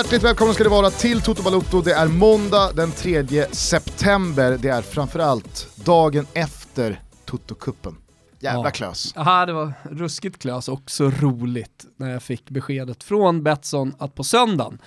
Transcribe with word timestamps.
Hjärtligt 0.00 0.22
välkomna 0.22 0.54
ska 0.54 0.64
det 0.64 0.70
vara 0.70 0.90
till 0.90 1.20
Toto 1.20 1.42
Balotto. 1.42 1.80
Det 1.80 1.92
är 1.92 2.08
måndag 2.08 2.72
den 2.76 2.92
3 2.92 3.46
september. 3.52 4.58
Det 4.62 4.68
är 4.68 4.82
framförallt 4.82 5.68
dagen 5.84 6.26
efter 6.34 7.00
Toto-kuppen. 7.24 7.96
Jävla 8.38 8.64
ja. 8.64 8.70
klös. 8.70 9.12
Ja, 9.16 9.46
det 9.46 9.52
var 9.52 9.72
ruskigt 9.90 10.42
klös 10.42 10.68
och 10.68 10.90
så 10.90 11.10
roligt 11.10 11.86
när 11.96 12.10
jag 12.10 12.22
fick 12.22 12.50
beskedet 12.50 13.02
från 13.02 13.42
Betsson 13.42 13.94
att 13.98 14.14
på 14.14 14.24
söndagen 14.24 14.78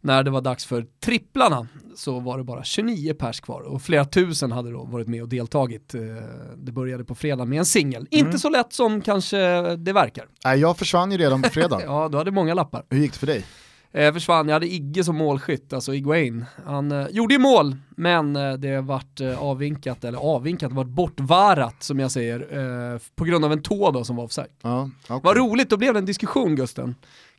när 0.00 0.22
det 0.22 0.30
var 0.30 0.40
dags 0.40 0.66
för 0.66 0.86
tripplarna 1.04 1.66
så 1.96 2.20
var 2.20 2.38
det 2.38 2.44
bara 2.44 2.64
29 2.64 3.14
pers 3.14 3.40
kvar 3.40 3.60
och 3.60 3.82
flera 3.82 4.04
tusen 4.04 4.52
hade 4.52 4.72
då 4.72 4.84
varit 4.84 5.08
med 5.08 5.22
och 5.22 5.28
deltagit. 5.28 5.94
Eh, 5.94 6.00
det 6.56 6.72
började 6.72 7.04
på 7.04 7.14
fredag 7.14 7.44
med 7.44 7.58
en 7.58 7.66
singel. 7.66 8.08
Mm. 8.10 8.26
Inte 8.26 8.38
så 8.38 8.50
lätt 8.50 8.72
som 8.72 9.00
kanske 9.00 9.36
det 9.76 9.92
verkar. 9.92 10.26
Nej, 10.44 10.58
jag 10.58 10.78
försvann 10.78 11.12
ju 11.12 11.18
redan 11.18 11.42
på 11.42 11.48
fredag. 11.48 11.80
ja, 11.84 12.08
du 12.08 12.18
hade 12.18 12.30
många 12.30 12.54
lappar. 12.54 12.84
Hur 12.90 12.98
gick 12.98 13.12
det 13.12 13.18
för 13.18 13.26
dig? 13.26 13.44
Eh, 13.92 14.12
försvann. 14.12 14.48
Jag 14.48 14.54
hade 14.54 14.66
Igge 14.66 15.04
som 15.04 15.16
målskytt, 15.16 15.72
alltså 15.72 15.94
Iguain. 15.94 16.44
Han 16.66 16.92
eh, 16.92 17.06
gjorde 17.10 17.34
ju 17.34 17.40
mål, 17.40 17.76
men 17.96 18.36
eh, 18.36 18.52
det 18.52 18.80
vart 18.80 19.20
eh, 19.20 19.42
avvinkat, 19.42 20.04
eller 20.04 20.18
avvinkat, 20.18 20.72
vart 20.72 20.86
bortvarat 20.86 21.82
som 21.82 21.98
jag 21.98 22.10
säger, 22.10 22.40
eh, 22.94 23.00
på 23.14 23.24
grund 23.24 23.44
av 23.44 23.52
en 23.52 23.62
tå 23.62 23.90
då 23.90 24.04
som 24.04 24.16
var 24.16 24.24
offside. 24.24 24.50
Ja, 24.62 24.90
okay. 25.04 25.20
Vad 25.22 25.36
roligt, 25.36 25.70
då 25.70 25.76
blev 25.76 25.92
det 25.92 25.98
en 25.98 26.06
diskussion 26.06 26.56
Gusten, 26.56 26.94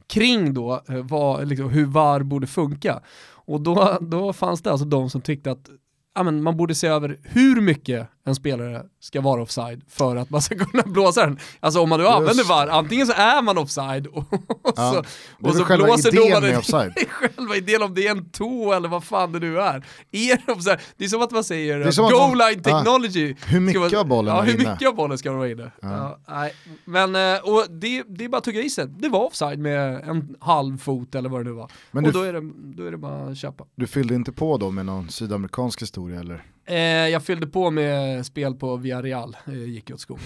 kring 0.07 0.53
då 0.53 0.81
eh, 0.89 0.95
vad, 0.95 1.47
liksom, 1.47 1.69
hur 1.69 1.85
VAR 1.85 2.23
borde 2.23 2.47
funka. 2.47 2.99
Och 3.29 3.61
då, 3.61 3.97
då 4.01 4.33
fanns 4.33 4.61
det 4.61 4.71
alltså 4.71 4.85
de 4.85 5.09
som 5.09 5.21
tyckte 5.21 5.51
att 5.51 5.69
ja, 6.15 6.23
men 6.23 6.43
man 6.43 6.57
borde 6.57 6.75
se 6.75 6.87
över 6.87 7.17
hur 7.23 7.61
mycket 7.61 8.07
en 8.27 8.35
spelare 8.35 8.83
ska 8.99 9.21
vara 9.21 9.41
offside 9.41 9.81
för 9.89 10.15
att 10.15 10.29
man 10.29 10.41
ska 10.41 10.57
kunna 10.57 10.83
blåsa 10.85 11.25
den. 11.25 11.39
Alltså 11.59 11.81
om 11.81 11.89
man 11.89 11.99
nu 11.99 12.05
Just. 12.05 12.15
använder 12.17 12.43
VAR, 12.43 12.67
antingen 12.67 13.07
så 13.07 13.13
är 13.13 13.41
man 13.41 13.57
offside 13.57 14.07
och, 14.07 14.17
och 14.47 14.73
ja, 14.75 14.91
så, 14.93 14.99
och 15.47 15.55
så 15.55 15.65
blåser 15.65 16.11
domaren. 16.11 16.57
offside. 16.57 16.93
själva 17.09 17.55
idén 17.55 17.81
om 17.81 17.93
det 17.93 18.07
är 18.07 18.11
en 18.11 18.29
tå 18.29 18.73
eller 18.73 18.89
vad 18.89 19.03
fan 19.03 19.31
det 19.31 19.39
nu 19.39 19.59
är. 19.59 19.85
är 20.11 20.51
offside? 20.51 20.79
Det 20.97 21.05
är 21.05 21.09
som 21.09 21.21
att 21.21 21.31
man 21.31 21.43
säger 21.43 22.09
goal 22.11 22.37
line 22.37 22.63
technology. 22.63 23.29
Ja, 23.29 23.45
hur 23.47 23.59
mycket 23.59 23.93
av 23.93 24.07
bollen 24.07 24.35
ja, 24.35 24.41
hur 24.41 24.57
mycket 24.57 24.87
av 24.87 24.95
bollen 24.95 25.17
ska 25.17 25.31
vara 25.31 25.49
inne? 25.49 25.71
Ja. 25.81 26.19
nej. 26.27 26.53
Men 26.85 27.15
eh, 27.15 27.39
och 27.43 27.65
det, 27.69 28.03
det 28.07 28.25
är 28.25 28.29
bara 28.29 28.37
att 28.37 28.43
tugga 28.43 28.61
i 28.61 28.69
sig. 28.69 28.87
Det 28.87 29.09
var 29.09 29.25
offside 29.25 29.59
med 29.59 30.09
en 30.09 30.35
halv 30.39 30.77
fot 30.77 31.15
eller 31.15 31.29
vad 31.29 31.39
det 31.39 31.43
nu 31.43 31.51
var. 31.51 31.71
Men 31.91 32.05
och 32.05 32.13
då, 32.13 32.21
är 32.21 32.33
det, 32.33 32.51
då 32.53 32.85
är 32.85 32.91
det 32.91 32.97
bara 32.97 33.29
att 33.29 33.37
köpa. 33.37 33.65
Du 33.75 33.87
fyllde 33.87 34.15
inte 34.15 34.31
på 34.31 34.57
då 34.57 34.71
med 34.71 34.85
någon 34.85 35.09
sydamerikansk 35.09 35.81
historia 35.81 36.19
eller? 36.19 36.43
Eh, 36.67 36.79
jag 37.09 37.23
fyllde 37.23 37.47
på 37.47 37.71
med 37.71 38.25
spel 38.25 38.55
på 38.55 38.77
Villarreal, 38.77 39.37
eh, 39.47 39.63
gick 39.63 39.91
åt 39.91 39.99
skogen. 39.99 40.23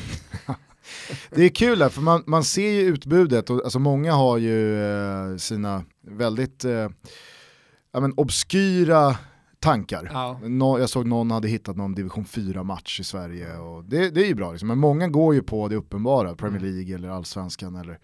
det 1.29 1.43
är 1.43 1.49
kul 1.49 1.79
där, 1.79 1.89
för 1.89 2.01
man, 2.01 2.23
man 2.27 2.43
ser 2.43 2.71
ju 2.71 2.81
utbudet 2.81 3.49
och 3.49 3.63
alltså 3.63 3.79
många 3.79 4.13
har 4.13 4.37
ju 4.37 4.83
eh, 4.83 5.37
sina 5.37 5.83
väldigt 6.07 6.65
eh, 6.65 6.89
ja, 7.91 7.99
men 7.99 8.13
obskyra 8.13 9.17
tankar. 9.61 10.09
Ja. 10.13 10.39
Nå, 10.43 10.79
jag 10.79 10.89
såg 10.89 11.07
någon 11.07 11.31
hade 11.31 11.47
hittat 11.47 11.77
någon 11.77 11.95
division 11.95 12.25
4-match 12.25 12.99
i 12.99 13.03
Sverige 13.03 13.57
och 13.57 13.83
det, 13.83 14.09
det 14.09 14.21
är 14.21 14.27
ju 14.27 14.35
bra, 14.35 14.51
liksom. 14.51 14.67
men 14.67 14.77
många 14.77 15.07
går 15.07 15.33
ju 15.33 15.43
på 15.43 15.67
det 15.67 15.75
uppenbara, 15.75 16.35
Premier 16.35 16.61
mm. 16.61 16.73
League 16.73 16.95
eller 16.95 17.09
Allsvenskan 17.09 17.75
eller 17.75 17.99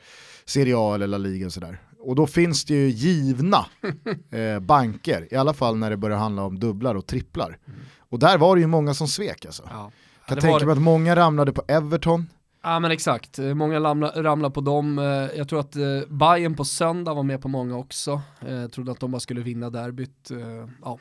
Serie 0.45 0.76
A 0.77 0.95
eller 0.95 1.08
La 1.08 1.17
Liga 1.17 1.45
och 1.45 1.54
sådär. 1.54 1.81
Och 1.99 2.15
då 2.15 2.27
finns 2.27 2.65
det 2.65 2.73
ju 2.73 2.89
givna 2.89 3.65
eh, 4.31 4.59
banker, 4.59 5.27
i 5.31 5.36
alla 5.36 5.54
fall 5.54 5.77
när 5.77 5.89
det 5.89 5.98
börjar 5.98 6.17
handla 6.17 6.43
om 6.43 6.59
dubblar 6.59 6.95
och 6.95 7.08
tripplar. 7.08 7.58
Mm. 7.67 7.80
Och 8.10 8.20
där 8.20 8.37
var 8.37 8.55
det 8.55 8.61
ju 8.61 8.67
många 8.67 8.93
som 8.93 9.08
svek 9.08 9.45
alltså. 9.45 9.64
Ja. 9.71 9.92
Kan 10.27 10.37
tänka 10.37 10.65
mig 10.65 10.73
att 10.73 10.81
många 10.81 11.15
ramlade 11.15 11.54
på 11.54 11.64
Everton. 11.67 12.27
Ja 12.64 12.80
men 12.80 12.92
exakt, 12.92 13.37
många 13.37 13.80
ramlade, 13.80 14.52
på 14.52 14.61
dem. 14.61 14.99
Eh, 14.99 15.05
jag 15.37 15.49
tror 15.49 15.60
att 15.60 15.76
eh, 15.76 15.81
Bayern 16.10 16.55
på 16.55 16.65
söndag 16.65 17.14
var 17.14 17.23
med 17.23 17.42
på 17.42 17.48
många 17.48 17.77
också. 17.77 18.21
Jag 18.39 18.64
eh, 18.64 18.67
trodde 18.67 18.92
att 18.92 18.99
de 18.99 19.11
bara 19.11 19.20
skulle 19.20 19.42
vinna 19.42 19.70
derbyt. 19.70 20.31
Ja, 20.81 20.99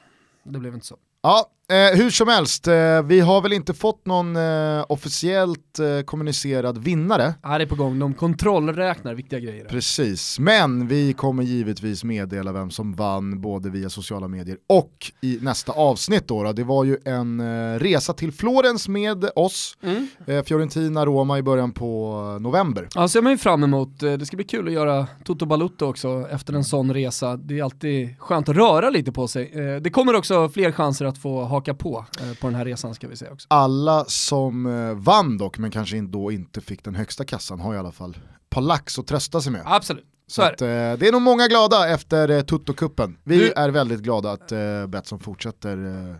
det 0.52 0.58
blev 0.58 0.74
inte 0.74 0.86
så. 0.86 0.98
Ja, 1.22 1.50
Eh, 1.72 1.99
hur 1.99 2.10
som 2.10 2.28
helst, 2.28 2.69
eh, 2.69 3.03
vi 3.03 3.21
har 3.21 3.43
väl 3.43 3.53
inte 3.53 3.75
fått 3.75 4.06
någon 4.06 4.37
eh, 4.37 4.84
officiellt 4.88 5.78
eh, 5.78 6.04
kommunicerad 6.04 6.78
vinnare. 6.78 7.34
Ja, 7.43 7.59
det 7.59 7.65
är 7.65 7.69
på 7.69 7.75
gång, 7.75 7.99
de 7.99 8.15
kontrollräknar 8.15 9.15
viktiga 9.15 9.41
grejer. 9.41 9.65
Precis, 9.65 10.38
men 10.38 10.88
vi 10.88 11.12
kommer 11.12 11.43
givetvis 11.43 12.04
meddela 12.04 12.53
vem 12.53 12.71
som 12.71 12.94
vann 12.94 13.41
både 13.41 13.71
via 13.71 13.91
sociala 13.91 14.28
medier 14.28 14.59
och 14.66 15.12
i 15.21 15.38
nästa 15.41 15.72
avsnitt. 15.72 16.28
Då, 16.28 16.43
då. 16.43 16.53
Det 16.53 16.65
var 16.65 16.84
ju 16.84 16.99
en 17.04 17.41
eh, 17.41 17.78
resa 17.78 18.12
till 18.12 18.33
Florens 18.33 18.88
med 18.88 19.28
oss, 19.37 19.77
mm. 19.83 20.09
Eh, 20.27 20.43
Fiorentina, 20.43 21.06
Roma 21.06 21.38
i 21.38 21.43
början 21.43 21.72
på 21.72 22.22
november. 22.41 22.88
Ja, 22.94 23.09
ser 23.09 23.22
man 23.22 23.33
ju 23.33 23.38
fram 23.38 23.65
emot. 23.65 24.00
Det 24.00 24.27
ska 24.27 24.37
bli 24.37 24.47
kul 24.47 24.66
att 24.66 24.72
göra 24.72 25.06
Toto 25.25 25.47
Balutto 25.47 25.87
också 25.87 26.28
efter 26.31 26.53
en 26.53 26.65
sån 26.65 26.94
resa. 26.94 27.37
Det 27.37 27.59
är 27.59 27.65
alltid 27.65 28.19
skönt 28.19 28.48
att 28.48 28.56
röra 28.56 28.91
lite 28.91 29.12
på 29.12 29.28
sig. 29.28 29.81
det 29.81 29.91
kommer 29.91 30.15
också 30.15 30.48
fler 30.48 30.72
chanser 30.72 31.04
att 31.04 31.19
få 31.19 31.44
ha 31.44 31.55
haka 31.56 31.74
på 31.74 32.06
eh, 32.20 32.38
på 32.40 32.46
den 32.46 32.54
här 32.54 32.64
resan 32.64 32.94
ska 32.94 33.08
vi 33.08 33.16
säga 33.16 33.32
också. 33.32 33.46
Alla 33.50 34.04
som 34.04 34.66
eh, 34.66 34.94
vann 34.94 35.38
dock, 35.38 35.58
men 35.58 35.70
kanske 35.70 36.00
då 36.00 36.32
inte 36.32 36.60
fick 36.60 36.84
den 36.84 36.94
högsta 36.94 37.24
kassan, 37.24 37.60
har 37.60 37.74
i 37.74 37.78
alla 37.78 37.92
fall 37.92 38.10
ett 38.10 38.50
par 38.50 38.60
lax 38.60 38.98
att 38.98 39.06
trösta 39.06 39.40
sig 39.40 39.52
med. 39.52 39.62
Absolut. 39.64 40.04
Så, 40.26 40.34
så 40.34 40.42
att, 40.42 40.62
eh, 40.62 40.66
det 40.66 41.08
är 41.08 41.12
nog 41.12 41.22
många 41.22 41.46
glada 41.46 41.88
efter 41.88 42.30
eh, 42.30 42.40
Toto-kuppen. 42.42 43.16
Vi 43.24 43.38
du... 43.38 43.52
är 43.56 43.68
väldigt 43.68 44.00
glada 44.00 44.30
att 44.32 44.52
eh, 44.52 44.86
Betsson 44.86 45.20
fortsätter 45.20 45.84
eh, 45.86 46.16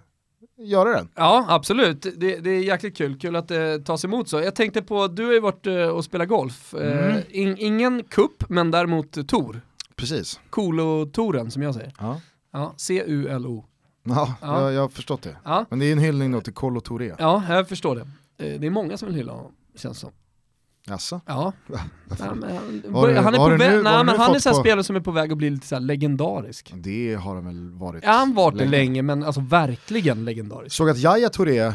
göra 0.58 0.91
den. 0.91 1.08
Ja, 1.14 1.47
absolut. 1.48 2.03
Det, 2.03 2.36
det, 2.36 2.50
är 2.50 2.62
jäkligt 2.62 2.97
kul. 2.97 3.18
Kul 3.18 3.36
att 3.36 3.48
det 3.48 3.78
tas 3.78 4.04
emot 4.04 4.28
så. 4.28 4.41
Jag 4.41 4.54
tänkte 4.54 4.82
på, 4.82 5.08
du 5.08 5.24
har 5.24 5.32
ju 5.32 5.41
varit 5.41 5.66
eh, 5.66 5.74
och 5.74 6.04
spelat 6.04 6.28
golf. 6.28 6.74
Eh, 6.74 7.08
mm. 7.08 7.22
In, 7.28 7.56
ingen 7.58 8.04
kupp, 8.04 8.48
men 8.48 8.70
däremot 8.70 9.28
Tor. 9.28 9.60
Precis. 9.97 10.41
Kolo-toren 10.50 11.50
som 11.50 11.62
jag 11.62 11.74
säger. 11.74 11.92
Ja. 11.98 12.20
Ja, 12.53 12.74
C-U-L-O. 12.76 13.64
Ja, 14.09 14.34
ja. 14.41 14.62
Jag, 14.62 14.72
jag 14.72 14.81
har 14.81 14.89
förstått 14.89 15.22
det. 15.22 15.37
Ja. 15.44 15.65
Men 15.71 15.78
det 15.78 15.87
är 15.87 15.93
en 15.93 15.99
hyllning 15.99 16.33
då 16.33 16.41
till 16.41 16.55
Kolo 16.55 16.81
Touré. 16.81 17.15
Ja, 17.19 17.44
jag 17.49 17.69
förstår 17.69 17.97
det. 17.97 18.00
Eh, 18.47 18.61
det 18.61 18.67
är 18.67 18.71
många 18.71 18.97
som 18.97 19.09
vill 19.09 19.17
hylla 19.17 19.33
honom, 19.33 19.53
känns 19.77 19.99
som. 19.99 20.11
Jaså? 20.89 21.21
Ja. 21.27 21.53
nej, 21.67 21.78
men, 22.34 22.43
han 23.25 23.34
är 23.34 23.39
på 23.39 23.49
väg, 23.49 23.84
nej, 23.84 24.05
men 24.05 24.09
han 24.09 24.34
är 24.34 24.39
så 24.39 24.50
på... 24.50 24.56
spelare 24.56 24.84
som 24.84 24.97
är 24.97 25.00
på 25.00 25.11
väg 25.11 25.33
att 25.33 25.39
bli 25.39 25.50
lite 25.50 25.66
så 25.66 25.78
legendarisk. 25.78 26.72
Det 26.75 27.15
har 27.15 27.34
han 27.34 27.47
väl 27.47 27.71
varit 27.71 28.05
Ja, 28.05 28.11
han 28.11 28.34
varit 28.34 28.56
länge. 28.56 28.71
det 28.71 28.77
länge, 28.77 29.03
men 29.03 29.25
alltså 29.25 29.41
verkligen 29.41 30.25
legendarisk. 30.25 30.77
Såg 30.77 30.91
att 30.91 30.99
Jaya 30.99 31.28
Touré 31.28 31.61
eh, 31.61 31.75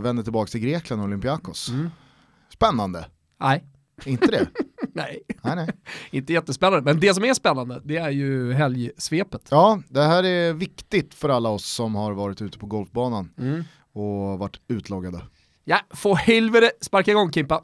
vände 0.00 0.22
tillbaka 0.22 0.50
till 0.50 0.60
Grekland 0.60 1.02
och 1.02 1.06
Olympiakos. 1.06 1.68
Mm. 1.68 1.90
Spännande. 2.52 3.06
Nej. 3.40 3.64
Inte 4.04 4.26
det? 4.26 4.48
nej. 4.92 5.22
nej, 5.42 5.56
nej. 5.56 5.68
Inte 6.10 6.32
jättespännande, 6.32 6.92
men 6.92 7.00
det 7.00 7.14
som 7.14 7.24
är 7.24 7.34
spännande 7.34 7.80
det 7.84 7.96
är 7.96 8.10
ju 8.10 8.52
helgsvepet. 8.52 9.48
Ja, 9.50 9.82
det 9.88 10.02
här 10.02 10.24
är 10.24 10.52
viktigt 10.52 11.14
för 11.14 11.28
alla 11.28 11.48
oss 11.48 11.66
som 11.66 11.94
har 11.94 12.12
varit 12.12 12.42
ute 12.42 12.58
på 12.58 12.66
golfbanan 12.66 13.30
mm. 13.38 13.64
och 13.92 14.38
varit 14.38 14.60
utloggade. 14.68 15.20
Ja, 15.64 15.78
få 15.90 16.14
helvete 16.14 16.70
sparka 16.80 17.10
igång 17.10 17.32
Kimpa. 17.32 17.62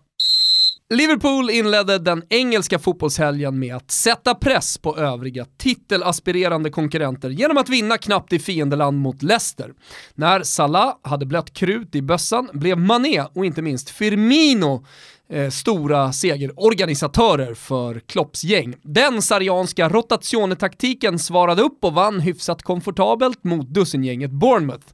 Liverpool 0.95 1.51
inledde 1.51 1.99
den 1.99 2.23
engelska 2.29 2.79
fotbollshelgen 2.79 3.59
med 3.59 3.77
att 3.77 3.91
sätta 3.91 4.35
press 4.35 4.79
på 4.79 4.97
övriga 4.97 5.47
titelaspirerande 5.59 6.71
konkurrenter 6.71 7.31
genom 7.31 7.57
att 7.57 7.69
vinna 7.69 7.99
knappt 7.99 8.33
i 8.33 8.39
fiendeland 8.39 8.99
mot 8.99 9.23
Leicester. 9.23 9.75
När 10.15 10.43
Salah 10.43 10.97
hade 11.03 11.27
blött 11.27 11.53
krut 11.53 11.95
i 11.95 12.03
bössan 12.03 12.49
blev 12.53 12.79
Mané 12.79 13.25
och 13.35 13.47
inte 13.47 13.63
minst 13.63 13.91
Firmino 13.91 14.85
eh, 15.31 15.51
stora 15.51 16.13
segerorganisatörer 16.13 17.55
för 17.55 18.01
Klopps 18.01 18.45
gäng. 18.45 18.75
Den 18.83 19.23
sarianska 19.23 19.89
rotationetaktiken 19.89 21.19
svarade 21.19 21.63
upp 21.63 21.85
och 21.85 21.95
vann 21.95 22.21
hyfsat 22.21 22.63
komfortabelt 22.63 23.45
mot 23.45 23.69
dussingänget 23.69 24.31
Bournemouth. 24.31 24.87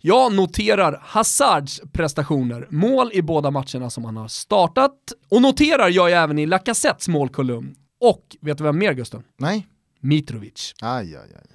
Jag 0.00 0.34
noterar 0.34 1.00
Hazards 1.02 1.80
prestationer, 1.92 2.66
mål 2.70 3.10
i 3.12 3.22
båda 3.22 3.50
matcherna 3.50 3.90
som 3.90 4.04
han 4.04 4.16
har 4.16 4.28
startat, 4.28 4.96
och 5.30 5.42
noterar 5.42 5.88
jag 5.88 6.12
även 6.12 6.38
i 6.38 6.46
Lacazettes 6.46 7.08
målkolumn. 7.08 7.74
Och 8.00 8.36
vet 8.40 8.58
du 8.58 8.64
vem 8.64 8.78
mer 8.78 8.92
Gusten? 8.92 9.22
Nej. 9.38 9.66
Mitrovic. 10.00 10.74
Aj, 10.80 11.16
aj, 11.16 11.34
aj. 11.36 11.51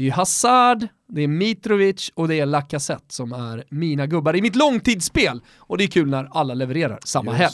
Det 0.00 0.04
är 0.04 0.06
ju 0.06 0.12
Hazard, 0.12 0.86
det 1.08 1.22
är 1.22 1.28
Mitrovic 1.28 2.10
och 2.14 2.28
det 2.28 2.40
är 2.40 2.46
Lacazette 2.46 3.14
som 3.14 3.32
är 3.32 3.64
mina 3.68 4.06
gubbar 4.06 4.36
i 4.36 4.42
mitt 4.42 4.56
långtidsspel. 4.56 5.40
Och 5.56 5.78
det 5.78 5.84
är 5.84 5.88
kul 5.88 6.10
när 6.10 6.28
alla 6.30 6.54
levererar 6.54 6.98
samma 7.04 7.32
helg. 7.32 7.52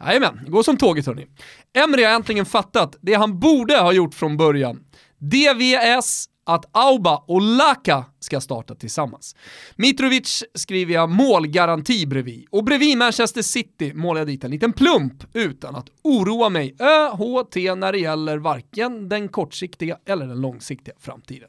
Jajamän, 0.00 0.40
det 0.44 0.50
går 0.50 0.62
som 0.62 0.76
tåget 0.76 1.06
hörni. 1.06 1.26
Emre 1.72 2.04
har 2.04 2.14
äntligen 2.14 2.46
fattat 2.46 2.96
det 3.00 3.14
han 3.14 3.40
borde 3.40 3.76
ha 3.76 3.92
gjort 3.92 4.14
från 4.14 4.36
början. 4.36 4.84
DVS 5.18 6.28
att 6.44 6.64
Auba 6.72 7.24
och 7.26 7.40
Laka 7.40 8.04
ska 8.20 8.40
starta 8.40 8.74
tillsammans. 8.74 9.36
Mitrovic 9.76 10.44
skriver 10.54 10.94
jag 10.94 11.10
målgaranti 11.10 12.06
bredvid 12.06 12.46
och 12.50 12.64
bredvid 12.64 12.98
Manchester 12.98 13.42
City 13.42 13.94
målar 13.94 14.20
jag 14.20 14.28
dit 14.28 14.44
en 14.44 14.50
liten 14.50 14.72
plump 14.72 15.24
utan 15.32 15.76
att 15.76 15.86
oroa 16.02 16.48
mig 16.48 16.76
ÖHT 16.78 17.54
när 17.54 17.92
det 17.92 17.98
gäller 17.98 18.38
varken 18.38 19.08
den 19.08 19.28
kortsiktiga 19.28 19.98
eller 20.06 20.26
den 20.26 20.40
långsiktiga 20.40 20.94
framtiden. 21.00 21.48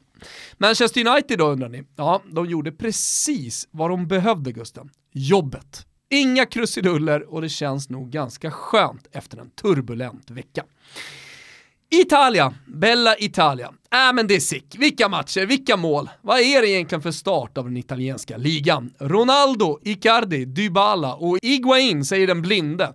Manchester 0.58 1.08
United 1.08 1.38
då 1.38 1.46
undrar 1.46 1.70
ni? 1.70 1.84
Ja, 1.96 2.22
de 2.32 2.46
gjorde 2.46 2.72
precis 2.72 3.68
vad 3.72 3.90
de 3.90 4.08
behövde 4.08 4.52
Gusten. 4.52 4.90
Jobbet. 5.12 5.86
Inga 6.10 6.46
krusiduller 6.46 7.34
och 7.34 7.42
det 7.42 7.50
känns 7.50 7.90
nog 7.90 8.10
ganska 8.10 8.52
skönt 8.52 9.08
efter 9.12 9.38
en 9.38 9.50
turbulent 9.50 10.32
vecka. 10.32 10.64
Italia, 11.90 12.54
Bella 12.66 13.18
Italia. 13.18 13.68
Äh 13.68 14.14
men 14.14 14.28
det 14.28 14.36
är 14.36 14.40
sick. 14.40 14.76
Vilka 14.80 15.10
matcher, 15.10 15.46
vilka 15.46 15.78
mål. 15.78 16.10
Vad 16.22 16.40
är 16.40 16.62
det 16.62 16.70
egentligen 16.70 17.02
för 17.02 17.12
start 17.12 17.58
av 17.58 17.66
den 17.66 17.78
italienska 17.78 18.38
ligan? 18.38 18.94
Ronaldo, 19.00 19.80
Icardi, 19.84 20.46
Dybala 20.46 21.16
och 21.16 21.38
Iguain 21.42 22.06
säger 22.06 22.28
den 22.28 22.42
blinde. 22.42 22.94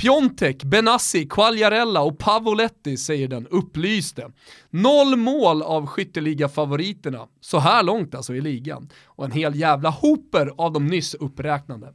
Piontek, 0.00 0.64
Benassi, 0.64 1.26
Quagliarella 1.26 2.00
och 2.00 2.18
Pavoletti 2.18 2.96
säger 2.96 3.28
den 3.28 3.46
upplyste. 3.46 4.30
Noll 4.70 5.16
mål 5.16 5.62
av 5.62 5.86
skytteliga-favoriterna, 5.86 7.28
så 7.40 7.58
här 7.58 7.82
långt 7.82 8.14
alltså 8.14 8.34
i 8.34 8.40
ligan. 8.40 8.88
Och 9.04 9.24
en 9.24 9.30
hel 9.30 9.54
jävla 9.54 9.90
hoper 9.90 10.52
av 10.56 10.72
de 10.72 10.86
nyss 10.86 11.14
uppräknade. 11.14 11.94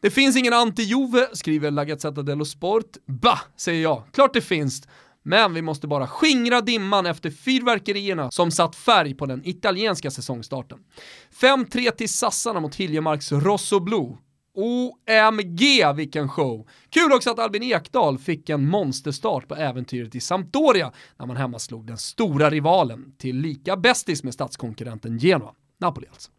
Det 0.00 0.10
finns 0.10 0.36
ingen 0.36 0.52
anti-Jove, 0.52 1.26
skriver 1.32 1.70
La 1.70 1.84
Gazzetta 1.84 2.22
dello 2.22 2.44
Sport. 2.44 2.96
Bah, 3.06 3.40
säger 3.56 3.82
jag. 3.82 4.02
Klart 4.12 4.34
det 4.34 4.40
finns. 4.40 4.88
Men 5.22 5.54
vi 5.54 5.62
måste 5.62 5.86
bara 5.86 6.06
skingra 6.06 6.60
dimman 6.60 7.06
efter 7.06 7.30
fyrverkerierna 7.30 8.30
som 8.30 8.50
satt 8.50 8.76
färg 8.76 9.14
på 9.14 9.26
den 9.26 9.48
italienska 9.48 10.10
säsongstarten. 10.10 10.78
5-3 11.40 11.90
till 11.90 12.08
sassarna 12.08 12.60
mot 12.60 12.74
Hiljemarks 12.74 13.32
Rosso 13.32 13.80
Blue. 13.80 14.16
OMG 14.56 15.92
vilken 15.96 16.28
show! 16.28 16.68
Kul 16.90 17.12
också 17.12 17.30
att 17.30 17.38
Albin 17.38 17.62
Ekdal 17.62 18.18
fick 18.18 18.48
en 18.48 18.68
monsterstart 18.68 19.48
på 19.48 19.54
äventyret 19.54 20.14
i 20.14 20.20
Sampdoria 20.20 20.92
när 21.16 21.26
man 21.26 21.36
hemma 21.36 21.58
slog 21.58 21.86
den 21.86 21.98
stora 21.98 22.50
rivalen 22.50 23.12
till 23.18 23.36
lika 23.36 23.76
bästis 23.76 24.22
med 24.22 24.34
statskonkurrenten 24.34 25.18
Genoa, 25.18 25.52
Napoli 25.78 26.06
alltså. 26.10 26.30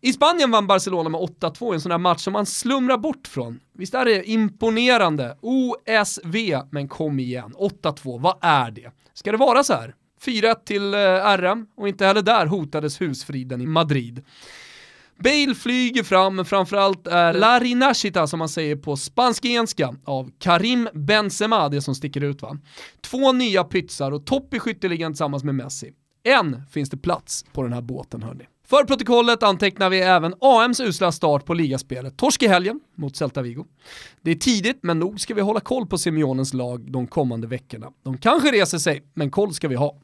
I 0.00 0.12
Spanien 0.12 0.50
vann 0.50 0.66
Barcelona 0.66 1.08
med 1.08 1.20
8-2 1.20 1.72
i 1.72 1.74
en 1.74 1.80
sån 1.80 1.90
där 1.90 1.98
match 1.98 2.20
som 2.20 2.32
man 2.32 2.46
slumrar 2.46 2.98
bort 2.98 3.28
från. 3.28 3.60
Visst 3.72 3.94
är 3.94 4.04
det 4.04 4.24
imponerande? 4.24 5.36
OSV, 5.40 6.36
men 6.70 6.88
kom 6.88 7.20
igen, 7.20 7.54
8-2, 7.58 8.20
vad 8.20 8.38
är 8.40 8.70
det? 8.70 8.90
Ska 9.14 9.32
det 9.32 9.38
vara 9.38 9.64
så 9.64 9.72
här? 9.72 9.94
4-1 10.24 10.54
till 10.64 10.94
eh, 10.94 10.98
RM 10.98 11.66
och 11.76 11.88
inte 11.88 12.06
heller 12.06 12.22
där 12.22 12.46
hotades 12.46 13.00
husfriden 13.00 13.60
i 13.60 13.66
Madrid. 13.66 14.24
Bale 15.22 15.54
flyger 15.54 16.02
fram, 16.02 16.36
men 16.36 16.44
framförallt 16.44 17.06
är 17.06 17.32
La 17.32 17.60
Rinashita 17.60 18.26
som 18.26 18.38
man 18.38 18.48
säger 18.48 18.76
på 18.76 18.96
spansk-enska 18.96 19.94
av 20.04 20.30
Karim 20.38 20.88
Benzema 20.94 21.68
det 21.68 21.82
som 21.82 21.94
sticker 21.94 22.20
ut 22.20 22.42
va. 22.42 22.58
Två 23.00 23.32
nya 23.32 23.64
pytsar 23.64 24.12
och 24.12 24.26
topp 24.26 24.54
i 24.54 24.58
skytteligan 24.58 25.12
tillsammans 25.12 25.44
med 25.44 25.54
Messi. 25.54 25.92
Än 26.24 26.62
finns 26.70 26.90
det 26.90 26.96
plats 26.96 27.44
på 27.52 27.62
den 27.62 27.72
här 27.72 27.82
båten 27.82 28.22
hörni. 28.22 28.44
För 28.72 28.84
protokollet 28.84 29.42
antecknar 29.42 29.90
vi 29.90 30.00
även 30.00 30.34
AMs 30.40 30.80
usla 30.80 31.12
start 31.12 31.46
på 31.46 31.54
ligaspelet. 31.54 32.16
Torsk 32.16 32.42
i 32.42 32.48
helgen 32.48 32.80
mot 32.94 33.16
Celta 33.16 33.42
Vigo. 33.42 33.64
Det 34.22 34.30
är 34.30 34.34
tidigt, 34.34 34.78
men 34.82 34.98
nog 34.98 35.20
ska 35.20 35.34
vi 35.34 35.40
hålla 35.40 35.60
koll 35.60 35.86
på 35.86 35.98
Simeonens 35.98 36.54
lag 36.54 36.92
de 36.92 37.06
kommande 37.06 37.46
veckorna. 37.46 37.86
De 38.04 38.18
kanske 38.18 38.50
reser 38.50 38.78
sig, 38.78 39.02
men 39.14 39.30
koll 39.30 39.54
ska 39.54 39.68
vi 39.68 39.74
ha. 39.74 39.96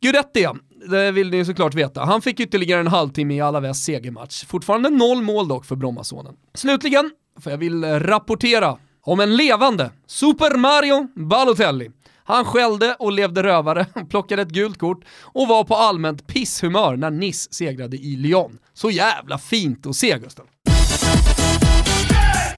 Guidetti, 0.00 0.48
det 0.90 1.10
vill 1.10 1.30
ni 1.30 1.44
såklart 1.44 1.74
veta. 1.74 2.04
Han 2.04 2.22
fick 2.22 2.40
ytterligare 2.40 2.80
en 2.80 2.86
halvtimme 2.86 3.34
i 3.34 3.40
Alaves 3.40 3.84
segermatch. 3.84 4.44
Fortfarande 4.44 4.90
noll 4.90 5.22
mål 5.22 5.48
dock 5.48 5.64
för 5.64 5.76
Brommasonen. 5.76 6.34
Slutligen, 6.54 7.10
för 7.40 7.50
jag 7.50 7.58
vill 7.58 7.84
rapportera 7.84 8.78
om 9.02 9.20
en 9.20 9.36
levande 9.36 9.90
Super 10.06 10.56
Mario 10.56 11.08
Balotelli. 11.14 11.90
Han 12.26 12.44
skällde 12.44 12.96
och 12.98 13.12
levde 13.12 13.42
rövare, 13.42 13.86
plockade 14.10 14.42
ett 14.42 14.48
gult 14.48 14.78
kort 14.78 15.04
och 15.22 15.48
var 15.48 15.64
på 15.64 15.74
allmänt 15.74 16.26
pisshumör 16.26 16.96
när 16.96 17.10
Nice 17.10 17.48
segrade 17.52 17.96
i 17.96 18.16
Lyon. 18.16 18.58
Så 18.74 18.90
jävla 18.90 19.38
fint 19.38 19.86
att 19.86 19.96
se 19.96 20.18
Gustav. 20.18 20.46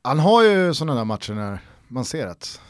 Han 0.03 0.19
har 0.19 0.43
ju 0.43 0.75
sådana 0.75 0.95
där 0.95 1.05
matcher 1.05 1.33
när 1.33 1.59
man 1.89 2.05
ser 2.05 2.27
att 2.27 2.61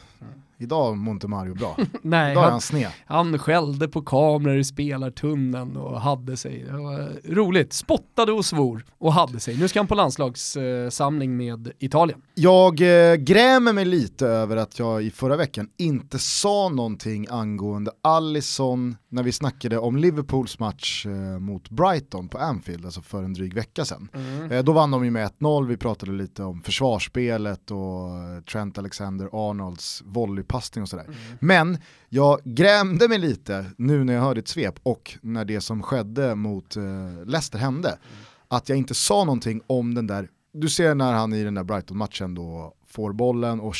Idag 0.59 0.97
mår 0.97 1.11
inte 1.13 1.27
Mario 1.27 1.55
bra. 1.55 1.77
Nej, 2.01 2.31
Idag 2.31 2.45
är 2.45 2.51
han 2.51 2.61
sned. 2.61 2.91
Han 3.05 3.39
skällde 3.39 3.87
på 3.87 4.01
kameror 4.01 4.57
i 4.57 4.63
spelartunneln 4.63 5.77
och 5.77 6.01
hade 6.01 6.37
sig. 6.37 6.63
Det 6.63 6.71
var 6.77 7.33
roligt. 7.33 7.73
Spottade 7.73 8.31
och 8.31 8.45
svor 8.45 8.85
och 8.97 9.13
hade 9.13 9.39
sig. 9.39 9.57
Nu 9.57 9.67
ska 9.67 9.79
han 9.79 9.87
på 9.87 9.95
landslagssamling 9.95 11.37
med 11.37 11.71
Italien. 11.79 12.21
Jag 12.35 12.81
eh, 12.81 13.15
grämer 13.15 13.73
mig 13.73 13.85
lite 13.85 14.27
över 14.27 14.57
att 14.57 14.79
jag 14.79 15.03
i 15.03 15.11
förra 15.11 15.35
veckan 15.35 15.69
inte 15.77 16.19
sa 16.19 16.69
någonting 16.69 17.27
angående 17.29 17.91
Allison 18.01 18.95
när 19.09 19.23
vi 19.23 19.31
snackade 19.31 19.77
om 19.77 19.97
Liverpools 19.97 20.59
match 20.59 21.05
eh, 21.05 21.39
mot 21.39 21.69
Brighton 21.69 22.29
på 22.29 22.37
Anfield, 22.37 22.85
alltså 22.85 23.01
för 23.01 23.23
en 23.23 23.33
dryg 23.33 23.53
vecka 23.53 23.85
sedan. 23.85 24.09
Mm. 24.13 24.51
Eh, 24.51 24.63
då 24.63 24.71
vann 24.71 24.91
de 24.91 25.05
ju 25.05 25.11
med 25.11 25.31
1-0, 25.39 25.67
vi 25.67 25.77
pratade 25.77 26.11
lite 26.11 26.43
om 26.43 26.61
försvarsspelet 26.61 27.71
och 27.71 28.09
Trent 28.51 28.77
Alexander-Arnolds 28.77 30.03
volley 30.05 30.43
passning 30.43 30.81
och 30.81 30.89
sådär. 30.89 31.03
Mm. 31.03 31.17
Men 31.39 31.77
jag 32.09 32.39
grämde 32.43 33.07
mig 33.07 33.17
lite 33.17 33.65
nu 33.77 34.03
när 34.03 34.13
jag 34.13 34.21
hörde 34.21 34.39
ett 34.39 34.47
svep 34.47 34.79
och 34.83 35.17
när 35.21 35.45
det 35.45 35.61
som 35.61 35.83
skedde 35.83 36.35
mot 36.35 36.75
eh, 36.75 36.83
Leicester 37.25 37.59
hände. 37.59 37.89
Mm. 37.89 38.01
Att 38.47 38.69
jag 38.69 38.77
inte 38.77 38.93
sa 38.93 39.23
någonting 39.23 39.61
om 39.67 39.93
den 39.93 40.07
där, 40.07 40.29
du 40.53 40.69
ser 40.69 40.95
när 40.95 41.13
han 41.13 41.33
i 41.33 41.43
den 41.43 41.53
där 41.53 41.63
Brighton-matchen 41.63 42.35
då 42.35 42.73
får 42.87 43.13
bollen 43.13 43.59
och 43.59 43.75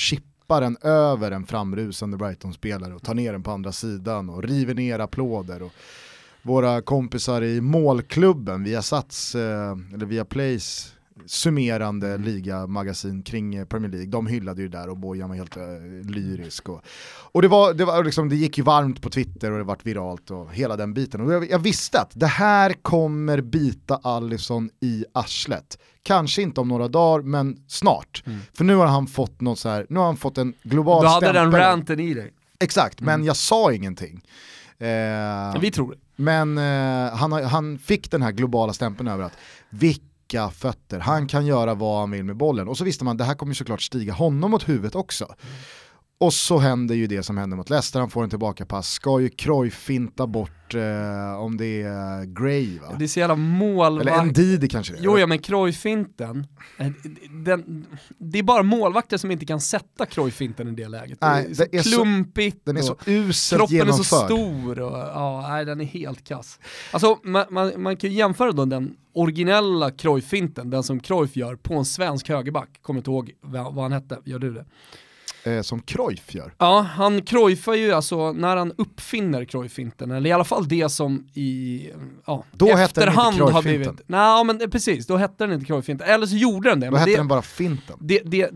chippar 0.47 0.61
den 0.61 0.77
över 0.81 1.31
en 1.31 1.45
framrusande 1.45 2.17
Brighton-spelare 2.17 2.93
och 2.95 3.03
tar 3.03 3.13
ner 3.13 3.31
den 3.31 3.43
på 3.43 3.51
andra 3.51 3.71
sidan 3.71 4.29
och 4.29 4.43
river 4.43 4.73
ner 4.73 4.99
applåder. 4.99 5.61
Och 5.61 5.71
våra 6.41 6.81
kompisar 6.81 7.43
i 7.43 7.61
målklubben 7.61 8.63
via 8.63 8.81
Sats, 8.81 9.35
eh, 9.35 9.77
eller 9.93 10.05
via 10.05 10.25
Plays 10.25 10.93
summerande 11.25 12.07
mm. 12.07 12.21
ligamagasin 12.21 13.23
kring 13.23 13.55
eh, 13.55 13.65
Premier 13.65 13.91
League, 13.91 14.07
de 14.07 14.27
hyllade 14.27 14.61
ju 14.61 14.67
där 14.67 14.89
och 14.89 14.97
Bojan 14.97 15.29
var 15.29 15.35
helt 15.35 15.57
uh, 15.57 15.63
lyrisk. 16.09 16.69
Och, 16.69 16.81
och 17.31 17.41
det, 17.41 17.47
var, 17.47 17.73
det, 17.73 17.85
var 17.85 18.03
liksom, 18.03 18.29
det 18.29 18.35
gick 18.35 18.57
ju 18.57 18.63
varmt 18.63 19.01
på 19.01 19.09
Twitter 19.09 19.51
och 19.51 19.57
det 19.57 19.63
vart 19.63 19.85
viralt 19.85 20.31
och 20.31 20.53
hela 20.53 20.75
den 20.75 20.93
biten. 20.93 21.21
Och 21.21 21.33
jag, 21.33 21.49
jag 21.49 21.59
visste 21.59 22.01
att 22.01 22.11
det 22.13 22.27
här 22.27 22.73
kommer 22.73 23.41
bita 23.41 23.99
Allison 24.03 24.69
i 24.81 25.05
arslet. 25.13 25.77
Kanske 26.03 26.41
inte 26.41 26.61
om 26.61 26.67
några 26.67 26.87
dagar, 26.87 27.23
men 27.23 27.63
snart. 27.67 28.23
Mm. 28.25 28.39
För 28.53 28.63
nu 28.63 28.75
har 28.75 28.85
han 28.85 29.07
fått 29.07 29.41
något 29.41 29.59
så 29.59 29.69
här, 29.69 29.85
nu 29.89 29.99
har 29.99 30.05
han 30.05 30.17
fått 30.17 30.37
en 30.37 30.53
global 30.63 31.09
stämpel. 31.09 31.33
Du 31.33 31.39
hade 31.39 31.51
den 31.51 31.59
ranten 31.59 31.99
i 31.99 32.13
dig. 32.13 32.33
Exakt, 32.59 33.01
mm. 33.01 33.19
men 33.19 33.25
jag 33.25 33.35
sa 33.35 33.73
ingenting. 33.73 34.21
Eh, 34.77 35.61
Vi 35.61 35.71
tror 35.71 35.91
det. 35.91 35.97
Men 36.15 36.57
eh, 36.57 37.15
han, 37.15 37.31
han 37.31 37.77
fick 37.77 38.11
den 38.11 38.21
här 38.21 38.31
globala 38.31 38.73
stämpeln 38.73 39.09
över 39.09 39.23
att 39.23 39.37
vilka 39.69 40.03
mjuka 40.33 40.49
fötter, 40.49 40.99
han 40.99 41.27
kan 41.27 41.45
göra 41.45 41.73
vad 41.73 41.99
han 41.99 42.11
vill 42.11 42.23
med 42.23 42.37
bollen. 42.37 42.67
Och 42.67 42.77
så 42.77 42.83
visste 42.83 43.05
man 43.05 43.17
det 43.17 43.23
här 43.23 43.35
kommer 43.35 43.53
såklart 43.53 43.81
stiga 43.81 44.13
honom 44.13 44.51
mot 44.51 44.69
huvudet 44.69 44.95
också. 44.95 45.35
Och 46.19 46.33
så 46.33 46.57
händer 46.57 46.95
ju 46.95 47.07
det 47.07 47.23
som 47.23 47.37
händer 47.37 47.57
mot 47.57 47.69
Leicester, 47.69 47.99
han 47.99 48.09
får 48.09 48.23
en 48.23 48.29
tillbakapass, 48.29 48.91
ska 48.91 49.19
ju 49.19 49.29
Cruyff 49.29 49.73
finta 49.73 50.27
bort 50.27 50.75
eh, 50.75 51.39
om 51.39 51.57
det 51.57 51.81
är 51.81 52.25
Gray 52.25 52.79
va? 52.79 52.95
Det 52.99 53.05
är 53.05 53.07
så 53.07 53.19
jävla 53.19 53.35
målvakt... 53.35 54.09
Eller 54.09 54.25
Ndidi 54.25 54.67
kanske 54.67 54.93
det 54.93 54.99
är. 54.99 55.03
Jo 55.03 55.19
ja 55.19 55.27
men 55.27 55.39
Cruyff-finten, 55.39 56.47
eh, 56.77 56.87
det 58.17 58.39
är 58.39 58.43
bara 58.43 58.63
målvakter 58.63 59.17
som 59.17 59.31
inte 59.31 59.45
kan 59.45 59.61
sätta 59.61 60.05
Cruyff-finten 60.05 60.67
i 60.67 60.71
det 60.71 60.87
läget. 60.87 61.17
Nej, 61.21 61.53
det 61.57 61.63
är, 61.63 61.67
det 61.71 61.77
är 61.77 61.83
klumpigt, 61.83 62.65
den 62.65 62.77
är 62.77 62.81
så 62.81 62.95
uselt 63.05 63.59
kroppen 63.59 63.75
genomförd. 63.75 63.99
är 63.99 64.03
så 64.03 64.25
stor 64.25 64.79
och 64.79 64.97
ja, 64.97 65.45
nej, 65.49 65.65
den 65.65 65.81
är 65.81 65.85
helt 65.85 66.27
kass. 66.27 66.59
Alltså 66.91 67.19
man, 67.23 67.45
man, 67.49 67.71
man 67.77 67.97
kan 67.97 68.09
ju 68.09 68.15
jämföra 68.15 68.51
då 68.51 68.65
den 68.65 68.95
originella 69.13 69.91
Cruyff-finten, 69.91 70.69
den 70.69 70.83
som 70.83 70.99
Cruyff 70.99 71.35
gör 71.35 71.55
på 71.55 71.73
en 71.73 71.85
svensk 71.85 72.29
högerback, 72.29 72.69
kommer 72.81 72.97
inte 72.97 73.09
ihåg 73.09 73.31
vad 73.41 73.81
han 73.83 73.91
hette, 73.91 74.19
gör 74.25 74.39
du 74.39 74.53
det? 74.53 74.65
Eh, 75.55 75.61
som 75.61 75.81
Cruyff 75.81 76.35
gör. 76.35 76.53
Ja, 76.57 76.81
han 76.81 77.21
Cruyffar 77.21 77.73
ju 77.73 77.91
alltså, 77.91 78.31
när 78.31 78.57
han 78.57 78.73
uppfinner 78.77 79.45
Cruyff-finten, 79.45 80.11
eller 80.11 80.29
i 80.29 80.33
alla 80.33 80.43
fall 80.43 80.67
det 80.67 80.89
som 80.89 81.27
i 81.33 81.89
ja, 82.25 82.43
då 82.51 82.67
efterhand 82.67 83.17
hette 83.17 83.37
den 83.37 83.47
inte 83.47 83.53
har 83.53 83.61
blivit... 83.61 84.01
Nej, 84.05 84.43
men 84.43 84.61
eh, 84.61 84.67
precis, 84.67 85.07
då 85.07 85.17
hette 85.17 85.43
den 85.43 85.53
inte 85.53 85.65
Cruyff-finten, 85.65 86.09
eller 86.09 86.25
så 86.25 86.35
gjorde 86.35 86.69
den 86.69 86.79
det. 86.79 86.85
Då 86.85 86.91
men 86.91 86.99
hette 86.99 87.11
det, 87.11 87.17
den 87.17 87.27
bara 87.27 87.41
finten. 87.41 87.97
Det, 87.99 88.21
det, 88.25 88.49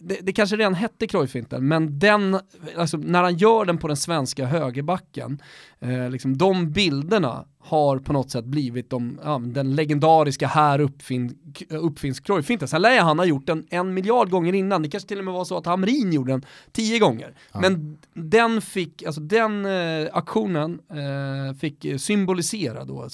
det, 0.00 0.18
det 0.22 0.32
kanske 0.32 0.56
redan 0.56 0.74
hette 0.74 1.06
Cruyff-finten, 1.06 1.68
men 1.68 1.98
den, 1.98 2.38
alltså, 2.76 2.96
när 2.96 3.22
han 3.22 3.36
gör 3.36 3.64
den 3.64 3.78
på 3.78 3.88
den 3.88 3.96
svenska 3.96 4.46
högerbacken, 4.46 5.42
eh, 5.80 6.10
liksom, 6.10 6.38
de 6.38 6.70
bilderna 6.70 7.44
har 7.60 7.98
på 7.98 8.12
något 8.12 8.30
sätt 8.30 8.44
blivit 8.44 8.90
de, 8.90 9.20
ja, 9.24 9.40
den 9.44 9.74
legendariska 9.74 10.46
här 10.46 10.80
uppfin, 10.80 11.38
uppfinns 11.68 12.20
Cruyff-finten. 12.20 12.68
Sen 12.68 12.82
lär 12.82 13.00
han 13.00 13.18
ha 13.18 13.26
gjort 13.26 13.46
den 13.46 13.66
en 13.70 13.94
miljard 13.94 14.30
gånger 14.30 14.52
innan, 14.52 14.82
det 14.82 14.88
kanske 14.88 15.08
till 15.08 15.18
och 15.18 15.24
med 15.24 15.34
var 15.34 15.44
så 15.44 15.56
att 15.58 15.66
Hamrin 15.66 16.12
gjorde 16.12 16.32
den 16.32 16.44
tio 16.72 16.98
gånger. 16.98 17.34
Ja. 17.52 17.60
Men 17.60 17.98
den 18.14 18.60
fick, 18.60 19.02
alltså 19.02 19.20
den 19.20 19.66
eh, 19.66 20.08
aktionen 20.12 20.80
eh, 20.90 21.56
fick 21.58 21.86
symbolisera 22.00 22.84
då 22.84 23.08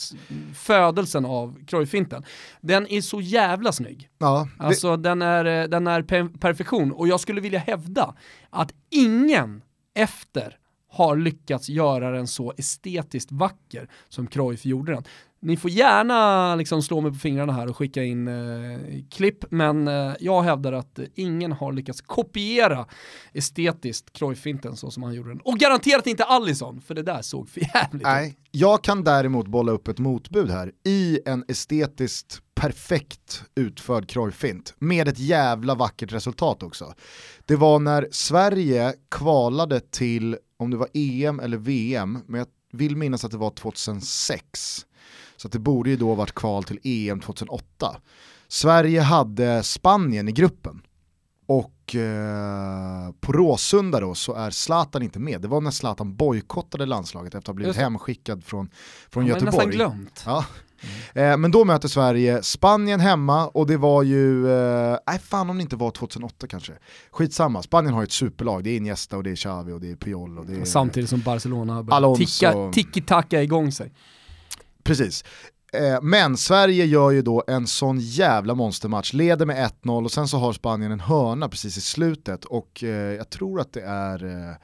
födelsen 0.54 1.25
av 1.25 1.59
Cruyff-finten. 1.66 2.23
Den 2.61 2.87
är 2.87 3.00
så 3.00 3.21
jävla 3.21 3.73
snygg. 3.73 4.09
Ja, 4.18 4.49
det... 4.59 4.64
Alltså 4.64 4.97
den 4.97 5.23
är, 5.23 5.44
eh, 5.44 5.68
den 5.68 5.87
är 5.87 6.02
per 6.02 6.38
perfektion 6.38 6.92
och 6.92 7.09
jag 7.09 7.21
skulle 7.21 7.40
vilja 7.40 7.59
hävda 7.59 8.14
att 8.50 8.75
ingen 8.90 9.62
efter 9.94 10.59
har 10.94 11.16
lyckats 11.16 11.68
göra 11.68 12.10
den 12.10 12.26
så 12.26 12.52
estetiskt 12.56 13.32
vacker 13.32 13.88
som 14.08 14.26
Cruyff 14.26 14.66
gjorde 14.66 14.92
den. 14.92 15.04
ni 15.40 15.56
får 15.56 15.70
gärna 15.70 16.56
liksom 16.56 16.82
slå 16.82 17.00
mig 17.00 17.12
på 17.12 17.18
fingrarna 17.18 17.52
här 17.52 17.68
och 17.68 17.76
skicka 17.76 18.02
in 18.02 18.28
eh, 18.28 18.78
klipp, 19.10 19.44
men 19.50 19.88
eh, 19.88 20.12
jag 20.20 20.42
hävdar 20.42 20.72
att 20.72 20.98
ingen 21.14 21.52
har 21.52 21.72
lyckats 21.72 22.00
kopiera 22.00 22.86
estetiskt 23.32 24.12
Cruyff-finten 24.12 24.76
så 24.76 24.90
som 24.90 25.02
han 25.02 25.14
gjorde 25.14 25.28
den. 25.28 25.40
Och 25.40 25.58
garanterat 25.58 26.06
inte 26.06 26.24
Allison, 26.24 26.80
för 26.80 26.94
det 26.94 27.02
där 27.02 27.22
såg 27.22 27.48
för 27.48 27.60
jävligt 27.60 28.02
Nej, 28.02 28.36
jag 28.50 28.84
kan 28.84 29.04
däremot 29.04 29.46
bolla 29.46 29.72
upp 29.72 29.88
ett 29.88 29.98
motbud 29.98 30.50
här 30.50 30.72
i 30.84 31.20
en 31.26 31.44
estetiskt 31.48 32.40
perfekt 32.54 33.44
utförd 33.54 34.08
Cruyff-fint 34.08 34.74
med 34.78 35.08
ett 35.08 35.18
jävla 35.18 35.74
vackert 35.74 36.12
resultat 36.12 36.62
också. 36.62 36.94
Det 37.44 37.56
var 37.56 37.78
när 37.78 38.08
Sverige 38.10 38.94
kvalade 39.10 39.80
till, 39.80 40.36
om 40.56 40.70
det 40.70 40.76
var 40.76 40.88
EM 40.94 41.40
eller 41.40 41.56
VM, 41.56 42.18
men 42.26 42.38
jag 42.38 42.46
vill 42.73 42.96
minnas 42.96 43.25
att 43.25 43.30
det 43.30 43.37
var 43.37 43.50
2006. 43.50 44.87
Så 45.37 45.49
det 45.49 45.58
borde 45.58 45.90
ju 45.90 45.96
då 45.96 46.14
varit 46.14 46.34
kval 46.34 46.64
till 46.64 46.78
EM 46.82 47.20
2008. 47.20 48.00
Sverige 48.49 49.00
hade 49.00 49.62
Spanien 49.62 50.28
i 50.28 50.32
gruppen. 50.32 50.82
Och 51.46 51.73
eh, 51.94 53.12
på 53.20 53.32
Råsunda 53.32 54.00
då 54.00 54.14
så 54.14 54.34
är 54.34 54.50
Zlatan 54.50 55.02
inte 55.02 55.18
med. 55.18 55.40
Det 55.40 55.48
var 55.48 55.60
när 55.60 55.70
Zlatan 55.70 56.16
bojkottade 56.16 56.86
landslaget 56.86 57.28
efter 57.28 57.38
att 57.38 57.46
ha 57.46 57.54
blivit 57.54 57.76
hemskickad 57.76 58.44
från, 58.44 58.70
från 59.10 59.26
ja, 59.26 59.34
Göteborg. 59.34 59.56
nästan 59.56 59.70
glömt. 59.70 60.22
Ja. 60.26 60.44
Mm. 61.14 61.32
Eh, 61.32 61.36
men 61.36 61.50
då 61.50 61.64
möter 61.64 61.88
Sverige 61.88 62.42
Spanien 62.42 63.00
hemma 63.00 63.48
och 63.48 63.66
det 63.66 63.76
var 63.76 64.02
ju, 64.02 64.52
eh, 64.52 64.98
nej 65.06 65.18
fan 65.18 65.50
om 65.50 65.56
det 65.56 65.62
inte 65.62 65.76
var 65.76 65.90
2008 65.90 66.46
kanske. 66.46 66.72
Skitsamma, 67.10 67.62
Spanien 67.62 67.94
har 67.94 68.02
ju 68.02 68.04
ett 68.04 68.12
superlag, 68.12 68.64
det 68.64 68.70
är 68.70 68.76
Iniesta 68.76 69.16
och 69.16 69.22
det 69.22 69.30
är 69.30 69.36
Xavi 69.36 69.72
och 69.72 69.80
det 69.80 69.90
är 69.90 69.96
Puyol 69.96 70.38
och 70.38 70.46
det 70.46 70.60
är... 70.60 70.64
Samtidigt 70.64 71.10
som 71.10 71.20
Barcelona 71.20 71.82
börjar 71.82 72.16
ticka, 72.16 72.52
tiki-taka 72.72 73.42
igång 73.42 73.72
sig. 73.72 73.92
Precis. 74.82 75.24
Eh, 75.74 75.98
men 76.02 76.36
Sverige 76.36 76.84
gör 76.84 77.10
ju 77.10 77.22
då 77.22 77.44
en 77.46 77.66
sån 77.66 77.98
jävla 78.00 78.54
monstermatch, 78.54 79.12
leder 79.12 79.46
med 79.46 79.70
1-0 79.82 80.04
och 80.04 80.12
sen 80.12 80.28
så 80.28 80.38
har 80.38 80.52
Spanien 80.52 80.92
en 80.92 81.00
hörna 81.00 81.48
precis 81.48 81.76
i 81.76 81.80
slutet. 81.80 82.44
Och 82.44 82.84
eh, 82.84 83.14
jag 83.14 83.30
tror 83.30 83.60
att 83.60 83.72
det 83.72 83.82
är 83.82 84.24
eh, 84.24 84.56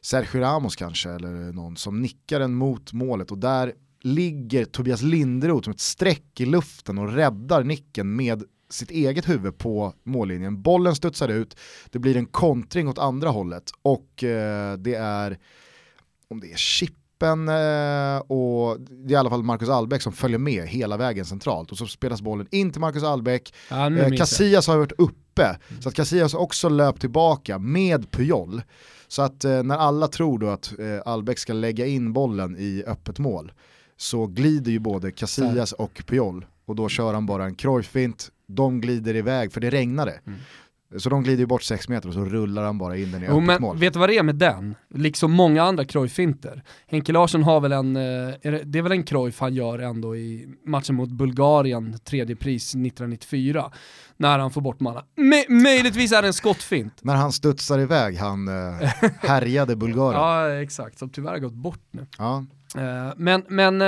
Sergio 0.00 0.40
Ramos 0.40 0.76
kanske 0.76 1.10
eller 1.10 1.52
någon 1.52 1.76
som 1.76 2.02
nickar 2.02 2.40
den 2.40 2.54
mot 2.54 2.92
målet. 2.92 3.30
Och 3.30 3.38
där 3.38 3.72
ligger 4.00 4.64
Tobias 4.64 5.02
Linderoth 5.02 5.64
som 5.64 5.72
ett 5.72 5.80
streck 5.80 6.40
i 6.40 6.46
luften 6.46 6.98
och 6.98 7.12
räddar 7.12 7.64
nicken 7.64 8.16
med 8.16 8.42
sitt 8.70 8.90
eget 8.90 9.28
huvud 9.28 9.58
på 9.58 9.92
mållinjen. 10.02 10.62
Bollen 10.62 10.94
studsar 10.94 11.28
ut, 11.28 11.56
det 11.90 11.98
blir 11.98 12.16
en 12.16 12.26
kontring 12.26 12.88
åt 12.88 12.98
andra 12.98 13.28
hållet. 13.28 13.70
Och 13.82 14.08
det 14.78 14.94
är, 14.94 15.38
om 16.28 16.40
det 16.40 16.52
är 16.52 16.56
chip 16.56 17.05
eh, 17.22 18.18
och 18.18 18.80
det 18.80 19.12
är 19.12 19.12
i 19.12 19.16
alla 19.16 19.30
fall 19.30 19.42
Marcus 19.42 19.68
Albeck 19.68 20.02
som 20.02 20.12
följer 20.12 20.38
med 20.38 20.68
hela 20.68 20.96
vägen 20.96 21.24
centralt 21.24 21.72
och 21.72 21.78
så 21.78 21.86
spelas 21.86 22.22
bollen 22.22 22.46
in 22.50 22.72
till 22.72 22.80
Marcus 22.80 23.02
Albeck. 23.02 23.54
Ja, 23.70 23.96
eh, 23.96 24.16
Casillas 24.16 24.66
har 24.66 24.76
varit 24.76 24.92
uppe, 24.98 25.44
mm. 25.44 25.82
så 25.82 25.88
att 25.88 25.94
Casillas 25.94 26.34
också 26.34 26.68
löpt 26.68 27.00
tillbaka 27.00 27.58
med 27.58 28.10
Puyol. 28.10 28.62
Så 29.08 29.22
att 29.22 29.44
eh, 29.44 29.62
när 29.62 29.76
alla 29.76 30.08
tror 30.08 30.38
då 30.38 30.48
att 30.48 30.72
Albeck 31.04 31.38
ska 31.38 31.52
lägga 31.52 31.86
in 31.86 32.12
bollen 32.12 32.56
i 32.58 32.84
öppet 32.86 33.18
mål 33.18 33.52
så 33.96 34.26
glider 34.26 34.72
ju 34.72 34.78
både 34.78 35.12
Casillas 35.12 35.72
och 35.72 36.02
Puyol 36.06 36.46
och 36.64 36.76
då 36.76 36.88
kör 36.88 37.14
han 37.14 37.26
bara 37.26 37.44
en 37.44 37.54
Cruyff-fint, 37.54 38.30
de 38.46 38.80
glider 38.80 39.16
iväg 39.16 39.52
för 39.52 39.60
det 39.60 39.70
regnade. 39.70 40.20
Mm. 40.26 40.38
Så 40.98 41.10
de 41.10 41.22
glider 41.22 41.40
ju 41.40 41.46
bort 41.46 41.62
6 41.62 41.88
meter 41.88 42.08
och 42.08 42.14
så 42.14 42.24
rullar 42.24 42.64
han 42.64 42.78
bara 42.78 42.96
in 42.96 43.12
den 43.12 43.22
i 43.22 43.26
öppet 43.26 43.42
men, 43.42 43.62
mål. 43.62 43.78
Vet 43.78 43.92
du 43.92 43.98
vad 43.98 44.08
det 44.08 44.18
är 44.18 44.22
med 44.22 44.34
den? 44.34 44.74
Liksom 44.94 45.32
många 45.32 45.62
andra 45.62 45.84
Cruyff-finter. 45.84 46.62
Henke 46.86 47.12
Larsson 47.12 47.42
har 47.42 47.60
väl 47.60 47.72
en, 47.72 47.96
eh, 47.96 48.02
det 48.64 48.78
är 48.78 48.82
väl 48.82 48.92
en 48.92 49.02
Cruyff 49.02 49.40
han 49.40 49.54
gör 49.54 49.78
ändå 49.78 50.16
i 50.16 50.48
matchen 50.64 50.94
mot 50.94 51.08
Bulgarien, 51.08 51.98
tredje 52.04 52.36
pris 52.36 52.74
1994. 52.74 53.72
När 54.16 54.38
han 54.38 54.50
får 54.50 54.60
bort 54.60 54.80
manna. 54.80 55.04
möjligtvis 55.48 56.12
är 56.12 56.22
det 56.22 56.28
en 56.28 56.34
skottfint. 56.34 56.94
När 57.02 57.14
han 57.14 57.32
studsar 57.32 57.78
iväg, 57.78 58.16
han 58.16 58.48
eh, 58.48 58.88
härjade 59.18 59.76
Bulgarien. 59.76 60.20
ja 60.20 60.62
exakt, 60.62 60.98
som 60.98 61.10
tyvärr 61.10 61.30
har 61.30 61.38
gått 61.38 61.54
bort 61.54 61.82
nu. 61.90 62.06
Ja. 62.18 62.44
Eh, 62.76 63.12
men, 63.16 63.44
men 63.48 63.82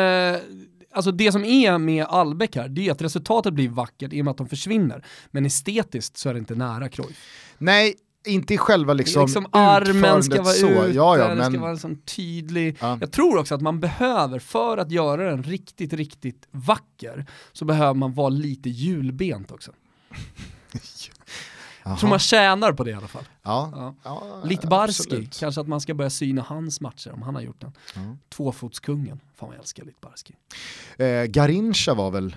alltså 0.93 1.11
det 1.11 1.33
som 1.33 1.45
är 1.45 1.79
med 1.79 2.05
Albeck 2.05 2.57
här, 2.57 2.69
det 2.69 2.89
är 2.89 2.93
att 2.93 3.03
resultatet 3.03 3.55
blir 3.55 3.69
vackert 3.69 4.13
i 4.13 4.21
och 4.21 4.25
med 4.25 4.33
att 4.33 4.39
de 4.39 4.49
försvinner. 4.49 5.05
Men 5.31 5.47
estetiskt 5.47 6.17
så 6.17 6.29
är 6.29 6.33
det 6.33 6.39
inte 6.39 6.55
nära 6.55 6.89
Cruyff. 6.89 7.17
Nej, 7.59 7.95
inte 8.27 8.55
i 8.55 8.59
själva 8.59 8.93
liksom, 8.93 9.23
liksom 9.23 9.47
armen 9.53 10.23
ska 10.23 10.43
vara 10.43 10.55
så. 10.55 10.67
ute, 10.67 10.97
ja, 10.97 11.19
ja, 11.19 11.35
men... 11.35 11.53
ska 11.53 11.61
vara 11.61 11.77
sån 11.77 11.97
tydlig... 11.97 12.77
Ja. 12.81 12.99
Jag 13.01 13.13
tror 13.13 13.39
också 13.39 13.55
att 13.55 13.61
man 13.61 13.81
behöver, 13.81 14.39
för 14.39 14.79
att 14.79 14.91
göra 14.91 15.31
den 15.31 15.43
riktigt, 15.43 15.93
riktigt 15.93 16.49
vacker, 16.51 17.27
så 17.53 17.65
behöver 17.65 17.95
man 17.95 18.15
vara 18.15 18.29
lite 18.29 18.71
hjulbent 18.71 19.53
också. 19.53 19.73
Jag 21.85 21.99
tror 21.99 22.11
man 22.11 22.19
tjänar 22.19 22.73
på 22.73 22.85
det 22.85 22.91
i 22.91 22.95
alla 22.95 23.09
fall. 23.09 23.25
Ja. 23.43 23.73
ja. 23.75 23.95
ja 24.05 24.43
Lite 24.45 24.67
Barski, 24.67 25.29
kanske 25.39 25.61
att 25.61 25.69
man 25.69 25.81
ska 25.81 25.95
börja 25.95 26.11
syna 26.11 26.43
hans 26.43 26.81
matcher 26.81 27.13
om 27.13 27.23
han 27.23 27.35
har 27.35 27.43
gjort 27.43 27.61
den. 27.61 27.73
Ja. 27.95 28.17
Tvåfotskungen, 28.29 29.21
fan 29.37 29.49
vad 29.49 29.55
jag 29.55 29.61
älskar 29.61 29.85
Lite 29.85 29.99
Barski. 30.01 30.35
Eh, 30.97 31.25
Garincha 31.25 31.95
var 31.95 32.11
väl, 32.11 32.37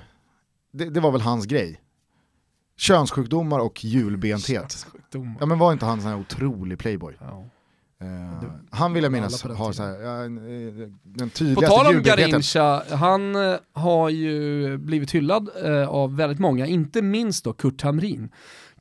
det, 0.71 0.89
det, 0.89 1.00
var 1.00 1.12
väl 1.12 1.21
hans 1.21 1.45
grej. 1.45 1.81
Könssjukdomar 2.77 3.60
och 3.60 3.83
hjulbenthet. 3.83 4.88
Ja 5.39 5.45
men 5.45 5.60
var 5.60 5.74
inte 5.74 5.86
han 5.86 5.93
en 5.93 6.01
sån 6.01 6.12
här 6.12 6.19
otrolig 6.19 6.79
playboy? 6.79 7.15
Ja. 7.19 7.45
Uh, 8.01 8.51
han 8.69 8.93
vill 8.93 9.03
jag 9.03 9.12
minnas 9.12 9.43
ha 9.43 9.74
så 9.74 9.83
här, 9.83 10.01
ja, 10.01 10.17
den 11.03 11.29
tydligaste 11.29 11.55
På 11.55 11.62
tal 11.62 11.95
om 11.95 12.03
Garincha, 12.03 12.83
han 12.89 13.36
uh, 13.36 13.55
har 13.74 14.10
ju 14.10 14.77
blivit 14.77 15.12
hyllad 15.12 15.50
uh, 15.65 15.89
av 15.89 16.15
väldigt 16.15 16.39
många, 16.39 16.67
inte 16.67 17.01
minst 17.01 17.43
då 17.43 17.53
Kurt 17.53 17.81
Hamrin. 17.81 18.29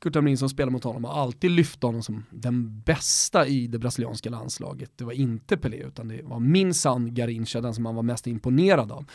Kurt 0.01 0.15
Hamrin 0.15 0.37
som 0.37 0.49
spelar 0.49 0.71
mot 0.71 0.83
honom 0.83 1.03
har 1.03 1.13
alltid 1.13 1.51
lyft 1.51 1.83
honom 1.83 2.03
som 2.03 2.25
den 2.29 2.81
bästa 2.81 3.47
i 3.47 3.67
det 3.67 3.79
brasilianska 3.79 4.29
landslaget. 4.29 4.91
Det 4.95 5.03
var 5.03 5.13
inte 5.13 5.57
Pelé 5.57 5.77
utan 5.77 6.07
det 6.07 6.21
var 6.23 6.39
minsann 6.39 7.13
Garincha, 7.13 7.61
den 7.61 7.73
som 7.73 7.85
han 7.85 7.95
var 7.95 8.03
mest 8.03 8.27
imponerad 8.27 8.91
av. 8.91 9.05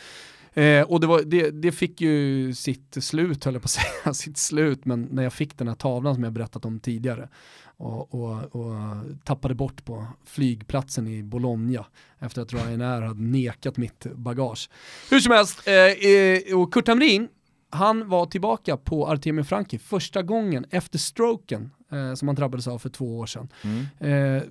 Eh, 0.53 0.81
och 0.81 0.99
det, 0.99 1.07
var, 1.07 1.21
det, 1.21 1.51
det, 1.51 1.71
fick 1.71 2.01
ju 2.01 2.53
sitt 2.53 3.03
slut, 3.03 3.45
höll 3.45 3.53
jag 3.53 3.63
på 3.63 3.65
att 3.65 3.71
säga, 4.03 4.13
sitt 4.13 4.37
slut, 4.37 4.85
men 4.85 5.07
när 5.11 5.23
jag 5.23 5.33
fick 5.33 5.57
den 5.57 5.67
här 5.67 5.75
tavlan 5.75 6.15
som 6.15 6.23
jag 6.23 6.33
berättat 6.33 6.65
om 6.65 6.79
tidigare 6.79 7.29
och, 7.77 8.13
och, 8.13 8.55
och 8.55 8.75
tappade 9.23 9.55
bort 9.55 9.85
på 9.85 10.07
flygplatsen 10.25 11.07
i 11.07 11.23
Bologna 11.23 11.85
efter 12.19 12.41
att 12.41 12.53
Ryanair 12.53 13.01
hade 13.01 13.21
nekat 13.21 13.77
mitt 13.77 14.07
bagage. 14.15 14.69
Hur 15.09 15.19
som 15.19 15.33
helst, 15.33 15.67
eh, 15.67 15.73
eh, 15.73 16.59
och 16.59 16.73
Kurt 16.73 16.87
Hamrin, 16.87 17.27
han 17.69 18.09
var 18.09 18.25
tillbaka 18.25 18.77
på 18.77 19.07
Artemio 19.07 19.43
Franki 19.43 19.77
första 19.77 20.21
gången 20.23 20.65
efter 20.69 20.99
stroken 20.99 21.71
eh, 21.91 22.13
som 22.13 22.27
han 22.27 22.35
drabbades 22.35 22.67
av 22.67 22.79
för 22.79 22.89
två 22.89 23.17
år 23.17 23.25
sedan. 23.25 23.49
Mm. 23.61 24.35
Eh, 24.35 24.43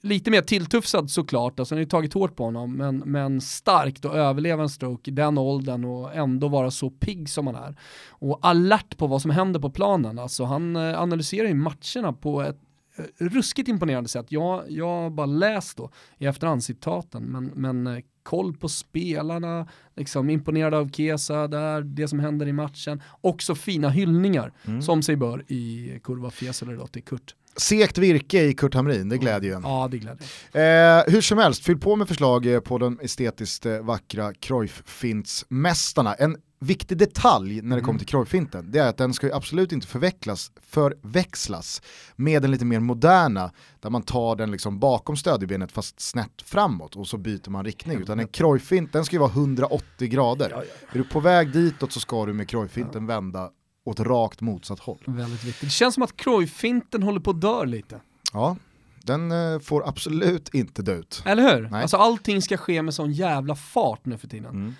lite 0.00 0.30
mer 0.30 0.40
tilltufsad 0.40 1.10
såklart, 1.10 1.58
alltså 1.58 1.74
han 1.74 1.78
har 1.78 1.84
ju 1.84 1.88
tagit 1.88 2.14
hårt 2.14 2.36
på 2.36 2.44
honom, 2.44 2.76
men, 2.76 2.98
men 2.98 3.40
starkt 3.40 4.04
att 4.04 4.14
överleva 4.14 4.62
en 4.62 4.68
stroke 4.68 5.10
i 5.10 5.14
den 5.14 5.38
åldern 5.38 5.84
och 5.84 6.14
ändå 6.14 6.48
vara 6.48 6.70
så 6.70 6.90
pigg 6.90 7.28
som 7.28 7.46
han 7.46 7.56
är. 7.56 7.76
Och 8.08 8.38
alert 8.42 8.96
på 8.96 9.06
vad 9.06 9.22
som 9.22 9.30
händer 9.30 9.60
på 9.60 9.70
planen, 9.70 10.18
alltså 10.18 10.44
han 10.44 10.76
eh, 10.76 11.00
analyserar 11.00 11.48
ju 11.48 11.54
matcherna 11.54 12.12
på 12.12 12.42
ett 12.42 12.58
eh, 12.96 13.04
ruskigt 13.18 13.68
imponerande 13.68 14.08
sätt. 14.08 14.26
Jag, 14.28 14.62
har 14.86 15.10
bara 15.10 15.26
läst 15.26 15.76
då 15.76 15.90
i 16.18 16.26
efterhand 16.26 16.64
citaten, 16.64 17.22
men, 17.22 17.44
men 17.54 17.86
eh, 17.86 18.02
koll 18.24 18.56
på 18.56 18.68
spelarna, 18.68 19.68
liksom 19.96 20.30
imponerad 20.30 20.74
av 20.74 20.90
Kesa 20.90 21.48
där, 21.48 21.82
det 21.82 22.08
som 22.08 22.20
händer 22.20 22.46
i 22.46 22.52
matchen. 22.52 23.02
Också 23.20 23.54
fina 23.54 23.90
hyllningar, 23.90 24.52
mm. 24.64 24.82
som 24.82 25.02
sig 25.02 25.16
bör 25.16 25.44
i 25.48 26.00
Kurva 26.04 26.30
Fiesole 26.30 26.74
då 26.74 26.86
till 26.86 27.02
Kurt. 27.02 27.34
Sekt 27.56 27.98
virke 27.98 28.42
i 28.42 28.54
Kurt 28.54 28.74
Hamrin, 28.74 29.08
det 29.08 29.18
glädjer 29.18 29.50
ju 29.50 29.56
en. 29.56 29.62
Ja, 29.62 29.88
det 29.90 29.98
glädjer. 29.98 30.26
Eh, 30.52 31.12
hur 31.12 31.20
som 31.20 31.38
helst, 31.38 31.64
fyll 31.64 31.78
på 31.78 31.96
med 31.96 32.08
förslag 32.08 32.46
eh, 32.46 32.60
på 32.60 32.78
de 32.78 33.00
estetiskt 33.02 33.66
eh, 33.66 33.78
vackra 33.78 34.32
Cruyff-fintsmästarna. 34.32 36.14
En 36.14 36.36
viktig 36.64 36.98
detalj 36.98 37.62
när 37.62 37.76
det 37.76 37.82
kommer 37.82 37.90
mm. 37.90 37.98
till 37.98 38.08
Cruyff-finten, 38.08 38.70
det 38.70 38.78
är 38.78 38.88
att 38.88 38.96
den 38.96 39.14
ska 39.14 39.36
absolut 39.36 39.72
inte 39.72 39.86
förväxlas, 39.86 40.52
förväxlas 40.62 41.82
med 42.16 42.42
den 42.42 42.50
lite 42.50 42.64
mer 42.64 42.80
moderna, 42.80 43.50
där 43.80 43.90
man 43.90 44.02
tar 44.02 44.36
den 44.36 44.50
liksom 44.50 44.78
bakom 44.78 45.16
stödjebenet 45.16 45.72
fast 45.72 46.00
snett 46.00 46.42
framåt 46.44 46.96
och 46.96 47.06
så 47.06 47.18
byter 47.18 47.50
man 47.50 47.64
riktning. 47.64 47.98
Utan 47.98 48.20
en 48.20 48.28
Cruyff-fint, 48.28 48.92
den 48.92 49.04
ska 49.04 49.16
ju 49.16 49.20
vara 49.20 49.30
180 49.30 50.08
grader. 50.08 50.48
Ja, 50.50 50.56
ja, 50.56 50.64
ja. 50.80 50.88
Är 50.92 50.98
du 50.98 51.04
på 51.04 51.20
väg 51.20 51.52
ditåt 51.52 51.92
så 51.92 52.00
ska 52.00 52.26
du 52.26 52.32
med 52.32 52.48
Cruyff-finten 52.48 53.06
vända 53.06 53.50
åt 53.84 54.00
rakt 54.00 54.40
motsatt 54.40 54.78
håll. 54.78 55.02
Väldigt 55.06 55.44
viktigt. 55.44 55.60
Det 55.60 55.72
känns 55.72 55.94
som 55.94 56.02
att 56.02 56.16
Cruyff-finten 56.16 57.02
håller 57.02 57.20
på 57.20 57.30
att 57.30 57.40
dö 57.40 57.64
lite. 57.64 58.00
Ja, 58.32 58.56
den 59.02 59.32
eh, 59.32 59.60
får 59.60 59.88
absolut 59.88 60.54
inte 60.54 60.82
dö 60.82 60.94
ut. 60.94 61.22
Eller 61.26 61.54
hur? 61.54 61.68
Nej. 61.70 61.82
Alltså 61.82 61.96
allting 61.96 62.42
ska 62.42 62.56
ske 62.56 62.82
med 62.82 62.94
sån 62.94 63.12
jävla 63.12 63.54
fart 63.56 64.06
nu 64.06 64.18
för 64.18 64.28
tiden. 64.28 64.50
Mm. 64.50 64.74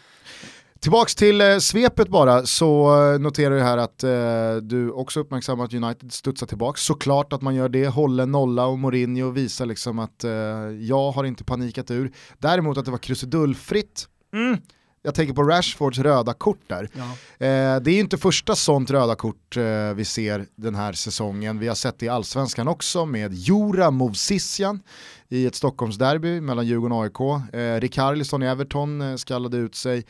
Tillbaks 0.84 1.14
till 1.14 1.40
eh, 1.40 1.58
svepet 1.58 2.08
bara, 2.08 2.46
så 2.46 2.86
eh, 3.12 3.20
noterar 3.20 3.54
jag 3.54 3.64
här 3.64 3.78
att 3.78 4.04
eh, 4.04 4.56
du 4.62 4.90
också 4.90 5.20
uppmärksammar 5.20 5.64
att 5.64 5.74
United 5.74 6.12
studsar 6.12 6.46
tillbaks. 6.46 6.82
Såklart 6.82 7.32
att 7.32 7.42
man 7.42 7.54
gör 7.54 7.68
det, 7.68 7.86
håller 7.88 8.26
nolla 8.26 8.66
och 8.66 8.78
Mourinho 8.78 9.30
visar 9.30 9.66
liksom 9.66 9.98
att 9.98 10.24
eh, 10.24 10.30
jag 10.80 11.10
har 11.10 11.24
inte 11.24 11.44
panikat 11.44 11.90
ur. 11.90 12.12
Däremot 12.38 12.78
att 12.78 12.84
det 12.84 12.90
var 12.90 12.98
krusidullfritt, 12.98 14.08
mm, 14.34 14.58
jag 15.06 15.14
tänker 15.14 15.34
på 15.34 15.42
Rashfords 15.42 15.99
röda 15.99 16.34
kort 16.34 16.61
där. 16.66 16.88
Ja. 16.92 17.02
Eh, 17.46 17.80
det 17.80 17.90
är 17.90 17.94
ju 17.94 18.00
inte 18.00 18.18
första 18.18 18.56
sånt 18.56 18.90
röda 18.90 19.14
kort 19.14 19.56
eh, 19.56 19.94
vi 19.94 20.04
ser 20.04 20.46
den 20.56 20.75
här 20.75 20.92
säsongen. 20.92 21.58
Vi 21.58 21.68
har 21.68 21.75
sett 21.75 21.99
det 21.99 22.06
i 22.06 22.08
allsvenskan 22.08 22.68
också 22.68 23.06
med 23.06 23.34
Jura 23.34 23.90
Movsisjan 23.90 24.80
i 25.28 25.46
ett 25.46 25.54
Stockholmsderby 25.54 26.40
mellan 26.40 26.66
Djurgården 26.66 26.92
och 26.92 27.04
AIK. 27.04 27.52
Eh, 27.54 27.80
Rikarlison 27.80 28.42
i 28.42 28.46
Everton 28.46 29.00
eh, 29.00 29.16
skallade 29.16 29.56
ut 29.56 29.75
sig. 29.75 30.04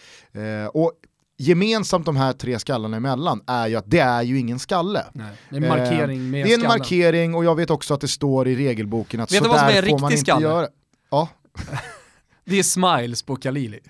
Och 0.73 0.93
gemensamt 1.39 2.07
de 2.07 2.17
här 2.17 2.33
tre 2.33 2.59
skallarna 2.59 2.97
emellan 2.97 3.43
är 3.47 3.67
ju 3.67 3.77
att 3.77 3.91
det 3.91 3.99
är 4.01 4.23
ju 4.23 4.39
ingen 4.39 4.59
skalle. 4.59 5.05
Nej, 5.13 5.27
det 5.51 5.57
är 5.57 5.63
en 5.63 5.69
markering 5.69 6.31
med 6.31 6.47
Det 6.47 6.51
är 6.51 6.55
en 6.55 6.61
skallen. 6.61 6.79
markering 6.79 7.35
och 7.35 7.45
jag 7.45 7.55
vet 7.55 7.71
också 7.71 7.95
att 7.95 8.01
det 8.01 8.09
står 8.09 8.49
i 8.49 8.57
regelboken 8.57 9.21
att 9.21 9.31
sådär 9.31 9.89
får 9.89 9.99
man 9.99 10.11
inte 10.13 10.21
skalle? 10.21 10.47
göra. 10.47 10.69
Ja. 11.11 11.29
det 12.45 12.59
är 12.59 12.63
smiles 12.63 13.23
på 13.23 13.37
Kalili. 13.37 13.81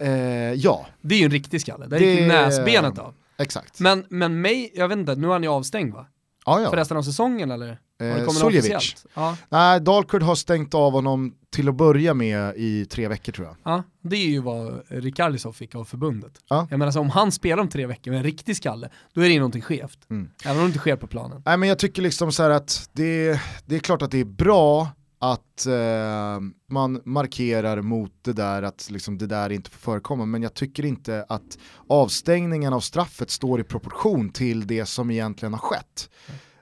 Eh, 0.00 0.10
ja. 0.52 0.86
Det 1.00 1.14
är 1.14 1.18
ju 1.18 1.24
en 1.24 1.30
riktig 1.30 1.60
skalle, 1.60 1.86
det 1.86 1.98
gick 1.98 2.28
näsbenet 2.28 2.98
av. 2.98 3.14
Exakt. 3.38 3.80
Men, 3.80 4.04
men 4.08 4.40
mig, 4.40 4.72
jag 4.74 4.88
vet 4.88 4.98
inte, 4.98 5.14
nu 5.14 5.26
är 5.26 5.32
han 5.32 5.42
ju 5.42 5.48
avstängd 5.48 5.94
va? 5.94 6.06
Ja, 6.46 6.60
ja. 6.60 6.70
För 6.70 6.76
resten 6.76 6.96
av 6.96 7.02
säsongen 7.02 7.50
eller? 7.50 7.78
Eh, 8.00 8.28
Suljevic. 8.28 9.06
Ja. 9.14 9.36
Nej, 9.48 9.80
Dalkurd 9.80 10.22
har 10.22 10.34
stängt 10.34 10.74
av 10.74 10.92
honom 10.92 11.34
till 11.50 11.68
att 11.68 11.74
börja 11.74 12.14
med 12.14 12.54
i 12.56 12.86
tre 12.86 13.08
veckor 13.08 13.32
tror 13.32 13.46
jag. 13.46 13.56
Ja, 13.64 13.82
det 14.02 14.16
är 14.16 14.26
ju 14.26 14.40
vad 14.40 14.82
Rikardisov 14.88 15.52
fick 15.52 15.74
av 15.74 15.84
förbundet. 15.84 16.32
Ja. 16.48 16.66
Jag 16.70 16.78
menar 16.78 16.92
så 16.92 17.00
om 17.00 17.10
han 17.10 17.32
spelar 17.32 17.62
om 17.62 17.68
tre 17.68 17.86
veckor 17.86 18.10
med 18.10 18.18
en 18.18 18.24
riktig 18.24 18.56
skalle, 18.56 18.88
då 19.12 19.20
är 19.20 19.24
det 19.24 19.32
ju 19.32 19.38
någonting 19.38 19.62
skevt. 19.62 19.98
Mm. 20.10 20.30
Även 20.44 20.56
om 20.56 20.62
det 20.62 20.66
inte 20.66 20.78
sker 20.78 20.96
på 20.96 21.06
planen. 21.06 21.42
Nej 21.46 21.56
men 21.56 21.68
jag 21.68 21.78
tycker 21.78 22.02
liksom 22.02 22.32
så 22.32 22.42
att 22.42 22.90
det, 22.92 23.40
det 23.66 23.76
är 23.76 23.80
klart 23.80 24.02
att 24.02 24.10
det 24.10 24.20
är 24.20 24.24
bra 24.24 24.88
att 25.22 25.66
eh, 25.66 26.40
man 26.68 27.00
markerar 27.04 27.82
mot 27.82 28.12
det 28.22 28.32
där 28.32 28.62
att 28.62 28.90
liksom 28.90 29.18
det 29.18 29.26
där 29.26 29.52
inte 29.52 29.70
får 29.70 29.78
förekomma 29.78 30.26
men 30.26 30.42
jag 30.42 30.54
tycker 30.54 30.84
inte 30.84 31.24
att 31.28 31.58
avstängningen 31.88 32.72
av 32.72 32.80
straffet 32.80 33.30
står 33.30 33.60
i 33.60 33.64
proportion 33.64 34.30
till 34.30 34.66
det 34.66 34.86
som 34.86 35.10
egentligen 35.10 35.52
har 35.52 35.60
skett. 35.60 36.10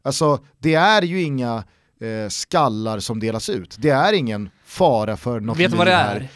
Alltså 0.02 0.44
det 0.58 0.74
är 0.74 1.02
ju 1.02 1.22
inga 1.22 1.64
eh, 2.00 2.28
skallar 2.28 2.98
som 2.98 3.20
delas 3.20 3.48
ut, 3.48 3.76
det 3.78 3.90
är 3.90 4.12
ingen 4.12 4.50
fara 4.64 5.16
för 5.16 5.40
något 5.40 5.58
Vet 5.58 5.70
du 5.70 5.76
vad 5.76 5.86
det 5.86 5.92
är? 5.92 6.28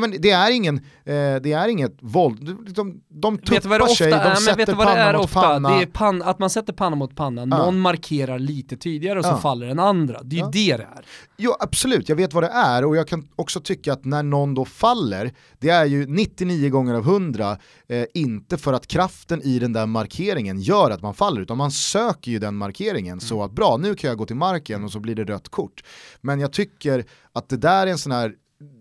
Nej, 0.00 0.10
men 0.10 0.20
det, 0.20 0.30
är 0.30 0.50
ingen, 0.50 0.76
eh, 0.76 1.36
det 1.42 1.52
är 1.52 1.68
inget 1.68 1.96
våld, 2.00 2.56
de, 2.74 3.00
de 3.08 3.38
tuppar 3.38 3.94
sig, 3.94 4.10
de 4.10 4.16
är, 4.16 4.34
sätter 4.34 4.74
panna 4.74 4.94
det 4.94 5.00
är 5.00 5.12
mot 5.12 5.24
ofta? 5.24 5.40
panna. 5.40 5.70
Det 5.70 5.82
är 5.82 5.86
pan, 5.86 6.22
att 6.22 6.38
man 6.38 6.50
sätter 6.50 6.72
panna 6.72 6.96
mot 6.96 7.16
panna, 7.16 7.40
ja. 7.40 7.46
någon 7.46 7.80
markerar 7.80 8.38
lite 8.38 8.76
tydligare 8.76 9.18
och 9.18 9.24
så 9.24 9.30
ja. 9.30 9.38
faller 9.38 9.66
den 9.66 9.78
andra. 9.78 10.22
Det 10.22 10.36
är 10.36 10.44
ju 10.44 10.50
det 10.50 10.76
det 10.76 10.82
är. 10.82 11.04
Jo 11.36 11.54
absolut, 11.60 12.08
jag 12.08 12.16
vet 12.16 12.32
vad 12.32 12.42
det 12.42 12.48
är 12.48 12.84
och 12.84 12.96
jag 12.96 13.08
kan 13.08 13.28
också 13.36 13.60
tycka 13.60 13.92
att 13.92 14.04
när 14.04 14.22
någon 14.22 14.54
då 14.54 14.64
faller, 14.64 15.32
det 15.58 15.70
är 15.70 15.84
ju 15.84 16.06
99 16.06 16.70
gånger 16.70 16.94
av 16.94 17.02
100 17.02 17.58
eh, 17.88 18.04
inte 18.14 18.58
för 18.58 18.72
att 18.72 18.86
kraften 18.86 19.42
i 19.42 19.58
den 19.58 19.72
där 19.72 19.86
markeringen 19.86 20.60
gör 20.60 20.90
att 20.90 21.02
man 21.02 21.14
faller, 21.14 21.40
utan 21.40 21.56
man 21.56 21.70
söker 21.70 22.30
ju 22.30 22.38
den 22.38 22.56
markeringen 22.56 23.12
mm. 23.12 23.20
så 23.20 23.42
att 23.42 23.52
bra, 23.52 23.76
nu 23.76 23.94
kan 23.94 24.08
jag 24.08 24.18
gå 24.18 24.26
till 24.26 24.36
marken 24.36 24.84
och 24.84 24.92
så 24.92 25.00
blir 25.00 25.14
det 25.14 25.24
rött 25.24 25.48
kort. 25.48 25.84
Men 26.20 26.40
jag 26.40 26.52
tycker 26.52 27.04
att 27.32 27.48
det 27.48 27.56
där 27.56 27.86
är 27.86 27.90
en 27.90 27.98
sån 27.98 28.12
här 28.12 28.34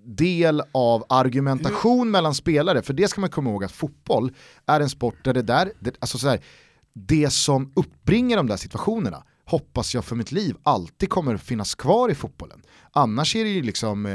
del 0.06 0.62
av 0.72 1.06
argumentation 1.10 2.12
mellan 2.12 2.36
spelare, 2.36 2.82
för 2.82 2.94
det 2.94 3.08
ska 3.08 3.22
man 3.22 3.30
komma 3.30 3.50
ihåg 3.50 3.64
att 3.64 3.72
fotboll 3.72 4.32
är 4.66 4.80
en 4.82 4.90
sport 4.90 5.16
där 5.24 5.34
det 5.34 5.42
där, 5.42 5.72
det, 5.80 5.96
alltså 6.00 6.18
så 6.18 6.28
här, 6.28 6.42
det 6.94 7.30
som 7.30 7.72
uppbringar 7.76 8.38
de 8.38 8.48
där 8.48 8.58
situationerna 8.58 9.24
hoppas 9.46 9.96
jag 9.96 10.06
för 10.06 10.16
mitt 10.16 10.32
liv 10.32 10.56
alltid 10.64 11.10
kommer 11.10 11.38
finnas 11.38 11.76
kvar 11.76 12.10
i 12.10 12.16
fotbollen. 12.16 12.62
Annars 12.92 13.36
är 13.36 13.44
det 13.44 13.50
ju 13.50 13.62
liksom, 13.62 14.06
eh, 14.06 14.14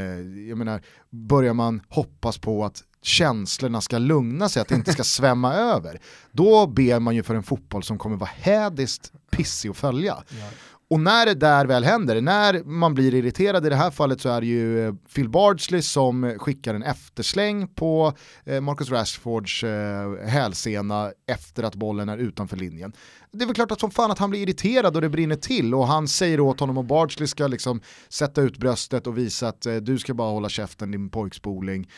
jag 0.48 0.58
menar, 0.58 0.82
börjar 1.10 1.54
man 1.54 1.82
hoppas 1.88 2.38
på 2.38 2.64
att 2.64 2.82
känslorna 3.02 3.80
ska 3.80 3.98
lugna 3.98 4.48
sig, 4.48 4.62
att 4.62 4.68
det 4.68 4.74
inte 4.74 4.92
ska 4.92 5.04
svämma 5.04 5.54
över, 5.54 6.00
då 6.32 6.66
ber 6.66 7.00
man 7.00 7.14
ju 7.14 7.22
för 7.22 7.34
en 7.34 7.42
fotboll 7.42 7.82
som 7.82 7.98
kommer 7.98 8.16
vara 8.16 8.30
hädiskt 8.34 9.12
pissig 9.30 9.68
att 9.68 9.76
följa. 9.76 10.24
Ja. 10.28 10.48
Och 10.90 11.00
när 11.00 11.26
det 11.26 11.34
där 11.34 11.66
väl 11.66 11.84
händer, 11.84 12.20
när 12.20 12.64
man 12.64 12.94
blir 12.94 13.14
irriterad, 13.14 13.66
i 13.66 13.68
det 13.68 13.76
här 13.76 13.90
fallet 13.90 14.20
så 14.20 14.28
är 14.28 14.40
det 14.40 14.46
ju 14.46 14.86
eh, 14.86 14.94
Phil 15.14 15.28
Bardsley 15.28 15.82
som 15.82 16.34
skickar 16.38 16.74
en 16.74 16.82
eftersläng 16.82 17.68
på 17.68 18.12
eh, 18.44 18.60
Marcus 18.60 18.90
Rashfords 18.90 19.64
eh, 19.64 20.26
hälsena 20.26 21.12
efter 21.26 21.62
att 21.62 21.74
bollen 21.74 22.08
är 22.08 22.18
utanför 22.18 22.56
linjen. 22.56 22.92
Det 23.32 23.44
är 23.44 23.46
väl 23.46 23.54
klart 23.54 23.70
att 23.70 23.80
som 23.80 23.90
fan 23.90 24.10
att 24.10 24.18
han 24.18 24.30
blir 24.30 24.40
irriterad 24.40 24.96
och 24.96 25.02
det 25.02 25.08
brinner 25.08 25.36
till 25.36 25.74
och 25.74 25.86
han 25.86 26.08
säger 26.08 26.40
åt 26.40 26.60
honom 26.60 26.78
och 26.78 26.84
Bardsley 26.84 27.26
ska 27.26 27.46
liksom 27.46 27.80
sätta 28.08 28.42
ut 28.42 28.58
bröstet 28.58 29.06
och 29.06 29.18
visa 29.18 29.48
att 29.48 29.66
du 29.82 29.98
ska 29.98 30.14
bara 30.14 30.30
hålla 30.30 30.48
käften 30.48 30.90
din 30.90 31.10
pojkspoling, 31.10 31.88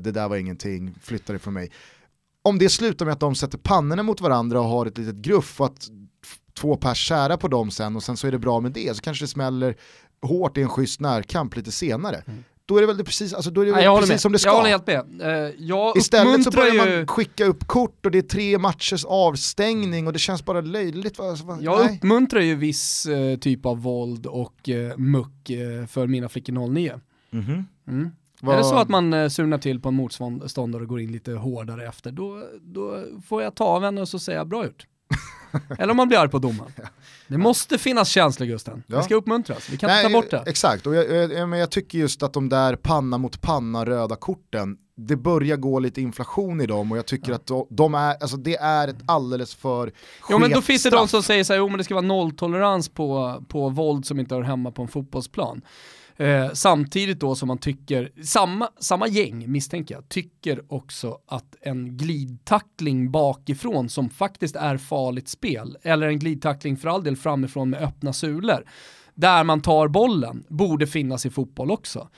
det 0.00 0.12
där 0.12 0.28
var 0.28 0.36
ingenting, 0.36 0.94
flytta 1.02 1.32
dig 1.32 1.40
från 1.40 1.54
mig 1.54 1.70
om 2.42 2.58
det 2.58 2.68
slutar 2.68 3.04
med 3.04 3.12
att 3.12 3.20
de 3.20 3.34
sätter 3.34 3.58
pannorna 3.58 4.02
mot 4.02 4.20
varandra 4.20 4.60
och 4.60 4.68
har 4.68 4.86
ett 4.86 4.98
litet 4.98 5.16
gruff 5.16 5.60
och 5.60 5.66
att 5.66 5.88
två 6.58 6.76
pers 6.76 6.98
kära 6.98 7.36
på 7.36 7.48
dem 7.48 7.70
sen 7.70 7.96
och 7.96 8.02
sen 8.02 8.16
så 8.16 8.26
är 8.26 8.32
det 8.32 8.38
bra 8.38 8.60
med 8.60 8.72
det 8.72 8.96
så 8.96 9.02
kanske 9.02 9.24
det 9.24 9.28
smäller 9.28 9.76
hårt 10.22 10.58
i 10.58 10.62
en 10.62 10.68
schysst 10.68 11.00
närkamp 11.00 11.56
lite 11.56 11.72
senare. 11.72 12.22
Mm. 12.26 12.44
Då 12.66 12.76
är 12.76 12.80
det 12.80 12.86
väl 12.86 12.96
det 12.96 13.04
precis, 13.04 13.34
alltså 13.34 13.50
då 13.50 13.60
är 13.60 13.66
det 13.66 13.72
Nej, 13.72 14.00
precis 14.00 14.22
som 14.22 14.32
det 14.32 14.38
ska. 14.38 14.48
Jag 14.48 14.56
håller 14.56 14.70
helt 14.70 14.86
med. 14.86 15.22
Uh, 15.22 15.54
jag 15.58 15.96
Istället 15.96 16.44
så 16.44 16.50
börjar 16.50 16.74
ju... 16.74 16.96
man 16.96 17.06
skicka 17.06 17.44
upp 17.44 17.66
kort 17.66 18.06
och 18.06 18.12
det 18.12 18.18
är 18.18 18.22
tre 18.22 18.58
matchers 18.58 19.04
avstängning 19.04 20.06
och 20.06 20.12
det 20.12 20.18
känns 20.18 20.44
bara 20.44 20.60
löjligt. 20.60 21.20
Alltså, 21.20 21.58
jag 21.60 21.86
nej. 21.86 21.96
uppmuntrar 21.96 22.40
ju 22.40 22.54
viss 22.54 23.06
uh, 23.06 23.38
typ 23.38 23.66
av 23.66 23.82
våld 23.82 24.26
och 24.26 24.68
uh, 24.68 24.96
muck 24.96 25.50
uh, 25.50 25.86
för 25.86 26.06
mina 26.06 26.28
flickor 26.28 26.68
09. 26.68 27.00
Mm 27.32 27.44
-hmm. 27.44 27.64
mm. 27.88 28.10
Var... 28.40 28.54
Är 28.54 28.58
det 28.58 28.64
så 28.64 28.76
att 28.76 28.88
man 28.88 29.12
uh, 29.12 29.28
surnar 29.28 29.58
till 29.58 29.80
på 29.80 29.88
en 29.88 29.94
motståndare 29.94 30.82
och 30.82 30.88
går 30.88 31.00
in 31.00 31.12
lite 31.12 31.32
hårdare 31.32 31.88
efter, 31.88 32.10
då, 32.12 32.44
då 32.60 33.04
får 33.26 33.42
jag 33.42 33.54
ta 33.54 33.64
av 33.64 33.82
henne 33.82 34.00
och 34.00 34.08
så 34.08 34.18
säga 34.18 34.44
bra 34.44 34.64
gjort. 34.64 34.86
Eller 35.78 35.90
om 35.90 35.96
man 35.96 36.08
blir 36.08 36.18
arg 36.18 36.28
på 36.28 36.38
domaren. 36.38 36.72
Det 37.26 37.38
måste 37.38 37.78
finnas 37.78 38.08
känslor 38.08 38.46
Gusten. 38.46 38.82
Ja. 38.86 38.96
Det 38.96 39.02
ska 39.02 39.14
uppmuntras, 39.14 39.70
vi 39.70 39.76
kan 39.76 39.88
Nej, 39.88 40.04
inte 40.04 40.14
ta 40.14 40.22
bort 40.22 40.30
det. 40.30 40.50
Exakt, 40.50 40.86
och 40.86 40.94
jag, 40.94 41.32
jag, 41.32 41.48
men 41.48 41.58
jag 41.58 41.70
tycker 41.70 41.98
just 41.98 42.22
att 42.22 42.32
de 42.32 42.48
där 42.48 42.76
panna 42.76 43.18
mot 43.18 43.40
panna 43.40 43.86
röda 43.86 44.16
korten, 44.16 44.76
det 44.96 45.16
börjar 45.16 45.56
gå 45.56 45.78
lite 45.78 46.00
inflation 46.00 46.60
i 46.60 46.66
dem 46.66 46.92
och 46.92 46.98
jag 46.98 47.06
tycker 47.06 47.30
ja. 47.30 47.36
att 47.36 47.68
de, 47.70 47.94
är, 47.94 48.16
alltså 48.20 48.36
det 48.36 48.56
är 48.56 48.88
ett 48.88 48.98
alldeles 49.06 49.54
för 49.54 49.92
Jo 50.30 50.38
men 50.38 50.50
då 50.50 50.62
finns 50.62 50.82
det 50.82 50.90
de 50.90 51.08
som 51.08 51.22
säger 51.22 51.44
så 51.44 51.52
här, 51.52 51.58
jo 51.60 51.68
men 51.68 51.78
det 51.78 51.84
ska 51.84 51.94
vara 51.94 52.06
nolltolerans 52.06 52.88
på, 52.88 53.42
på 53.48 53.68
våld 53.68 54.06
som 54.06 54.20
inte 54.20 54.34
hör 54.34 54.42
hemma 54.42 54.70
på 54.70 54.82
en 54.82 54.88
fotbollsplan. 54.88 55.62
Eh, 56.20 56.50
samtidigt 56.52 57.20
då 57.20 57.34
som 57.34 57.48
man 57.48 57.58
tycker, 57.58 58.12
samma, 58.22 58.68
samma 58.78 59.08
gäng 59.08 59.52
misstänker 59.52 59.94
jag, 59.94 60.08
tycker 60.08 60.72
också 60.72 61.18
att 61.26 61.56
en 61.60 61.96
glidtackling 61.96 63.10
bakifrån 63.10 63.88
som 63.88 64.10
faktiskt 64.10 64.56
är 64.56 64.76
farligt 64.76 65.28
spel, 65.28 65.78
eller 65.82 66.06
en 66.06 66.18
glidtackling 66.18 66.76
för 66.76 66.88
all 66.88 67.04
del 67.04 67.16
framifrån 67.16 67.70
med 67.70 67.82
öppna 67.82 68.12
sulor, 68.12 68.64
där 69.14 69.44
man 69.44 69.60
tar 69.60 69.88
bollen, 69.88 70.44
borde 70.48 70.86
finnas 70.86 71.26
i 71.26 71.30
fotboll 71.30 71.70
också. 71.70 72.08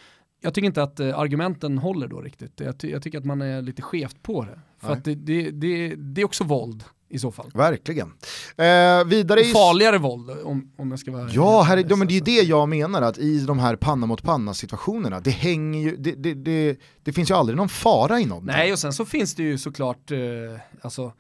Jag 0.41 0.55
tycker 0.55 0.67
inte 0.67 0.83
att 0.83 1.01
eh, 1.01 1.19
argumenten 1.19 1.79
håller 1.79 2.09
då 2.09 2.21
riktigt. 2.21 2.61
Jag, 2.61 2.79
ty 2.79 2.91
jag, 2.91 3.03
tycker 3.03 3.19
att 3.19 3.25
man 3.25 3.43
är 3.43 3.63
lite 3.63 3.83
skevt 3.83 4.23
på 4.23 4.45
det. 4.45 4.61
För 4.79 5.01
det, 5.05 5.15
det, 5.15 5.51
det, 5.51 5.95
det 5.95 6.21
är 6.21 6.25
också 6.25 6.45
våld 6.45 6.85
i 7.11 7.19
så 7.19 7.33
fall. 7.33 7.51
Verkligen. 7.55 8.13
Eh, 8.57 9.05
vidare 9.07 9.41
i... 9.41 9.45
Farligare 9.45 9.99
våld 9.99 10.31
om, 10.31 10.73
om 10.77 10.91
jag 10.91 11.01
ska 11.01 11.13
vara... 11.13 11.31
Ja, 11.31 11.63
här, 11.63 11.85
ja, 11.89 11.97
men 11.97 12.09
det 12.09 12.17
är 12.17 12.21
det 12.21 12.43
jag 12.43 12.69
menar, 12.69 13.03
att 13.03 13.19
i 13.19 13.41
de 13.41 13.59
här 13.59 13.77
panna 13.77 14.07
mot 14.07 14.23
panna 14.23 14.55
situationerna, 14.55 15.21
det 15.21 15.31
hänger 15.31 15.81
ju, 15.81 15.97
det, 15.97 16.13
det, 16.13 16.35
det, 16.35 16.79
det 17.03 17.13
finns 17.13 17.31
ju 17.31 17.35
aldrig 17.35 17.57
någon 17.57 17.69
fara 17.69 18.21
i 18.21 18.27
någonting. 18.27 18.53
Nej, 18.57 18.73
och 18.73 18.79
sen 18.79 18.93
så 18.93 19.05
finns 19.05 19.35
det 19.35 19.43
ju 19.43 19.59
såklart, 19.59 20.11
eh, 20.11 20.19
alltså, 20.83 21.13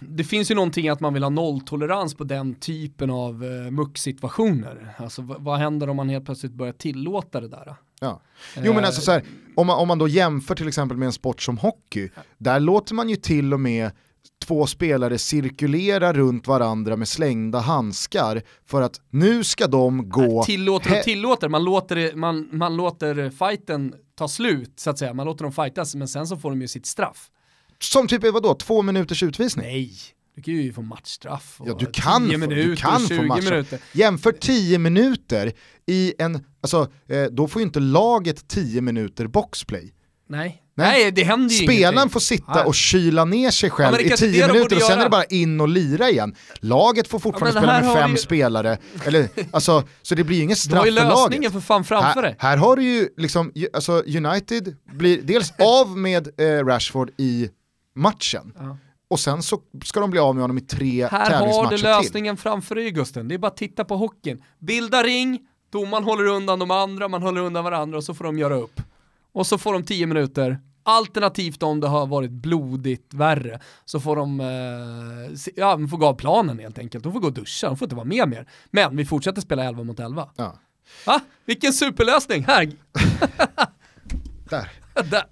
det 0.00 0.24
finns 0.24 0.50
ju 0.50 0.54
någonting 0.54 0.88
att 0.88 1.00
man 1.00 1.14
vill 1.14 1.22
ha 1.22 1.30
nolltolerans 1.30 2.14
på 2.14 2.24
den 2.24 2.54
typen 2.54 3.10
av 3.10 3.44
eh, 3.44 3.70
mucksituationer. 3.70 4.94
Alltså 4.98 5.22
vad 5.22 5.58
händer 5.58 5.88
om 5.88 5.96
man 5.96 6.08
helt 6.08 6.24
plötsligt 6.24 6.52
börjar 6.52 6.72
tillåta 6.72 7.40
det 7.40 7.48
där? 7.48 7.76
Ja. 8.00 8.20
Jo 8.62 8.72
men 8.72 8.84
alltså 8.84 9.00
så 9.00 9.12
här, 9.12 9.24
om, 9.54 9.66
man, 9.66 9.78
om 9.78 9.88
man 9.88 9.98
då 9.98 10.08
jämför 10.08 10.54
till 10.54 10.68
exempel 10.68 10.96
med 10.96 11.06
en 11.06 11.12
sport 11.12 11.42
som 11.42 11.58
hockey, 11.58 12.10
där 12.38 12.60
låter 12.60 12.94
man 12.94 13.08
ju 13.08 13.16
till 13.16 13.54
och 13.54 13.60
med 13.60 13.90
två 14.44 14.66
spelare 14.66 15.18
cirkulera 15.18 16.12
runt 16.12 16.46
varandra 16.46 16.96
med 16.96 17.08
slängda 17.08 17.58
handskar 17.58 18.42
för 18.66 18.82
att 18.82 19.00
nu 19.10 19.44
ska 19.44 19.66
de 19.66 20.08
gå... 20.08 20.44
Tillåter 20.44 20.98
och 20.98 21.04
tillåter, 21.04 21.48
man 21.48 21.64
låter, 21.64 22.14
man, 22.16 22.48
man 22.52 22.76
låter 22.76 23.30
fighten 23.30 23.94
ta 24.14 24.28
slut 24.28 24.72
så 24.76 24.90
att 24.90 24.98
säga, 24.98 25.14
man 25.14 25.26
låter 25.26 25.44
dem 25.44 25.52
fightas 25.52 25.94
men 25.94 26.08
sen 26.08 26.26
så 26.26 26.36
får 26.36 26.50
de 26.50 26.60
ju 26.60 26.68
sitt 26.68 26.86
straff. 26.86 27.30
Som 27.78 28.08
typ, 28.08 28.32
vadå, 28.32 28.54
två 28.54 28.82
minuters 28.82 29.22
utvisning? 29.22 29.66
Nej, 29.66 29.92
du 30.36 30.42
kan 30.42 30.54
ju 30.54 30.72
få 30.72 30.82
matchstraff. 30.82 31.60
ja, 31.64 31.76
du 31.78 31.86
kan, 31.86 32.30
få, 32.30 32.38
minuter, 32.38 32.56
du 32.56 32.76
kan 32.76 33.00
få 33.00 33.22
matchstraff. 33.22 33.50
Minuter. 33.50 33.80
Jämför 33.92 34.32
10 34.32 34.78
minuter 34.78 35.52
i 35.86 36.14
en, 36.18 36.44
alltså 36.60 36.88
eh, 37.08 37.24
då 37.24 37.48
får 37.48 37.60
ju 37.60 37.66
inte 37.66 37.80
laget 37.80 38.48
10 38.48 38.80
minuter 38.80 39.26
boxplay. 39.26 39.94
Nej. 40.28 40.63
Nej, 40.76 41.12
det 41.12 41.24
händer 41.24 41.54
ju 41.54 41.64
Spelaren 41.64 41.94
ingenting. 41.94 42.10
får 42.10 42.20
sitta 42.20 42.54
Nej. 42.54 42.64
och 42.64 42.74
kyla 42.74 43.24
ner 43.24 43.50
sig 43.50 43.70
själv 43.70 43.96
ja, 44.00 44.14
i 44.14 44.16
tio 44.16 44.46
minuter 44.46 44.76
och 44.76 44.82
sen 44.82 44.90
göra. 44.90 45.00
är 45.00 45.04
det 45.04 45.10
bara 45.10 45.24
in 45.24 45.60
och 45.60 45.68
lira 45.68 46.10
igen. 46.10 46.34
Laget 46.60 47.08
får 47.08 47.18
fortfarande 47.18 47.60
ja, 47.60 47.62
spela 47.62 47.80
med 47.82 48.02
fem 48.02 48.10
ju... 48.10 48.16
spelare, 48.16 48.78
eller, 49.04 49.28
alltså, 49.50 49.82
så 50.02 50.14
det 50.14 50.24
blir 50.24 50.36
ju 50.36 50.42
inget 50.42 50.58
straff 50.58 50.84
för 50.84 50.90
laget. 50.90 50.94
Du 50.94 51.00
har 51.00 51.16
ju 51.16 51.22
lösningen 51.22 51.52
för 51.52 51.60
fan 51.60 51.84
framför 51.84 52.22
här, 52.22 52.22
dig. 52.22 52.36
Här 52.38 52.56
har 52.56 52.76
du 52.76 52.82
ju 52.82 53.08
liksom, 53.16 53.52
alltså 53.72 53.92
United 53.92 54.76
blir 54.92 55.22
dels 55.22 55.52
av 55.58 55.98
med 55.98 56.40
eh, 56.40 56.66
Rashford 56.66 57.10
i 57.16 57.48
matchen, 57.96 58.52
ja. 58.58 58.76
och 59.10 59.20
sen 59.20 59.42
så 59.42 59.60
ska 59.84 60.00
de 60.00 60.10
bli 60.10 60.20
av 60.20 60.34
med 60.34 60.42
honom 60.42 60.58
i 60.58 60.60
tre 60.60 61.06
här 61.06 61.30
tävlingsmatcher 61.30 61.76
till. 61.76 61.86
Här 61.86 61.94
har 61.94 62.00
du 62.00 62.04
lösningen 62.04 62.36
till. 62.36 62.42
framför 62.42 62.74
dig 62.74 62.90
Gusten, 62.90 63.28
det 63.28 63.34
är 63.34 63.38
bara 63.38 63.48
att 63.48 63.56
titta 63.56 63.84
på 63.84 63.96
hockeyn. 63.96 64.42
Bilda 64.58 65.02
ring, 65.02 65.40
domaren 65.72 66.04
håller 66.04 66.26
undan 66.26 66.58
de 66.58 66.70
andra, 66.70 67.08
man 67.08 67.22
håller 67.22 67.40
undan 67.40 67.64
varandra 67.64 67.98
och 67.98 68.04
så 68.04 68.14
får 68.14 68.24
de 68.24 68.38
göra 68.38 68.54
upp. 68.54 68.80
Och 69.34 69.46
så 69.46 69.58
får 69.58 69.72
de 69.72 69.84
tio 69.84 70.06
minuter, 70.06 70.58
Alternativt 70.86 71.62
om 71.62 71.80
det 71.80 71.88
har 71.88 72.06
varit 72.06 72.30
blodigt 72.30 73.14
värre 73.14 73.60
så 73.84 74.00
får 74.00 74.16
de, 74.16 74.40
eh, 74.40 75.50
ja, 75.56 75.76
de 75.76 75.88
får 75.88 75.98
gå 75.98 76.06
av 76.06 76.14
planen 76.14 76.58
helt 76.58 76.78
enkelt. 76.78 77.04
De 77.04 77.12
får 77.12 77.20
gå 77.20 77.26
och 77.26 77.32
duscha, 77.32 77.66
de 77.66 77.76
får 77.76 77.86
inte 77.86 77.96
vara 77.96 78.04
med 78.04 78.28
mer. 78.28 78.48
Men 78.70 78.96
vi 78.96 79.04
fortsätter 79.04 79.40
spela 79.40 79.64
11 79.64 79.84
mot 79.84 80.00
11. 80.00 80.28
Ja. 80.36 80.58
Va? 81.06 81.20
Vilken 81.44 81.72
superlösning! 81.72 82.44
Här! 82.44 82.72
Där. 84.50 84.83
Där. 85.10 85.24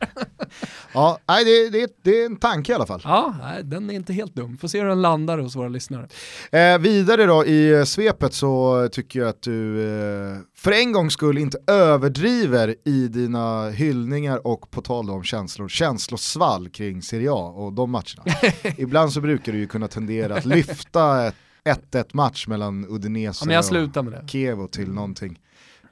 ja, 0.95 1.19
nej, 1.29 1.45
det, 1.45 1.71
det, 1.71 1.97
det, 2.03 2.23
är 2.23 2.27
en 2.27 2.37
tanke 2.37 2.73
i 2.73 2.75
alla 2.75 2.87
fall. 2.87 3.01
Ja, 3.05 3.35
nej, 3.41 3.65
den 3.65 3.91
är 3.91 3.95
inte 3.95 4.13
helt 4.13 4.35
dum. 4.35 4.59
Får 4.59 4.69
se 4.69 4.81
hur 4.81 4.89
den 4.89 5.03
landar 5.03 5.39
hos 5.39 5.57
våra 5.57 5.69
lyssnare. 5.69 6.09
Eh, 6.53 6.79
vidare 6.79 7.27
då 7.27 7.47
i 7.47 7.73
eh, 7.73 7.85
svepet 7.85 8.35
så 8.35 8.89
tycker 8.93 9.21
jag 9.21 9.29
att 9.29 9.43
du 9.43 9.81
eh, 9.81 10.39
för 10.57 10.73
en 10.73 10.93
gångs 10.93 11.13
skull 11.13 11.39
inte 11.39 11.59
överdriver 11.67 12.75
i 12.85 13.09
dina 13.09 13.71
hyllningar 13.71 14.47
och 14.47 14.71
på 14.71 14.83
tal 14.83 15.11
om 15.11 15.23
känslor, 15.23 15.69
känslosvall 15.69 16.69
kring 16.69 17.03
Serie 17.03 17.33
A 17.33 17.53
och 17.57 17.73
de 17.73 17.91
matcherna. 17.91 18.25
Ibland 18.77 19.13
så 19.13 19.21
brukar 19.21 19.53
du 19.53 19.59
ju 19.59 19.67
kunna 19.67 19.89
tendera 19.89 20.37
att 20.37 20.45
lyfta 20.45 21.27
ett 21.27 21.35
1-1 21.65 22.05
match 22.13 22.47
mellan 22.47 22.87
Udinese 22.89 23.51
ja, 23.51 23.59
och 23.59 24.31
Kevo 24.31 24.67
till 24.67 24.93
någonting 24.93 25.39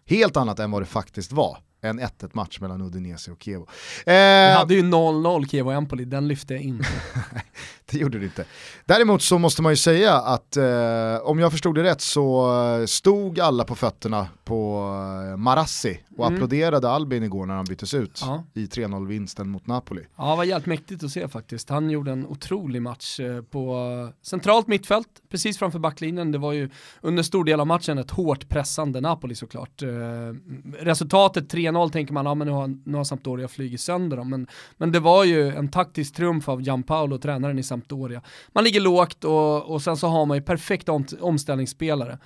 helt 0.06 0.36
annat 0.36 0.58
än 0.58 0.70
vad 0.70 0.82
det 0.82 0.86
faktiskt 0.86 1.32
var 1.32 1.58
en 1.80 2.00
1-1 2.00 2.30
match 2.32 2.60
mellan 2.60 2.82
Udinese 2.82 3.30
och 3.30 3.42
Kievo. 3.42 3.66
Eh, 4.06 4.12
Vi 4.12 4.54
hade 4.56 4.74
ju 4.74 4.82
0-0 4.82 5.48
Kievo 5.48 5.70
Empoli, 5.70 6.04
den 6.04 6.28
lyfte 6.28 6.54
jag 6.54 6.62
inte. 6.62 6.88
det 7.90 7.98
gjorde 7.98 8.18
det 8.18 8.24
inte. 8.24 8.44
Däremot 8.84 9.22
så 9.22 9.38
måste 9.38 9.62
man 9.62 9.72
ju 9.72 9.76
säga 9.76 10.14
att 10.14 10.56
eh, 10.56 11.16
om 11.22 11.38
jag 11.38 11.52
förstod 11.52 11.74
det 11.74 11.82
rätt 11.82 12.00
så 12.00 12.50
stod 12.86 13.40
alla 13.40 13.64
på 13.64 13.74
fötterna 13.74 14.28
på 14.50 14.86
eh, 15.30 15.36
Marassi 15.36 16.00
och 16.16 16.26
mm. 16.26 16.34
applåderade 16.34 16.90
Albin 16.90 17.22
igår 17.22 17.46
när 17.46 17.54
han 17.54 17.64
byttes 17.64 17.94
ut 17.94 18.20
ja. 18.22 18.44
i 18.54 18.66
3-0-vinsten 18.66 19.48
mot 19.48 19.66
Napoli. 19.66 20.02
Ja, 20.16 20.30
det 20.30 20.36
var 20.36 20.44
jävligt 20.44 20.66
mäktigt 20.66 21.04
att 21.04 21.10
se 21.10 21.28
faktiskt. 21.28 21.70
Han 21.70 21.90
gjorde 21.90 22.12
en 22.12 22.26
otrolig 22.26 22.82
match 22.82 23.20
eh, 23.20 23.42
på 23.42 24.12
centralt 24.22 24.66
mittfält, 24.66 25.08
precis 25.28 25.58
framför 25.58 25.78
backlinjen. 25.78 26.32
Det 26.32 26.38
var 26.38 26.52
ju 26.52 26.70
under 27.00 27.22
stor 27.22 27.44
del 27.44 27.60
av 27.60 27.66
matchen 27.66 27.98
ett 27.98 28.10
hårt 28.10 28.48
pressande 28.48 29.00
Napoli 29.00 29.34
såklart. 29.34 29.82
Eh, 29.82 29.88
resultatet 30.78 31.48
3-0 31.70 31.90
tänker 31.90 32.12
man, 32.12 32.26
ja 32.26 32.34
men 32.34 32.46
nu 32.46 32.52
har, 32.52 32.76
nu 32.84 32.96
har 32.96 33.04
Sampdoria 33.04 33.48
flugit 33.48 33.80
sönder 33.80 34.16
dem. 34.16 34.30
Men, 34.30 34.46
men 34.76 34.92
det 34.92 35.00
var 35.00 35.24
ju 35.24 35.48
en 35.48 35.68
taktisk 35.68 36.14
triumf 36.14 36.48
av 36.48 36.62
Gianpaolo, 36.62 37.18
tränaren 37.18 37.58
i 37.58 37.62
Sampdoria. 37.62 38.22
Man 38.52 38.64
ligger 38.64 38.80
lågt 38.80 39.24
och, 39.24 39.70
och 39.70 39.82
sen 39.82 39.96
så 39.96 40.06
har 40.06 40.26
man 40.26 40.36
ju 40.36 40.42
perfekta 40.42 40.92
om, 40.92 41.06
omställningsspelare. 41.20 42.18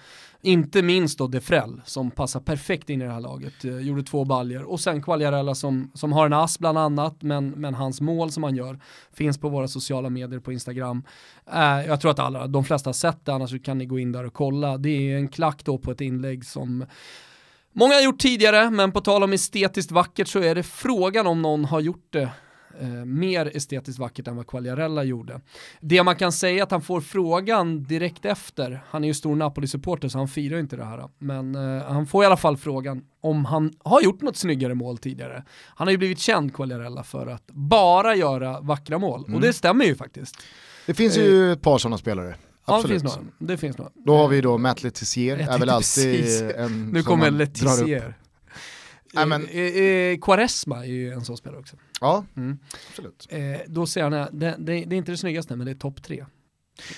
Inte 0.43 0.83
minst 0.83 1.19
då 1.19 1.27
Defrell 1.27 1.81
som 1.85 2.11
passar 2.11 2.41
perfekt 2.41 2.91
in 2.91 3.03
i 3.03 3.05
det 3.05 3.13
här 3.13 3.21
laget, 3.21 3.65
eh, 3.65 3.79
gjorde 3.79 4.03
två 4.03 4.25
baljer 4.25 4.63
och 4.63 4.81
sen 4.81 5.03
Quagliarella 5.03 5.55
som, 5.55 5.91
som 5.95 6.13
har 6.13 6.27
en 6.27 6.33
ass 6.33 6.59
bland 6.59 6.79
annat, 6.79 7.23
men, 7.23 7.51
men 7.51 7.75
hans 7.75 8.01
mål 8.01 8.31
som 8.31 8.43
han 8.43 8.57
gör 8.57 8.81
finns 9.13 9.39
på 9.39 9.49
våra 9.49 9.69
sociala 9.69 10.11
medier 10.11 10.41
på 10.41 10.53
Instagram. 10.53 11.03
Eh, 11.53 11.87
jag 11.87 12.01
tror 12.01 12.11
att 12.11 12.19
alla, 12.19 12.47
de 12.47 12.65
flesta 12.65 12.89
har 12.89 12.95
sett 12.95 13.25
det, 13.25 13.35
annars 13.35 13.63
kan 13.63 13.79
ni 13.79 13.87
gå 13.87 13.99
in 13.99 14.13
där 14.13 14.25
och 14.25 14.35
kolla. 14.35 14.79
Det 14.79 15.13
är 15.13 15.17
en 15.17 15.29
klack 15.29 15.65
då 15.65 15.79
på 15.79 15.91
ett 15.91 16.01
inlägg 16.01 16.45
som 16.45 16.85
Många 17.77 17.95
har 17.95 18.03
gjort 18.03 18.19
tidigare, 18.19 18.71
men 18.71 18.93
på 18.93 19.01
tal 19.01 19.23
om 19.23 19.33
estetiskt 19.33 19.91
vackert 19.91 20.29
så 20.29 20.41
är 20.41 20.55
det 20.55 20.63
frågan 20.63 21.27
om 21.27 21.43
någon 21.43 21.65
har 21.65 21.81
gjort 21.81 22.07
det 22.11 22.31
eh, 22.81 22.89
mer 23.05 23.57
estetiskt 23.57 23.99
vackert 23.99 24.29
än 24.29 24.37
vad 24.37 24.47
Quagliarella 24.47 25.05
gjorde. 25.05 25.41
Det 25.81 26.03
man 26.03 26.17
kan 26.17 26.33
säga 26.33 26.59
är 26.59 26.63
att 26.63 26.71
han 26.71 26.83
får 26.83 27.01
frågan 27.01 27.85
direkt 27.85 28.25
efter, 28.25 28.85
han 28.89 29.05
är 29.05 29.09
ju 29.09 29.15
stor 29.15 29.37
Napoli-supporter 29.37 30.09
så 30.09 30.19
han 30.19 30.29
firar 30.29 30.59
inte 30.59 30.77
det 30.77 30.85
här, 30.85 31.09
men 31.19 31.55
eh, 31.55 31.85
han 31.85 32.07
får 32.07 32.23
i 32.23 32.27
alla 32.27 32.37
fall 32.37 32.57
frågan 32.57 33.05
om 33.21 33.45
han 33.45 33.73
har 33.85 34.03
gjort 34.03 34.23
något 34.23 34.37
snyggare 34.37 34.75
mål 34.75 34.99
tidigare. 34.99 35.45
Han 35.67 35.87
har 35.87 35.93
ju 35.93 35.99
blivit 35.99 36.19
känd 36.19 36.55
Quagliarella 36.55 37.03
för 37.03 37.27
att 37.27 37.47
bara 37.47 38.15
göra 38.15 38.61
vackra 38.61 38.99
mål, 38.99 39.25
mm. 39.25 39.35
och 39.35 39.41
det 39.41 39.53
stämmer 39.53 39.85
ju 39.85 39.95
faktiskt. 39.95 40.37
Det 40.87 40.95
finns 40.95 41.17
ju 41.17 41.53
ett 41.53 41.63
par 41.63 41.79
sådana 41.79 41.99
spelare. 41.99 42.35
Absolut. 42.65 42.67
Ja, 42.67 42.83
det 42.83 42.89
finns 42.89 43.17
några. 43.17 43.29
Det 43.39 43.57
finns 43.57 43.79
några. 43.79 43.91
Då 43.95 44.17
har 44.17 44.29
vi 44.29 44.41
då 44.41 44.59
Matt 44.59 44.83
Letizier, 44.83 45.37
är 45.37 45.59
väl 45.59 45.69
alltid 45.69 46.21
precis. 46.21 46.43
en 46.57 46.91
Nu 46.91 47.03
kommer 47.03 47.31
Letizier. 47.31 48.15
Nej, 49.15 49.27
men... 49.27 49.47
Eh, 49.47 49.61
eh, 49.61 50.19
Quaresma 50.19 50.79
är 50.79 50.91
ju 50.91 51.13
en 51.13 51.25
sån 51.25 51.37
spelare 51.37 51.61
också. 51.61 51.77
Ja, 52.01 52.25
mm. 52.37 52.59
absolut. 52.91 53.27
Eh, 53.31 53.41
då 53.67 53.87
ser 53.87 54.03
han, 54.03 54.13
det, 54.13 54.29
det, 54.33 54.57
det, 54.59 54.75
är 54.75 54.93
inte 54.95 55.13
det 55.13 55.17
snyggaste 55.17 55.57
men 55.57 55.67
det 55.67 55.73
är 55.73 55.77
topp 55.77 56.03
tre. 56.03 56.25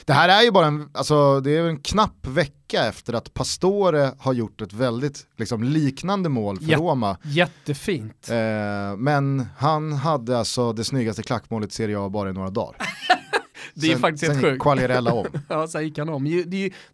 Det 0.05 0.13
här 0.13 0.29
är 0.29 0.43
ju 0.43 0.51
bara 0.51 0.67
en, 0.67 0.91
alltså, 0.93 1.41
det 1.41 1.51
är 1.51 1.63
en 1.63 1.81
knapp 1.81 2.27
vecka 2.27 2.87
efter 2.87 3.13
att 3.13 3.35
Pastore 3.35 4.13
har 4.19 4.33
gjort 4.33 4.61
ett 4.61 4.73
väldigt 4.73 5.27
liksom, 5.37 5.63
liknande 5.63 6.29
mål 6.29 6.59
för 6.59 6.67
Jät 6.67 6.79
Roma. 6.79 7.19
Jättefint. 7.23 8.31
Eh, 8.31 8.97
men 8.97 9.47
han 9.59 9.93
hade 9.93 10.39
alltså 10.39 10.73
det 10.73 10.85
snyggaste 10.85 11.23
klackmålet 11.23 11.71
i 11.71 11.75
Serie 11.75 11.99
A 11.99 12.09
bara 12.09 12.31
i 12.31 12.33
några 12.33 12.51
dagar. 12.51 12.77
det 13.77 13.87
är 13.87 13.91
sen, 13.91 14.01
faktiskt 14.01 14.33
helt 14.33 14.45
sjukt. 14.45 14.63
Quagliarella 14.63 15.13
om. 15.13 15.27
ja, 15.49 15.69
sen 15.69 15.85
gick 15.85 15.99
han 15.99 16.09
om. 16.09 16.25
Det, 16.25 16.43
det, 16.43 16.45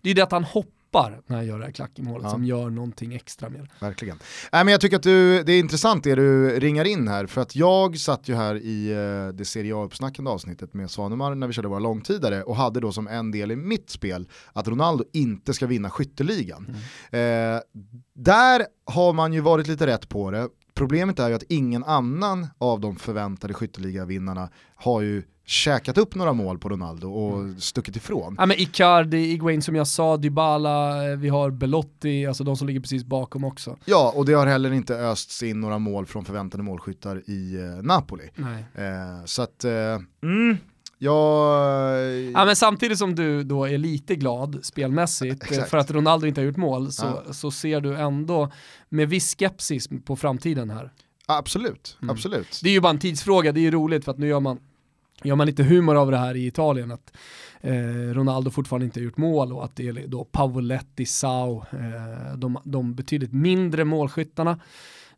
det 0.00 0.08
är 0.08 0.08
ju 0.08 0.14
det 0.14 0.22
att 0.22 0.32
han 0.32 0.44
hoppar 0.44 1.20
när 1.26 1.36
han 1.36 1.46
gör 1.46 1.58
det 1.58 1.64
här 1.64 1.72
klackemålet 1.72 2.24
ja. 2.24 2.30
som 2.30 2.44
gör 2.44 2.70
någonting 2.70 3.14
extra 3.14 3.48
med 3.48 3.68
Verkligen. 3.80 4.16
Äh, 4.16 4.20
men 4.50 4.68
jag 4.68 4.80
tycker 4.80 4.96
att 4.96 5.02
du, 5.02 5.42
det 5.42 5.52
är 5.52 5.58
intressant 5.60 6.04
det 6.04 6.14
du 6.14 6.60
ringar 6.60 6.84
in 6.84 7.08
här, 7.08 7.26
för 7.26 7.40
att 7.40 7.56
jag 7.56 7.98
satt 7.98 8.28
ju 8.28 8.34
här 8.34 8.54
i 8.54 8.94
uh, 8.94 9.34
det 9.34 9.44
Serie 9.44 9.76
A-uppsnackande 9.76 10.30
avsnittet 10.30 10.74
med 10.74 10.90
Svanemar 10.90 11.34
när 11.34 11.46
vi 11.46 11.52
körde 11.52 11.68
våra 11.68 11.78
långtidare 11.78 12.42
och 12.42 12.56
hade 12.56 12.80
då 12.80 12.92
som 12.92 13.08
en 13.08 13.30
del 13.30 13.50
i 13.50 13.56
mitt 13.56 13.90
spel 13.90 14.28
att 14.52 14.68
Ronaldo 14.68 15.04
inte 15.12 15.54
ska 15.54 15.66
vinna 15.66 15.90
skytteligan. 15.90 16.76
Mm. 17.10 17.54
Uh, 17.54 17.60
där 18.14 18.66
har 18.86 19.12
man 19.12 19.32
ju 19.32 19.40
varit 19.40 19.66
lite 19.66 19.86
rätt 19.86 20.08
på 20.08 20.30
det. 20.30 20.48
Problemet 20.74 21.18
är 21.18 21.28
ju 21.28 21.34
att 21.34 21.42
ingen 21.48 21.84
annan 21.84 22.46
av 22.58 22.80
de 22.80 22.96
förväntade 22.96 23.54
skytteligavinnarna 23.54 24.48
har 24.74 25.00
ju 25.00 25.22
käkat 25.52 25.98
upp 25.98 26.14
några 26.14 26.32
mål 26.32 26.58
på 26.58 26.68
Ronaldo 26.68 27.12
och 27.12 27.38
mm. 27.38 27.60
stuckit 27.60 27.96
ifrån. 27.96 28.36
Ja 28.38 28.46
men 28.46 28.60
Icardi, 28.60 29.32
Iguain 29.32 29.62
som 29.62 29.76
jag 29.76 29.86
sa, 29.86 30.16
Dybala, 30.16 31.10
eh, 31.10 31.16
vi 31.16 31.28
har 31.28 31.50
Belotti, 31.50 32.26
alltså 32.26 32.44
de 32.44 32.56
som 32.56 32.66
ligger 32.66 32.80
precis 32.80 33.04
bakom 33.04 33.44
också. 33.44 33.76
Ja, 33.84 34.12
och 34.16 34.26
det 34.26 34.32
har 34.32 34.46
heller 34.46 34.72
inte 34.72 34.94
östs 34.94 35.42
in 35.42 35.60
några 35.60 35.78
mål 35.78 36.06
från 36.06 36.24
förväntade 36.24 36.62
målskyttar 36.62 37.22
i 37.30 37.54
eh, 37.56 37.82
Napoli. 37.82 38.30
Eh, 38.74 39.24
så 39.24 39.42
att, 39.42 39.64
eh, 39.64 39.72
mm, 40.22 40.56
Ja, 40.98 41.96
ja, 42.34 42.44
men 42.44 42.56
samtidigt 42.56 42.98
som 42.98 43.14
du 43.14 43.44
då 43.44 43.64
är 43.64 43.78
lite 43.78 44.16
glad 44.16 44.58
spelmässigt 44.62 45.42
Exakt. 45.50 45.70
för 45.70 45.78
att 45.78 45.90
Ronaldo 45.90 46.26
inte 46.26 46.40
har 46.40 46.46
gjort 46.46 46.56
mål 46.56 46.92
så, 46.92 47.22
ja. 47.26 47.32
så 47.32 47.50
ser 47.50 47.80
du 47.80 47.96
ändå 47.96 48.52
med 48.88 49.08
viss 49.08 49.36
skepsis 49.38 49.88
på 50.04 50.16
framtiden 50.16 50.70
här. 50.70 50.92
Absolut, 51.26 51.98
mm. 52.02 52.10
absolut. 52.10 52.60
Det 52.62 52.68
är 52.68 52.72
ju 52.72 52.80
bara 52.80 52.90
en 52.90 52.98
tidsfråga, 52.98 53.52
det 53.52 53.60
är 53.60 53.62
ju 53.62 53.70
roligt 53.70 54.04
för 54.04 54.12
att 54.12 54.18
nu 54.18 54.26
gör 54.26 54.40
man 54.40 54.58
gör 55.22 55.36
man 55.36 55.46
lite 55.46 55.62
humor 55.62 55.96
av 55.96 56.10
det 56.10 56.16
här 56.16 56.34
i 56.36 56.46
Italien, 56.46 56.92
att 56.92 57.12
eh, 57.60 57.74
Ronaldo 58.12 58.50
fortfarande 58.50 58.86
inte 58.86 59.00
har 59.00 59.04
gjort 59.04 59.16
mål 59.16 59.52
och 59.52 59.64
att 59.64 59.76
det 59.76 59.88
är 59.88 60.06
då 60.06 60.24
Pavoletti, 60.24 61.06
Sau, 61.06 61.56
eh, 61.56 62.36
de, 62.36 62.58
de 62.64 62.94
betydligt 62.94 63.32
mindre 63.32 63.84
målskyttarna 63.84 64.60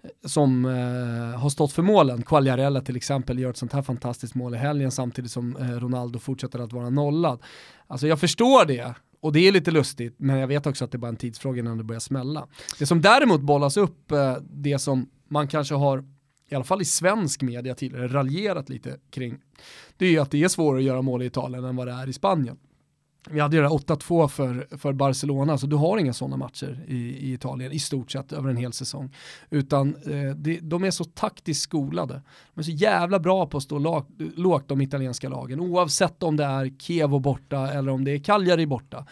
eh, 0.02 0.11
som 0.26 0.64
eh, 0.64 1.40
har 1.40 1.48
stått 1.48 1.72
för 1.72 1.83
målen. 1.83 2.22
Quagliarella 2.22 2.80
till 2.80 2.96
exempel 2.96 3.38
gör 3.38 3.50
ett 3.50 3.57
sånt 3.57 3.72
här 3.72 3.83
fantastiskt 3.83 4.35
mål 4.35 4.54
i 4.54 4.59
helgen 4.59 4.90
samtidigt 4.90 5.30
som 5.30 5.57
eh, 5.57 5.70
Ronaldo 5.70 6.18
fortsätter 6.18 6.59
att 6.59 6.72
vara 6.72 6.90
nollad. 6.90 7.42
Alltså 7.87 8.07
jag 8.07 8.20
förstår 8.20 8.64
det, 8.64 8.94
och 9.20 9.33
det 9.33 9.48
är 9.48 9.52
lite 9.52 9.70
lustigt, 9.70 10.14
men 10.18 10.37
jag 10.37 10.46
vet 10.46 10.66
också 10.66 10.85
att 10.85 10.90
det 10.90 10.96
är 10.96 10.98
bara 10.98 11.09
en 11.09 11.16
tidsfråga 11.16 11.59
innan 11.59 11.78
det 11.78 11.85
börjar 11.85 12.00
smälla. 12.00 12.46
Det 12.78 12.87
som 12.87 13.00
däremot 13.00 13.40
bollas 13.40 13.76
upp, 13.76 14.12
eh, 14.12 14.37
det 14.50 14.78
som 14.78 15.11
man 15.28 15.48
kanske 15.48 15.74
har 15.74 16.04
i 16.48 16.54
alla 16.54 16.64
fall 16.64 16.83
i 16.83 16.85
svensk 16.85 17.42
media 17.42 17.74
tidigare, 17.74 18.09
raljerat 18.09 18.68
lite 18.68 18.96
kring, 19.11 19.38
det 19.96 20.07
är 20.07 20.11
ju 20.11 20.18
att 20.18 20.30
det 20.30 20.44
är 20.44 20.48
svårare 20.48 20.78
att 20.78 20.85
göra 20.85 21.02
mål 21.02 21.22
i 21.22 21.26
Italien 21.26 21.64
än 21.64 21.76
vad 21.76 21.87
det 21.87 21.92
är 21.92 22.09
i 22.09 22.12
Spanien. 22.12 22.57
Vi 23.30 23.40
hade 23.40 23.57
ju 23.57 23.62
det 23.62 23.68
8-2 23.68 24.28
för, 24.28 24.76
för 24.76 24.92
Barcelona, 24.92 25.59
så 25.59 25.66
du 25.66 25.76
har 25.76 25.98
inga 25.98 26.12
sådana 26.12 26.37
matcher 26.37 26.85
i, 26.88 26.96
i, 26.96 27.33
Italien 27.33 27.72
i 27.72 27.78
stort 27.78 28.11
sett 28.11 28.33
över 28.33 28.50
en 28.50 28.57
hel 28.57 28.72
säsong. 28.72 29.14
Utan 29.50 29.96
eh, 29.96 30.37
det, 30.37 30.61
de 30.61 30.85
är 30.85 30.90
så 30.90 31.04
taktiskt 31.04 31.62
skolade. 31.62 32.22
De 32.54 32.61
är 32.61 32.62
så 32.62 32.70
jävla 32.70 33.18
bra 33.18 33.46
på 33.46 33.57
att 33.57 33.62
stå 33.62 33.78
lag, 33.78 34.04
lågt 34.37 34.68
de 34.68 34.80
italienska 34.80 35.28
lagen, 35.28 35.61
oavsett 35.61 36.22
om 36.22 36.37
det 36.37 36.44
är 36.44 36.78
Kevo 36.78 37.18
borta 37.18 37.72
eller 37.72 37.92
om 37.92 38.04
det 38.04 38.11
är 38.11 38.18
Cagliari 38.18 38.66
borta. 38.66 39.07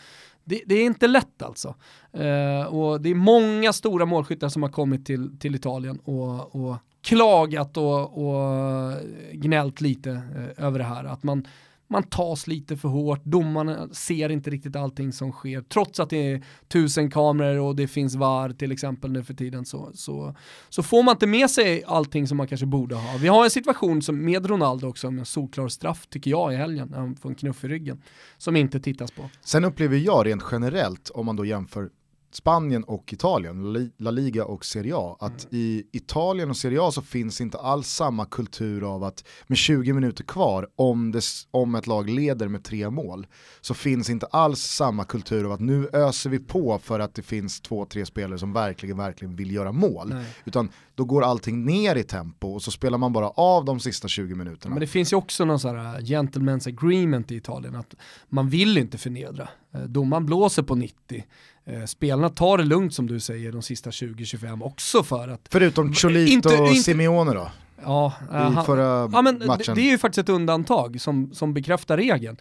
Det, 0.45 0.63
det, 0.67 0.75
är 0.75 0.85
inte 0.85 1.07
lätt 1.07 1.43
alltså. 1.43 1.75
Eh, 2.13 2.65
och 2.65 3.01
det 3.01 3.11
är 3.11 3.15
många 3.15 3.73
stora 3.73 4.07
målskyttar 4.07 4.49
som 4.49 4.63
har 4.63 4.71
kommit 4.71 5.07
till, 5.07 5.39
till 5.39 5.55
Italien 5.55 5.99
och, 5.99 6.55
och 6.55 6.77
klagat 7.03 7.77
och, 7.77 8.27
och 8.27 8.93
gnällt 9.33 9.81
lite 9.81 10.11
eh, 10.11 10.67
över 10.67 10.79
det 10.79 10.85
här. 10.85 11.05
Att 11.05 11.23
man, 11.23 11.47
man 11.89 12.03
tas 12.03 12.47
lite 12.47 12.77
för 12.77 12.89
hårt, 12.89 13.25
domarna 13.25 13.89
ser 13.89 14.29
inte 14.29 14.51
riktigt 14.51 14.77
allting 14.77 15.13
som 15.13 15.33
sker. 15.33 15.61
Trots 15.61 16.01
att 16.01 16.11
det 16.11 16.33
är 16.33 16.45
tusen 16.69 17.11
kameror 17.11 17.61
och 17.61 17.77
det 17.77 17.87
finns 17.87 18.15
VAR 18.15 18.51
till 18.51 18.73
exempel 18.73 19.13
nu 19.13 19.25
för 19.25 19.35
tiden 19.35 19.65
så, 19.65 19.91
så, 19.95 20.37
så 20.69 20.83
får 20.83 21.03
man 21.03 21.15
inte 21.15 21.27
med 21.27 21.51
sig 21.51 21.85
allting 21.87 22.27
som 22.27 22.37
man 22.37 22.49
kanske 22.49 22.67
borde 22.67 22.95
ha. 22.95 23.19
Vi 23.21 23.29
har 23.29 23.45
en 23.45 23.51
situation 23.51 24.03
som 24.03 24.25
med 24.25 24.47
Ronaldo 24.47 24.89
också 24.89 25.11
med 25.11 25.21
en 25.21 25.27
solklar 25.27 25.69
straff 25.69 26.07
tycker 26.07 26.31
jag 26.31 26.53
i 26.53 26.57
helgen, 26.57 26.89
när 26.89 26.99
han 26.99 27.17
får 27.17 27.29
en 27.29 27.35
knuff 27.35 27.65
i 27.65 27.69
ryggen, 27.69 28.03
som 28.39 28.57
inte 28.57 28.81
tittas 28.81 29.11
på. 29.11 29.31
Sen 29.41 29.65
upplever 29.65 29.97
jag 29.97 30.27
rent 30.27 30.45
generellt, 30.53 31.11
om 31.11 31.27
man 31.27 31.37
då 31.37 31.45
jämför 31.45 31.91
Spanien 32.35 32.85
och 32.85 33.13
Italien, 33.13 33.91
La 33.99 34.11
Liga 34.11 34.45
och 34.45 34.65
Serie 34.65 34.95
A, 34.97 35.17
att 35.21 35.45
mm. 35.45 35.47
i 35.51 35.85
Italien 35.93 36.51
och 36.51 36.57
Serie 36.57 36.83
A 36.83 36.91
så 36.93 37.03
finns 37.03 37.41
inte 37.41 37.59
alls 37.59 37.89
samma 37.89 38.25
kultur 38.25 38.95
av 38.95 39.05
att 39.05 39.25
med 39.47 39.59
20 39.59 39.93
minuter 39.93 40.25
kvar, 40.25 40.69
om, 40.77 41.13
det, 41.13 41.23
om 41.51 41.75
ett 41.75 41.87
lag 41.87 42.11
leder 42.11 42.49
med 42.49 42.65
tre 42.65 42.91
mål, 42.91 43.27
så 43.61 43.75
finns 43.75 44.11
inte 44.11 44.27
alls 44.27 44.61
samma 44.61 45.05
kultur 45.05 45.45
av 45.45 45.53
att 45.53 45.61
nu 45.61 45.89
öser 45.93 46.31
vi 46.31 46.39
på 46.39 46.79
för 46.79 47.01
att 47.01 47.15
det 47.15 47.23
finns 47.23 47.61
två, 47.61 47.85
tre 47.85 48.07
spelare 48.07 48.39
som 48.39 48.53
verkligen, 48.53 48.97
verkligen 48.97 49.37
vill 49.37 49.51
göra 49.51 49.73
mål. 49.73 50.09
Nej. 50.09 50.25
Utan 50.45 50.69
då 50.95 51.05
går 51.05 51.23
allting 51.23 51.65
ner 51.65 51.97
i 51.97 52.03
tempo 52.03 52.49
och 52.49 52.63
så 52.63 52.71
spelar 52.71 52.99
man 52.99 53.13
bara 53.13 53.29
av 53.29 53.65
de 53.65 53.81
sista 53.81 54.09
20 54.09 54.35
minuterna. 54.35 54.75
Men 54.75 54.81
det 54.81 54.87
finns 54.87 55.13
ju 55.13 55.17
också 55.17 55.45
någon 55.45 55.61
sån 55.61 55.79
här 55.79 56.01
gentleman's 56.01 56.69
agreement 56.69 57.33
i 57.33 57.37
Italien, 57.37 57.75
att 57.75 57.95
man 58.29 58.49
vill 58.49 58.79
inte 58.79 58.99
förnedra. 58.99 59.49
Eh, 59.75 59.81
domaren 59.81 60.27
blåser 60.27 60.63
på 60.63 60.75
90. 60.75 61.25
Eh, 61.65 61.85
spelarna 61.85 62.29
tar 62.29 62.59
det 62.59 62.65
lugnt 62.65 62.95
som 62.95 63.07
du 63.07 63.21
säger 63.21 63.53
de 63.53 63.63
sista 63.63 63.91
20-25 63.91 64.63
också 64.63 65.03
för 65.03 65.29
att... 65.29 65.49
Förutom 65.51 65.95
Cholito 65.95 66.33
inte, 66.33 66.49
och 66.49 66.69
inte, 66.69 66.83
Simeone 66.83 67.35
då? 67.35 67.51
Ja, 67.85 68.13
i 68.23 68.67
förra 68.67 69.11
ja, 69.13 69.23
men 69.23 69.43
matchen. 69.47 69.75
Det, 69.75 69.75
det 69.75 69.89
är 69.89 69.91
ju 69.91 69.99
faktiskt 69.99 70.29
ett 70.29 70.35
undantag 70.35 71.01
som, 71.01 71.35
som 71.35 71.55
bekräftar 71.55 71.97
regeln. 71.97 72.37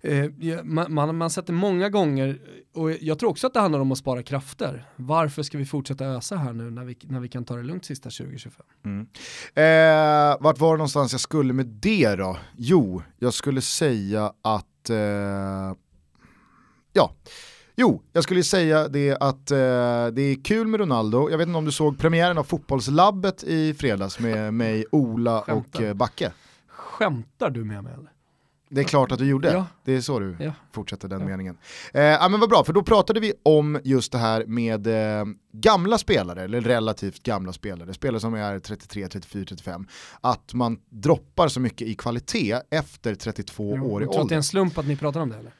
Eh, 0.00 0.30
man, 0.64 0.94
man, 0.94 1.16
man 1.16 1.30
sätter 1.30 1.52
många 1.52 1.88
gånger, 1.88 2.38
och 2.74 2.92
jag 2.92 3.18
tror 3.18 3.30
också 3.30 3.46
att 3.46 3.54
det 3.54 3.60
handlar 3.60 3.80
om 3.80 3.92
att 3.92 3.98
spara 3.98 4.22
krafter. 4.22 4.84
Varför 4.96 5.42
ska 5.42 5.58
vi 5.58 5.64
fortsätta 5.64 6.04
ösa 6.04 6.36
här 6.36 6.52
nu 6.52 6.70
när 6.70 6.84
vi, 6.84 6.96
när 7.02 7.20
vi 7.20 7.28
kan 7.28 7.44
ta 7.44 7.56
det 7.56 7.62
lugnt 7.62 7.84
sista 7.84 8.08
20-25? 8.08 8.50
Mm. 8.84 9.06
Eh, 9.54 10.36
vart 10.40 10.58
var 10.58 10.72
det 10.72 10.78
någonstans 10.78 11.12
jag 11.12 11.20
skulle 11.20 11.52
med 11.52 11.66
det 11.66 12.14
då? 12.14 12.38
Jo, 12.56 13.02
jag 13.18 13.34
skulle 13.34 13.60
säga 13.60 14.32
att, 14.42 14.90
eh, 14.90 15.76
ja, 16.92 17.12
Jo, 17.76 18.02
jag 18.12 18.24
skulle 18.24 18.42
säga 18.42 18.88
det 18.88 19.16
att 19.20 19.50
eh, 19.50 19.56
det 20.12 20.22
är 20.22 20.44
kul 20.44 20.66
med 20.66 20.80
Ronaldo. 20.80 21.30
Jag 21.30 21.38
vet 21.38 21.46
inte 21.46 21.58
om 21.58 21.64
du 21.64 21.72
såg 21.72 21.98
premiären 21.98 22.38
av 22.38 22.44
Fotbollslabbet 22.44 23.44
i 23.44 23.74
fredags 23.74 24.18
med 24.18 24.54
mig, 24.54 24.84
Ola 24.92 25.40
Skämtar. 25.40 25.78
och 25.80 25.84
eh, 25.84 25.94
Backe. 25.94 26.32
Skämtar 26.68 27.50
du 27.50 27.64
med 27.64 27.84
mig 27.84 27.92
eller? 27.92 28.10
Det 28.68 28.80
är 28.80 28.84
klart 28.84 29.12
att 29.12 29.18
du 29.18 29.26
gjorde. 29.26 29.52
Ja. 29.52 29.66
Det 29.84 29.92
är 29.92 30.00
så 30.00 30.18
du 30.18 30.36
ja. 30.40 30.52
fortsätter 30.72 31.08
den 31.08 31.20
ja. 31.20 31.26
meningen. 31.26 31.56
Eh, 31.94 32.02
ja, 32.02 32.28
men 32.28 32.40
vad 32.40 32.48
bra, 32.48 32.64
för 32.64 32.72
då 32.72 32.82
pratade 32.82 33.20
vi 33.20 33.32
om 33.42 33.80
just 33.84 34.12
det 34.12 34.18
här 34.18 34.44
med 34.46 34.86
eh, 34.86 35.24
gamla 35.52 35.98
spelare, 35.98 36.42
eller 36.42 36.60
relativt 36.60 37.22
gamla 37.22 37.52
spelare, 37.52 37.94
spelare 37.94 38.20
som 38.20 38.34
är 38.34 38.58
33, 38.58 39.08
34, 39.08 39.44
35, 39.48 39.86
att 40.20 40.54
man 40.54 40.78
droppar 40.88 41.48
så 41.48 41.60
mycket 41.60 41.88
i 41.88 41.94
kvalitet 41.94 42.60
efter 42.70 43.14
32 43.14 43.76
jo, 43.76 43.84
år 43.84 44.02
i 44.02 44.06
ålder. 44.06 44.06
Tror 44.06 44.22
att 44.22 44.28
det 44.28 44.34
är 44.34 44.36
en 44.36 44.42
slump 44.42 44.78
att 44.78 44.86
ni 44.86 44.96
pratar 44.96 45.20
om 45.20 45.30
det 45.30 45.36
eller? 45.36 45.52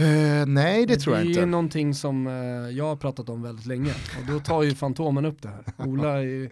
Uh, 0.00 0.46
nej 0.46 0.86
det 0.86 0.96
tror 0.96 1.16
jag 1.16 1.26
inte. 1.26 1.38
Det 1.38 1.42
är 1.42 1.46
någonting 1.46 1.94
som 1.94 2.26
uh, 2.26 2.70
jag 2.70 2.84
har 2.84 2.96
pratat 2.96 3.28
om 3.28 3.42
väldigt 3.42 3.66
länge 3.66 3.90
och 3.90 4.32
då 4.32 4.40
tar 4.40 4.62
ju 4.62 4.74
Fantomen 4.74 5.24
upp 5.24 5.42
det 5.42 5.48
här. 5.48 5.86
Ola 5.86 6.22
är, 6.22 6.50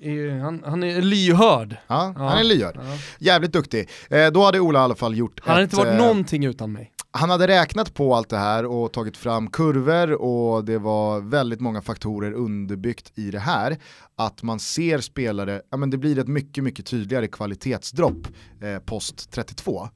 är 0.00 0.38
han, 0.38 0.62
han, 0.66 0.82
är 0.82 1.02
lyhörd. 1.02 1.76
Ja, 1.86 2.14
ja. 2.16 2.28
han 2.28 2.38
är 2.38 2.44
lyhörd. 2.44 2.76
Ja. 2.76 2.98
Jävligt 3.18 3.52
duktig. 3.52 3.88
Uh, 4.14 4.26
då 4.26 4.44
hade 4.44 4.60
Ola 4.60 4.78
i 4.78 4.82
alla 4.82 4.94
fall 4.94 5.16
gjort 5.16 5.40
Han 5.42 5.52
hade 5.52 5.62
inte 5.62 5.76
varit 5.76 5.98
någonting 5.98 6.44
utan 6.44 6.72
mig. 6.72 6.92
Han 7.12 7.30
hade 7.30 7.46
räknat 7.46 7.94
på 7.94 8.14
allt 8.14 8.28
det 8.28 8.38
här 8.38 8.66
och 8.66 8.92
tagit 8.92 9.16
fram 9.16 9.50
kurvor 9.50 10.12
och 10.12 10.64
det 10.64 10.78
var 10.78 11.20
väldigt 11.20 11.60
många 11.60 11.82
faktorer 11.82 12.32
underbyggt 12.32 13.12
i 13.18 13.30
det 13.30 13.38
här. 13.38 13.76
Att 14.16 14.42
man 14.42 14.60
ser 14.60 14.98
spelare, 14.98 15.62
ja 15.70 15.76
men 15.76 15.90
det 15.90 15.98
blir 15.98 16.18
ett 16.18 16.28
mycket, 16.28 16.64
mycket 16.64 16.86
tydligare 16.86 17.26
kvalitetsdropp 17.28 18.26
eh, 18.60 18.78
post 18.78 19.30
32 19.30 19.88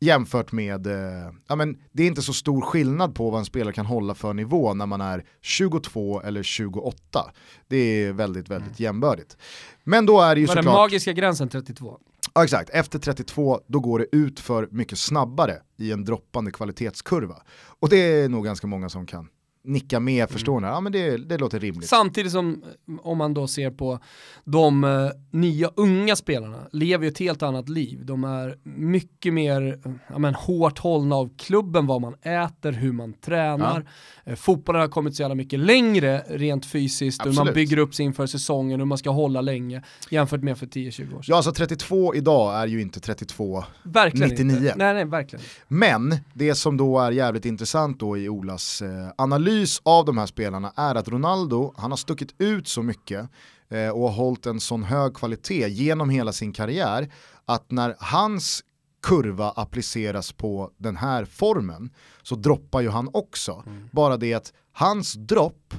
jämfört 0.00 0.52
med, 0.52 0.86
eh, 0.86 1.32
ja 1.48 1.56
men 1.56 1.78
det 1.92 2.02
är 2.02 2.06
inte 2.06 2.22
så 2.22 2.32
stor 2.32 2.60
skillnad 2.60 3.14
på 3.14 3.30
vad 3.30 3.38
en 3.38 3.44
spelare 3.44 3.72
kan 3.72 3.86
hålla 3.86 4.14
för 4.14 4.34
nivå 4.34 4.74
när 4.74 4.86
man 4.86 5.00
är 5.00 5.24
22 5.40 6.22
eller 6.22 6.42
28. 6.42 7.32
Det 7.68 7.76
är 7.76 8.12
väldigt, 8.12 8.48
väldigt 8.48 8.80
mm. 8.80 8.84
jämbördigt. 8.84 9.36
Men 9.84 10.06
då 10.06 10.20
är 10.20 10.34
det 10.34 10.40
ju 10.40 10.46
Var 10.46 10.54
såklart... 10.54 10.74
den 10.74 10.74
magiska 10.74 11.12
gränsen 11.12 11.48
32? 11.48 11.98
Ja 12.34 12.44
exakt, 12.44 12.70
efter 12.70 12.98
32 12.98 13.60
då 13.66 13.80
går 13.80 13.98
det 13.98 14.16
ut 14.16 14.40
för 14.40 14.68
mycket 14.70 14.98
snabbare 14.98 15.56
i 15.76 15.92
en 15.92 16.04
droppande 16.04 16.50
kvalitetskurva. 16.50 17.42
Och 17.80 17.88
det 17.88 17.96
är 17.96 18.28
nog 18.28 18.44
ganska 18.44 18.66
många 18.66 18.88
som 18.88 19.06
kan 19.06 19.28
nicka 19.64 20.00
med, 20.00 20.30
förstår 20.30 20.58
mm. 20.58 20.70
ja 20.70 20.80
men 20.80 20.92
det, 20.92 21.16
det 21.16 21.38
låter 21.38 21.60
rimligt. 21.60 21.88
Samtidigt 21.88 22.32
som, 22.32 22.64
om 23.02 23.18
man 23.18 23.34
då 23.34 23.46
ser 23.46 23.70
på 23.70 23.98
de 24.44 24.84
uh, 24.84 25.10
nya 25.30 25.70
unga 25.74 26.16
spelarna, 26.16 26.58
lever 26.72 27.04
ju 27.04 27.10
ett 27.10 27.18
helt 27.18 27.42
annat 27.42 27.68
liv. 27.68 28.04
De 28.04 28.24
är 28.24 28.58
mycket 28.62 29.34
mer 29.34 29.80
ja, 30.08 30.18
men, 30.18 30.34
hårt 30.34 30.78
hållna 30.78 31.16
av 31.16 31.30
klubben, 31.38 31.86
vad 31.86 32.00
man 32.00 32.14
äter, 32.14 32.72
hur 32.72 32.92
man 32.92 33.12
tränar. 33.12 33.86
Ja. 34.24 34.32
Uh, 34.32 34.36
fotbollen 34.36 34.80
har 34.80 34.88
kommit 34.88 35.16
så 35.16 35.22
jävla 35.22 35.34
mycket 35.34 35.58
längre 35.58 36.24
rent 36.28 36.66
fysiskt, 36.66 37.20
Absolut. 37.20 37.38
hur 37.38 37.44
man 37.44 37.54
bygger 37.54 37.78
upp 37.78 37.94
sig 37.94 38.06
inför 38.06 38.26
säsongen, 38.26 38.80
hur 38.80 38.86
man 38.86 38.98
ska 38.98 39.10
hålla 39.10 39.40
länge, 39.40 39.82
jämfört 40.10 40.42
med 40.42 40.58
för 40.58 40.66
10-20 40.66 40.88
år 40.88 40.90
sedan. 40.90 41.22
Ja, 41.26 41.36
alltså 41.36 41.52
32 41.52 42.14
idag 42.14 42.54
är 42.54 42.66
ju 42.66 42.80
inte 42.80 43.00
32 43.00 43.64
verkligen 43.82 44.28
99. 44.28 44.56
Inte. 44.56 44.74
Nej, 44.76 44.94
nej, 44.94 45.04
verkligen. 45.04 45.44
Men 45.68 46.16
det 46.32 46.54
som 46.54 46.76
då 46.76 46.98
är 46.98 47.10
jävligt 47.10 47.44
intressant 47.44 48.00
då 48.00 48.18
i 48.18 48.28
Olas 48.28 48.82
eh, 48.82 49.08
analys 49.16 49.53
analys 49.54 49.80
av 49.84 50.04
de 50.04 50.18
här 50.18 50.26
spelarna 50.26 50.72
är 50.76 50.94
att 50.94 51.08
Ronaldo, 51.08 51.74
han 51.76 51.90
har 51.92 51.96
stuckit 51.96 52.34
ut 52.38 52.68
så 52.68 52.82
mycket 52.82 53.28
eh, 53.68 53.88
och 53.88 54.08
har 54.08 54.24
hållit 54.24 54.46
en 54.46 54.60
sån 54.60 54.82
hög 54.82 55.14
kvalitet 55.14 55.68
genom 55.68 56.10
hela 56.10 56.32
sin 56.32 56.52
karriär 56.52 57.12
att 57.46 57.70
när 57.70 57.96
hans 57.98 58.64
kurva 59.02 59.50
appliceras 59.50 60.32
på 60.32 60.70
den 60.78 60.96
här 60.96 61.24
formen 61.24 61.90
så 62.22 62.34
droppar 62.34 62.80
ju 62.80 62.88
han 62.90 63.08
också. 63.12 63.62
Mm. 63.66 63.88
Bara 63.92 64.16
det 64.16 64.34
att 64.34 64.52
hans 64.72 65.12
dropp 65.12 65.74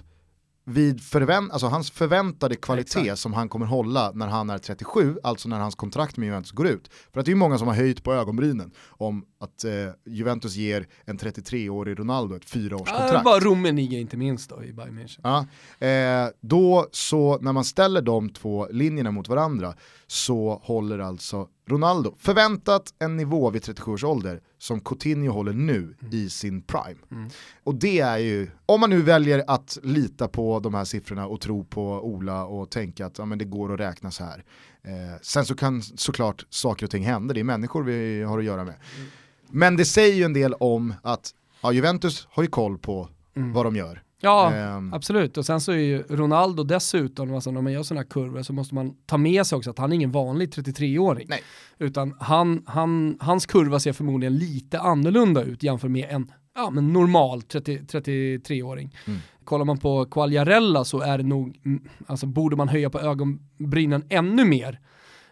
vid 0.65 1.01
förvänt 1.03 1.51
alltså 1.51 1.67
hans 1.67 1.91
förväntade 1.91 2.55
kvalitet 2.55 2.99
Exakt. 2.99 3.19
som 3.19 3.33
han 3.33 3.49
kommer 3.49 3.65
hålla 3.65 4.11
när 4.11 4.27
han 4.27 4.49
är 4.49 4.57
37, 4.57 5.17
alltså 5.23 5.49
när 5.49 5.59
hans 5.59 5.75
kontrakt 5.75 6.17
med 6.17 6.27
Juventus 6.27 6.51
går 6.51 6.67
ut. 6.67 6.89
För 7.13 7.19
att 7.19 7.25
det 7.25 7.31
är 7.31 7.35
många 7.35 7.57
som 7.57 7.67
har 7.67 7.75
höjt 7.75 8.03
på 8.03 8.13
ögonbrynen 8.13 8.71
om 8.87 9.25
att 9.39 9.63
eh, 9.63 9.71
Juventus 10.05 10.55
ger 10.55 10.87
en 11.05 11.17
33-årig 11.17 11.99
Ronaldo 11.99 12.35
ett 12.35 12.49
fyraårskontrakt. 12.49 13.13
Ja, 13.13 13.21
bara 13.23 13.39
Rummenigge 13.39 13.97
inte 13.97 14.17
minst 14.17 14.49
då 14.49 14.63
i 14.63 14.73
Bayern 14.73 14.99
München. 14.99 15.19
Ja, 15.23 15.45
eh, 15.87 16.29
då 16.41 16.87
så 16.91 17.37
när 17.41 17.53
man 17.53 17.65
ställer 17.65 18.01
de 18.01 18.29
två 18.29 18.67
linjerna 18.71 19.11
mot 19.11 19.27
varandra 19.27 19.73
så 20.07 20.61
håller 20.63 20.99
alltså 20.99 21.47
Ronaldo 21.67 22.15
förväntat 22.19 22.93
en 22.99 23.17
nivå 23.17 23.49
vid 23.49 23.63
37 23.63 23.91
års 23.91 24.03
ålder 24.03 24.41
som 24.57 24.79
Coutinho 24.79 25.31
håller 25.31 25.53
nu 25.53 25.77
mm. 25.77 25.95
i 26.11 26.29
sin 26.29 26.61
prime. 26.61 26.99
Mm. 27.11 27.29
Och 27.63 27.75
det 27.75 27.99
är 27.99 28.17
ju, 28.17 28.49
om 28.65 28.79
man 28.79 28.89
nu 28.89 29.01
väljer 29.01 29.43
att 29.47 29.77
lita 29.83 30.27
på 30.27 30.59
de 30.59 30.73
här 30.73 30.85
siffrorna 30.85 31.27
och 31.27 31.41
tro 31.41 31.63
på 31.63 31.83
Ola 31.83 32.45
och 32.45 32.69
tänka 32.69 33.05
att 33.05 33.17
ja, 33.17 33.25
men 33.25 33.37
det 33.37 33.45
går 33.45 33.73
att 33.73 33.79
räkna 33.79 34.11
så 34.11 34.23
här. 34.23 34.43
Eh, 34.83 35.19
sen 35.21 35.45
så 35.45 35.55
kan 35.55 35.81
såklart 35.81 36.45
saker 36.49 36.85
och 36.85 36.91
ting 36.91 37.03
hända, 37.03 37.33
det 37.33 37.39
är 37.39 37.43
människor 37.43 37.83
vi 37.83 38.23
har 38.23 38.39
att 38.39 38.45
göra 38.45 38.63
med. 38.63 38.75
Mm. 38.97 39.09
Men 39.49 39.77
det 39.77 39.85
säger 39.85 40.15
ju 40.15 40.23
en 40.23 40.33
del 40.33 40.53
om 40.53 40.93
att 41.01 41.33
ja, 41.61 41.71
Juventus 41.71 42.27
har 42.31 42.43
ju 42.43 42.49
koll 42.49 42.77
på 42.77 43.09
mm. 43.35 43.53
vad 43.53 43.65
de 43.65 43.75
gör. 43.75 44.04
Ja, 44.25 44.75
um, 44.77 44.93
absolut. 44.93 45.37
Och 45.37 45.45
sen 45.45 45.61
så 45.61 45.71
är 45.71 45.77
ju 45.77 46.03
Ronaldo 46.09 46.63
dessutom, 46.63 47.35
alltså 47.35 47.51
när 47.51 47.61
man 47.61 47.73
gör 47.73 47.83
sådana 47.83 48.01
här 48.01 48.09
kurvor 48.09 48.43
så 48.43 48.53
måste 48.53 48.75
man 48.75 48.95
ta 49.05 49.17
med 49.17 49.45
sig 49.45 49.55
också 49.55 49.69
att 49.69 49.77
han 49.77 49.91
är 49.91 49.95
ingen 49.95 50.11
vanlig 50.11 50.49
33-åring. 50.49 51.29
Utan 51.77 52.15
han, 52.19 52.63
han, 52.67 53.17
hans 53.19 53.45
kurva 53.45 53.79
ser 53.79 53.93
förmodligen 53.93 54.37
lite 54.37 54.79
annorlunda 54.79 55.43
ut 55.43 55.63
jämfört 55.63 55.91
med 55.91 56.09
en 56.09 56.31
ja, 56.55 56.69
men 56.69 56.93
normal 56.93 57.41
30, 57.41 57.77
33-åring. 57.77 58.95
Mm. 59.07 59.19
Kollar 59.43 59.65
man 59.65 59.77
på 59.77 60.05
Quagliarella 60.05 60.83
så 60.83 61.01
är 61.01 61.17
det 61.17 61.23
nog, 61.23 61.59
mm, 61.65 61.83
alltså 62.07 62.25
borde 62.25 62.55
man 62.55 62.69
höja 62.69 62.89
på 62.89 62.99
ögonbrynen 62.99 64.03
ännu 64.09 64.45
mer. 64.45 64.79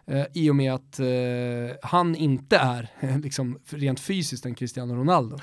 Eh, 0.06 0.26
I 0.34 0.50
och 0.50 0.56
med 0.56 0.74
att 0.74 1.00
eh, 1.00 1.06
han 1.82 2.16
inte 2.16 2.58
är 2.58 2.90
liksom, 3.24 3.60
rent 3.70 4.00
fysiskt 4.00 4.46
en 4.46 4.56
Cristiano 4.56 4.96
Ronaldo. 4.96 5.38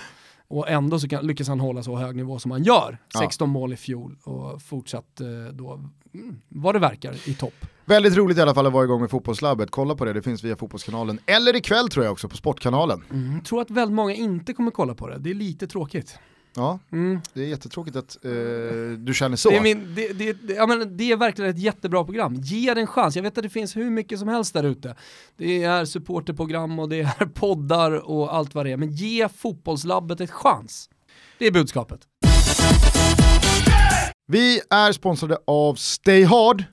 Och 0.51 0.69
ändå 0.69 0.99
så 0.99 1.09
kan, 1.09 1.27
lyckas 1.27 1.49
han 1.49 1.61
hålla 1.61 1.83
så 1.83 1.97
hög 1.97 2.17
nivå 2.17 2.39
som 2.39 2.51
han 2.51 2.63
gör. 2.63 2.99
16 3.19 3.49
ja. 3.49 3.53
mål 3.53 3.73
i 3.73 3.77
fjol 3.77 4.17
och 4.25 4.63
fortsatt 4.63 5.21
eh, 5.21 5.27
då, 5.53 5.73
mm, 6.15 6.41
vad 6.49 6.75
det 6.75 6.79
verkar, 6.79 7.29
i 7.29 7.35
topp. 7.35 7.67
Väldigt 7.85 8.17
roligt 8.17 8.39
i 8.39 8.41
alla 8.41 8.55
fall 8.55 8.67
att 8.67 8.73
vara 8.73 8.85
igång 8.85 9.01
med 9.01 9.11
Fotbollslabbet. 9.11 9.71
Kolla 9.71 9.95
på 9.95 10.05
det, 10.05 10.13
det 10.13 10.23
finns 10.23 10.45
via 10.45 10.57
Fotbollskanalen. 10.57 11.19
Eller 11.27 11.57
ikväll 11.57 11.89
tror 11.89 12.05
jag 12.05 12.13
också 12.13 12.29
på 12.29 12.37
Sportkanalen. 12.37 13.05
Mm, 13.11 13.41
tror 13.41 13.61
att 13.61 13.71
väldigt 13.71 13.95
många 13.95 14.15
inte 14.15 14.53
kommer 14.53 14.71
kolla 14.71 14.95
på 14.95 15.09
det, 15.09 15.19
det 15.19 15.31
är 15.31 15.35
lite 15.35 15.67
tråkigt. 15.67 16.19
Ja, 16.55 16.79
mm. 16.93 17.21
det 17.33 17.43
är 17.43 17.47
jättetråkigt 17.47 17.97
att 17.97 18.25
eh, 18.25 18.31
du 18.99 19.15
känner 19.15 19.37
så. 19.37 19.51
Det 19.51 19.57
är, 19.57 19.61
min, 19.61 19.95
det, 19.95 20.13
det, 20.13 20.55
ja, 20.55 20.67
men 20.67 20.97
det 20.97 21.13
är 21.13 21.17
verkligen 21.17 21.51
ett 21.51 21.59
jättebra 21.59 22.05
program. 22.05 22.35
Ge 22.35 22.75
det 22.75 22.81
en 22.81 22.87
chans. 22.87 23.17
Jag 23.17 23.23
vet 23.23 23.39
att 23.39 23.43
det 23.43 23.51
finns 23.51 23.77
hur 23.77 23.91
mycket 23.91 24.19
som 24.19 24.29
helst 24.29 24.55
där 24.55 24.65
ute. 24.65 24.97
Det 25.37 25.65
är 25.65 25.85
supporterprogram 25.85 26.79
och 26.79 26.89
det 26.89 27.01
är 27.01 27.27
poddar 27.35 28.11
och 28.11 28.35
allt 28.35 28.55
vad 28.55 28.67
det 28.67 28.73
är. 28.73 28.77
Men 28.77 28.91
ge 28.91 29.29
fotbollslabbet 29.29 30.21
ett 30.21 30.31
chans. 30.31 30.91
Det 31.39 31.47
är 31.47 31.51
budskapet. 31.51 32.01
Vi 34.27 34.61
är 34.71 34.93
sponsrade 34.93 35.39
av 35.47 35.75
Stay 35.75 36.25
Hard. 36.25 36.65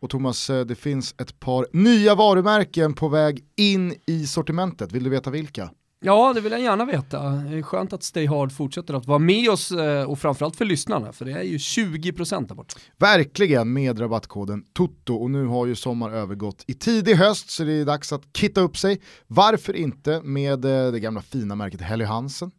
Och 0.00 0.10
Thomas, 0.10 0.50
eh, 0.50 0.64
det 0.64 0.74
finns 0.74 1.14
ett 1.18 1.40
par 1.40 1.66
nya 1.72 2.14
varumärken 2.14 2.94
på 2.94 3.08
väg 3.08 3.44
in 3.56 3.94
i 4.06 4.26
sortimentet. 4.26 4.92
Vill 4.92 5.04
du 5.04 5.10
veta 5.10 5.30
vilka? 5.30 5.70
Ja, 6.04 6.32
det 6.32 6.40
vill 6.40 6.52
jag 6.52 6.60
gärna 6.60 6.84
veta. 6.84 7.30
Det 7.30 7.58
är 7.58 7.62
skönt 7.62 7.92
att 7.92 8.02
Stay 8.02 8.26
Hard 8.26 8.52
fortsätter 8.52 8.94
att 8.94 9.06
vara 9.06 9.18
med 9.18 9.50
oss 9.50 9.72
eh, 9.72 10.10
och 10.10 10.18
framförallt 10.18 10.56
för 10.56 10.64
lyssnarna, 10.64 11.12
för 11.12 11.24
det 11.24 11.32
är 11.32 11.42
ju 11.42 11.56
20% 11.56 12.48
där 12.48 12.54
borta. 12.54 12.74
Verkligen 12.98 13.72
med 13.72 14.00
rabattkoden 14.00 14.64
TOTO 14.72 15.14
och 15.14 15.30
nu 15.30 15.46
har 15.46 15.66
ju 15.66 15.74
sommar 15.74 16.10
övergått 16.10 16.64
i 16.66 16.74
tidig 16.74 17.14
höst 17.14 17.50
så 17.50 17.64
det 17.64 17.72
är 17.72 17.84
dags 17.84 18.12
att 18.12 18.22
kitta 18.36 18.60
upp 18.60 18.76
sig. 18.76 19.00
Varför 19.26 19.76
inte 19.76 20.20
med 20.22 20.64
eh, 20.64 20.92
det 20.92 21.00
gamla 21.00 21.22
fina 21.22 21.54
märket 21.54 21.80
Helly 21.80 22.04
Hansen? 22.04 22.50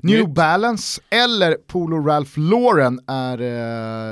New 0.00 0.26
Nytt. 0.26 0.34
Balance 0.34 1.00
eller 1.10 1.54
Polo 1.54 2.06
Ralph 2.06 2.38
Lauren 2.38 3.00
är 3.06 3.40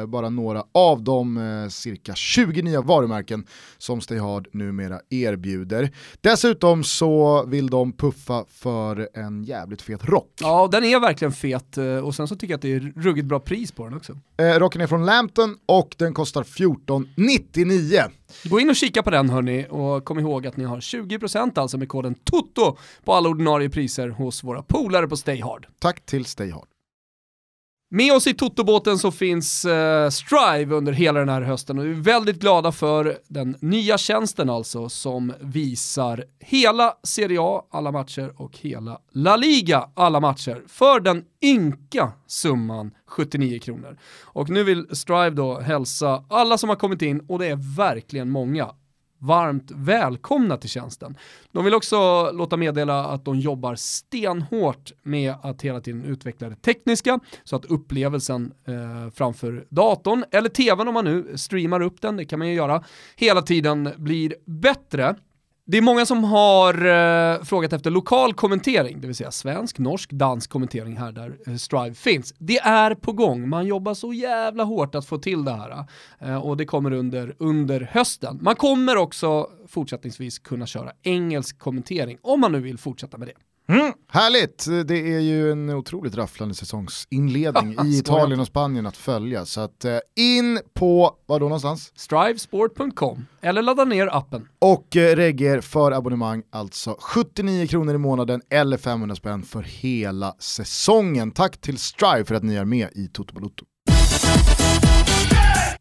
eh, 0.01 0.07
bara 0.07 0.29
några 0.29 0.65
av 0.75 1.03
de 1.03 1.37
eh, 1.37 1.69
cirka 1.69 2.15
20 2.15 2.63
nya 2.63 2.81
varumärken 2.81 3.47
som 3.79 4.01
Stay 4.01 4.19
Hard 4.19 4.49
numera 4.53 5.01
erbjuder. 5.11 5.91
Dessutom 6.21 6.85
så 6.85 7.45
vill 7.47 7.67
de 7.67 7.93
puffa 7.93 8.45
för 8.49 9.09
en 9.15 9.45
jävligt 9.45 9.83
fet 9.83 10.05
rock. 10.05 10.33
Ja, 10.41 10.69
den 10.73 10.85
är 10.85 11.01
verkligen 11.01 11.33
fet 11.33 11.79
eh, 11.79 11.85
och 11.85 12.15
sen 12.15 12.29
så 12.29 12.37
tycker 12.37 12.53
jag 12.53 12.59
att 12.59 12.63
det 12.63 12.75
är 12.75 12.93
ruggigt 12.97 13.27
bra 13.27 13.41
pris 13.41 13.73
på 13.73 13.85
den 13.85 13.95
också. 13.95 14.19
Eh, 14.37 14.45
rocken 14.45 14.81
är 14.81 14.87
från 14.87 15.07
Lampton 15.07 15.57
och 15.67 15.95
den 15.99 16.15
kostar 16.15 16.43
14,99. 16.43 18.11
Gå 18.45 18.61
in 18.61 18.71
och 18.71 18.77
kika 18.77 19.03
på 19.03 19.11
den 19.11 19.31
hörni 19.31 19.67
och 19.71 20.05
kom 20.05 20.19
ihåg 20.19 20.47
att 20.47 20.57
ni 20.57 20.65
har 20.65 20.81
20% 20.81 21.59
alltså 21.59 21.79
med 21.79 21.89
koden 21.89 22.15
TOTO 22.15 22.77
på 23.05 23.13
alla 23.15 23.29
ordinarie 23.29 23.71
priser 23.71 24.09
hos 24.09 24.45
våra 24.45 24.63
polare 24.63 25.09
på 25.09 25.17
Stayhard. 25.17 25.67
Tack 25.79 26.07
till 26.07 26.25
Stayhard. 26.25 26.78
Med 27.91 28.13
oss 28.13 28.27
i 28.27 28.35
Totobåten 28.35 28.99
så 28.99 29.11
finns 29.11 29.65
eh, 29.65 30.11
Strive 30.11 30.75
under 30.75 30.93
hela 30.93 31.21
den 31.21 31.29
här 31.29 31.43
hösten 31.43 31.79
och 31.79 31.85
vi 31.85 31.91
är 31.91 31.95
väldigt 31.95 32.41
glada 32.41 32.73
för 32.73 33.19
den 33.29 33.57
nya 33.61 33.99
tjänsten 33.99 34.51
alltså 34.51 34.89
som 34.89 35.33
visar 35.41 36.25
hela 36.41 36.95
Serie 37.03 37.39
A, 37.41 37.63
alla 37.71 37.93
matcher 37.93 38.33
och 38.37 38.59
hela 38.59 38.99
La 39.13 39.37
Liga, 39.37 39.89
alla 39.95 40.21
matcher 40.21 40.63
för 40.67 41.01
den 41.01 41.25
ynka 41.43 42.13
summan 42.27 42.91
79 43.07 43.59
kronor. 43.59 43.99
Och 44.23 44.51
nu 44.51 44.65
vill 44.65 44.87
Strive 44.97 45.31
då 45.31 45.61
hälsa 45.61 46.25
alla 46.29 46.59
som 46.59 46.69
har 46.69 46.77
kommit 46.77 47.03
in 47.03 47.21
och 47.29 47.39
det 47.39 47.47
är 47.47 47.77
verkligen 47.77 48.31
många 48.31 48.71
varmt 49.19 49.71
välkomna 49.71 50.57
till 50.57 50.71
tjänsten. 50.71 51.17
De 51.53 51.65
vill 51.65 51.75
också 51.75 52.31
låta 52.33 52.57
meddela 52.57 53.05
att 53.05 53.25
de 53.25 53.41
jobbar 53.41 53.75
stenhårt 53.75 54.93
med 55.03 55.35
att 55.43 55.63
hela 55.63 55.81
tiden 55.81 56.05
utveckla 56.05 56.49
det 56.49 56.57
tekniska 56.57 57.21
så 57.45 57.57
att 57.57 57.65
upplevelsen 57.65 58.53
eh, 58.65 59.11
framför 59.15 59.67
datorn 59.69 60.25
eller 60.31 60.49
tvn 60.49 60.89
om 60.89 60.95
man 60.95 61.05
nu 61.05 61.33
streamar 61.37 61.81
upp 61.81 62.01
den, 62.01 62.17
det 62.17 62.25
kan 62.25 62.39
man 62.39 62.49
ju 62.49 62.55
göra, 62.55 62.85
hela 63.17 63.43
tiden 63.43 63.91
blir 63.97 64.35
bättre. 64.45 65.15
Det 65.71 65.79
är 65.79 65.83
många 65.83 66.07
som 66.07 66.25
har 66.25 66.75
eh, 66.75 67.43
frågat 67.43 67.73
efter 67.73 67.91
lokal 67.91 68.35
kommentering, 68.35 69.01
det 69.01 69.07
vill 69.07 69.17
säga 69.17 69.31
svensk, 69.31 69.79
norsk, 69.79 70.11
dansk 70.11 70.51
kommentering 70.51 70.97
här 70.97 71.13
där 71.13 71.39
eh, 71.47 71.55
Strive 71.55 71.95
finns. 71.95 72.35
Det 72.39 72.59
är 72.59 72.95
på 72.95 73.13
gång, 73.13 73.49
man 73.49 73.67
jobbar 73.67 73.95
så 73.95 74.13
jävla 74.13 74.65
hårt 74.65 74.95
att 74.95 75.07
få 75.07 75.19
till 75.19 75.45
det 75.45 75.53
här 75.53 75.85
eh, 76.19 76.37
och 76.37 76.57
det 76.57 76.65
kommer 76.65 76.91
under, 76.93 77.35
under 77.39 77.81
hösten. 77.93 78.39
Man 78.43 78.57
kommer 78.57 78.97
också 78.97 79.47
fortsättningsvis 79.67 80.39
kunna 80.39 80.67
köra 80.67 80.93
engelsk 81.03 81.59
kommentering 81.59 82.19
om 82.23 82.41
man 82.41 82.53
nu 82.53 82.61
vill 82.61 82.79
fortsätta 82.79 83.19
med 83.19 83.29
det. 83.29 83.48
Mm, 83.73 83.93
härligt! 84.09 84.67
Det 84.87 85.15
är 85.15 85.21
ju 85.21 85.53
en 85.53 85.71
otroligt 85.71 86.15
rafflande 86.17 86.55
säsongsinledning 86.55 87.77
i 87.85 87.99
Italien 87.99 88.41
och 88.41 88.47
Spanien 88.47 88.87
att 88.87 88.97
följa. 88.97 89.45
Så 89.45 89.61
att 89.61 89.85
eh, 89.85 89.99
in 90.17 90.61
på, 90.75 91.17
var 91.27 91.41
då 91.41 91.47
någonstans? 91.47 91.93
Strivesport.com 91.97 93.27
eller 93.41 93.63
ladda 93.63 93.85
ner 93.85 94.17
appen. 94.17 94.49
Och 94.59 94.97
eh, 94.97 95.17
regger 95.17 95.61
för 95.61 95.93
abonnemang 95.93 96.43
alltså 96.51 96.97
79 97.01 97.67
kronor 97.67 97.95
i 97.95 97.99
månaden 97.99 98.43
eller 98.51 98.77
500 98.77 99.17
spänn 99.17 99.43
för 99.43 99.63
hela 99.63 100.35
säsongen. 100.39 101.31
Tack 101.31 101.61
till 101.61 101.79
Strive 101.79 102.25
för 102.25 102.35
att 102.35 102.43
ni 102.43 102.55
är 102.55 102.65
med 102.65 102.89
i 102.95 103.09
Toto 103.09 103.35
Balotto. 103.35 103.65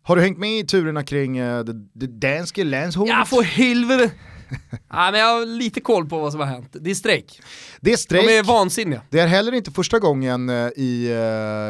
Har 0.01 0.15
du 0.15 0.21
hängt 0.21 0.37
med 0.37 0.59
i 0.59 0.63
turerna 0.63 1.03
kring 1.03 1.41
uh, 1.41 1.63
det, 1.63 1.73
det 1.93 2.07
danska 2.07 2.63
landshållet? 2.63 3.15
Ja, 3.17 3.25
för 3.25 3.41
helvete! 3.41 4.11
Nej, 4.93 5.11
men 5.11 5.19
jag 5.19 5.27
har 5.27 5.45
lite 5.45 5.81
koll 5.81 6.09
på 6.09 6.19
vad 6.19 6.31
som 6.31 6.39
har 6.39 6.47
hänt. 6.47 6.69
Det 6.71 6.91
är 6.91 6.95
strejk. 6.95 7.41
Det 7.81 7.93
är 7.93 7.97
strejk. 7.97 8.27
De 8.27 8.37
är 8.37 8.43
vansinniga. 8.43 9.01
Det 9.09 9.19
är 9.19 9.27
heller 9.27 9.51
inte 9.51 9.71
första 9.71 9.99
gången 9.99 10.49
eh, 10.49 10.69
i 10.75 11.13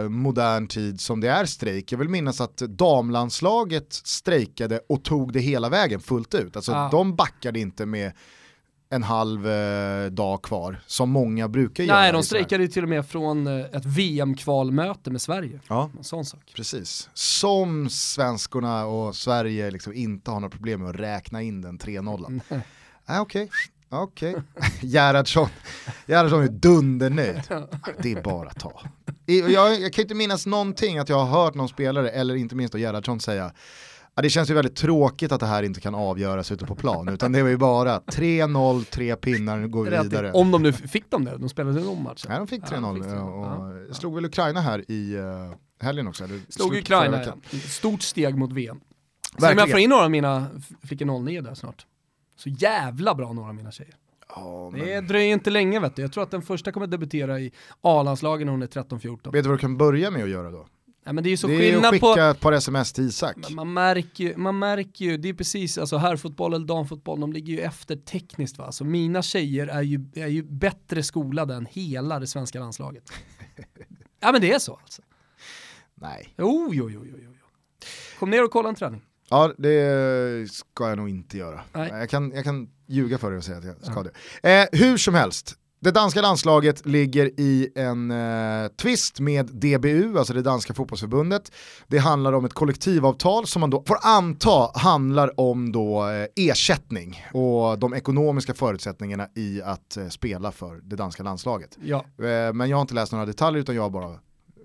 uh, 0.03 0.09
modern 0.09 0.67
tid 0.67 1.01
som 1.01 1.21
det 1.21 1.29
är 1.29 1.45
strejk. 1.45 1.91
Jag 1.91 1.99
vill 1.99 2.09
minnas 2.09 2.41
att 2.41 2.57
damlandslaget 2.57 3.93
strejkade 3.93 4.79
och 4.89 5.03
tog 5.03 5.33
det 5.33 5.39
hela 5.39 5.69
vägen 5.69 5.99
fullt 5.99 6.35
ut. 6.35 6.55
Alltså 6.55 6.71
ah. 6.71 6.89
de 6.89 7.15
backade 7.15 7.59
inte 7.59 7.85
med 7.85 8.11
en 8.89 9.03
halv 9.03 9.47
eh, 9.47 10.05
dag 10.05 10.41
kvar, 10.41 10.79
som 10.87 11.09
många 11.09 11.47
brukar 11.47 11.83
göra. 11.83 11.99
Nej, 11.99 12.11
de 12.11 12.23
strejkade 12.23 12.63
ju 12.63 12.69
till 12.69 12.83
och 12.83 12.89
med 12.89 13.05
från 13.05 13.47
eh, 13.47 13.65
ett 13.65 13.85
VM-kvalmöte 13.85 15.11
med 15.11 15.21
Sverige. 15.21 15.59
Ja, 15.67 15.89
en 15.97 16.03
sån 16.03 16.25
sak. 16.25 16.51
Precis. 16.55 17.09
Som 17.13 17.89
svenskorna 17.89 18.85
och 18.85 19.15
Sverige 19.15 19.71
liksom 19.71 19.93
inte 19.93 20.31
har 20.31 20.39
några 20.39 20.51
problem 20.51 20.81
med 20.81 20.89
att 20.89 20.95
räkna 20.95 21.41
in 21.41 21.61
den 21.61 21.79
3-0. 21.79 22.27
Mm. 22.27 22.41
Ah, 23.09 23.21
Okej, 23.21 23.43
okay. 23.43 24.01
Okej, 24.01 24.35
okay. 24.35 24.69
Gerhardsson. 24.89 25.49
Gerhardsson 26.07 26.43
är 26.43 26.47
dundernöjd. 26.47 27.41
Det 28.01 28.11
är 28.11 28.21
bara 28.21 28.49
att 28.49 28.59
ta. 28.59 28.81
Jag, 29.25 29.81
jag 29.81 29.93
kan 29.93 30.01
inte 30.01 30.15
minnas 30.15 30.45
någonting 30.45 30.97
att 30.97 31.09
jag 31.09 31.25
har 31.25 31.43
hört 31.43 31.53
någon 31.53 31.69
spelare, 31.69 32.09
eller 32.09 32.35
inte 32.35 32.55
minst 32.55 32.71
då 32.71 32.77
Gerhardsson 32.77 33.19
säga 33.19 33.51
Ja, 34.17 34.21
det 34.21 34.29
känns 34.29 34.49
ju 34.49 34.53
väldigt 34.53 34.75
tråkigt 34.75 35.31
att 35.31 35.39
det 35.39 35.45
här 35.45 35.63
inte 35.63 35.81
kan 35.81 35.95
avgöras 35.95 36.51
ute 36.51 36.65
på 36.65 36.75
plan, 36.75 37.07
utan 37.07 37.31
det 37.31 37.43
var 37.43 37.49
ju 37.49 37.57
bara 37.57 37.99
3-0, 37.99 38.83
tre 38.83 39.15
pinnar, 39.15 39.57
nu 39.57 39.67
går 39.67 39.83
vi 39.83 39.89
vidare. 40.03 40.31
Om 40.31 40.51
de 40.51 40.63
nu 40.63 40.73
fick 40.73 41.09
de 41.09 41.25
det, 41.25 41.37
de 41.37 41.49
spelade 41.49 41.79
en 41.79 42.03
matchen. 42.03 42.25
Nej, 42.29 42.37
de 42.37 42.47
fick 42.47 42.63
3-0 42.63 43.15
ja, 43.15 43.21
och 43.21 43.87
ja. 43.87 43.93
slog 43.93 44.15
väl 44.15 44.25
Ukraina 44.25 44.61
här 44.61 44.91
i 44.91 45.17
uh, 45.17 45.53
helgen 45.81 46.07
också? 46.07 46.23
Eller 46.23 46.39
slog 46.49 46.75
Ukraina, 46.75 47.23
ja. 47.23 47.33
Stort 47.59 48.01
steg 48.01 48.37
mot 48.37 48.51
VM. 48.51 48.79
Så 49.37 49.51
om 49.51 49.57
jag 49.57 49.71
får 49.71 49.79
in 49.79 49.89
några 49.89 50.03
av 50.03 50.11
mina, 50.11 50.47
fick 50.83 51.01
en 51.01 51.09
0-9 51.09 51.41
där 51.41 51.53
snart. 51.53 51.85
Så 52.37 52.49
jävla 52.49 53.15
bra 53.15 53.33
några 53.33 53.49
av 53.49 53.55
mina 53.55 53.71
tjejer. 53.71 53.95
Oh, 54.35 54.71
men... 54.71 54.79
Det 54.79 55.01
dröjer 55.01 55.33
inte 55.33 55.49
länge 55.49 55.79
vet 55.79 55.95
du. 55.95 56.01
Jag 56.01 56.11
tror 56.11 56.23
att 56.23 56.31
den 56.31 56.41
första 56.41 56.71
kommer 56.71 56.87
debutera 56.87 57.39
i 57.39 57.51
A-landslagen 57.81 58.45
när 58.45 58.51
hon 58.51 58.61
är 58.61 58.67
13-14. 58.67 59.31
Vet 59.31 59.43
du 59.43 59.49
vad 59.49 59.57
du 59.57 59.61
kan 59.61 59.77
börja 59.77 60.11
med 60.11 60.23
att 60.23 60.29
göra 60.29 60.51
då? 60.51 60.67
Ja, 61.07 61.13
men 61.13 61.23
det 61.23 61.29
är 61.29 61.31
ju 61.31 61.37
så 61.37 61.47
det 61.47 61.57
skillnad 61.57 61.91
skicka 61.91 62.13
på... 62.13 62.19
ett 62.19 62.39
par 62.39 62.51
sms 62.51 62.93
till 62.93 63.03
Isak. 63.03 63.49
Man 63.49 63.73
märker, 63.73 64.35
man 64.35 64.59
märker 64.59 65.05
ju, 65.05 65.17
det 65.17 65.29
är 65.29 65.33
precis, 65.33 65.77
alltså 65.77 65.97
herrfotboll 65.97 66.53
eller 66.53 66.65
damfotboll, 66.65 67.19
de 67.19 67.33
ligger 67.33 67.53
ju 67.53 67.59
efter 67.59 67.95
tekniskt 67.95 68.57
va. 68.57 68.71
Så 68.71 68.85
mina 68.85 69.21
tjejer 69.21 69.67
är 69.67 69.81
ju, 69.81 70.05
är 70.15 70.27
ju 70.27 70.43
bättre 70.43 71.03
skolade 71.03 71.55
än 71.55 71.67
hela 71.71 72.19
det 72.19 72.27
svenska 72.27 72.59
landslaget. 72.59 73.03
ja 74.19 74.31
men 74.31 74.41
det 74.41 74.51
är 74.51 74.59
så 74.59 74.79
alltså. 74.81 75.01
Nej. 75.95 76.33
Jo, 76.37 76.69
jo, 76.73 76.89
jo, 76.89 77.05
jo, 77.05 77.17
jo. 77.23 77.31
Kom 78.19 78.29
ner 78.29 78.43
och 78.43 78.51
kolla 78.51 78.69
en 78.69 78.75
träning. 78.75 79.01
Ja, 79.29 79.53
det 79.57 80.51
ska 80.51 80.89
jag 80.89 80.97
nog 80.97 81.09
inte 81.09 81.37
göra. 81.37 81.61
Nej. 81.73 81.89
Jag, 81.89 82.09
kan, 82.09 82.31
jag 82.31 82.43
kan 82.43 82.69
ljuga 82.87 83.17
för 83.17 83.29
dig 83.29 83.37
och 83.37 83.43
säga 83.43 83.57
att 83.57 83.65
jag 83.65 83.85
ska 83.85 83.93
ja. 83.95 84.03
det. 84.41 84.61
Eh, 84.61 84.79
hur 84.79 84.97
som 84.97 85.13
helst, 85.13 85.55
det 85.79 85.91
danska 85.91 86.21
landslaget 86.21 86.85
ligger 86.85 87.39
i 87.39 87.69
en 87.75 88.11
eh, 88.11 88.67
twist 88.67 89.19
med 89.19 89.45
DBU, 89.45 90.17
alltså 90.17 90.33
det 90.33 90.41
danska 90.41 90.73
fotbollsförbundet. 90.73 91.51
Det 91.87 91.97
handlar 91.97 92.33
om 92.33 92.45
ett 92.45 92.53
kollektivavtal 92.53 93.47
som 93.47 93.59
man 93.59 93.69
då 93.69 93.83
får 93.87 93.97
anta 94.01 94.71
handlar 94.75 95.39
om 95.39 95.71
då 95.71 96.09
eh, 96.09 96.27
ersättning 96.35 97.25
och 97.33 97.79
de 97.79 97.93
ekonomiska 97.93 98.53
förutsättningarna 98.53 99.27
i 99.35 99.61
att 99.61 99.97
eh, 99.97 100.07
spela 100.07 100.51
för 100.51 100.75
det 100.83 100.95
danska 100.95 101.23
landslaget. 101.23 101.77
Ja. 101.83 101.97
Eh, 101.97 102.53
men 102.53 102.69
jag 102.69 102.77
har 102.77 102.81
inte 102.81 102.93
läst 102.93 103.11
några 103.11 103.25
detaljer 103.25 103.61
utan 103.61 103.75
jag 103.75 103.83
har 103.83 103.89
bara 103.89 104.19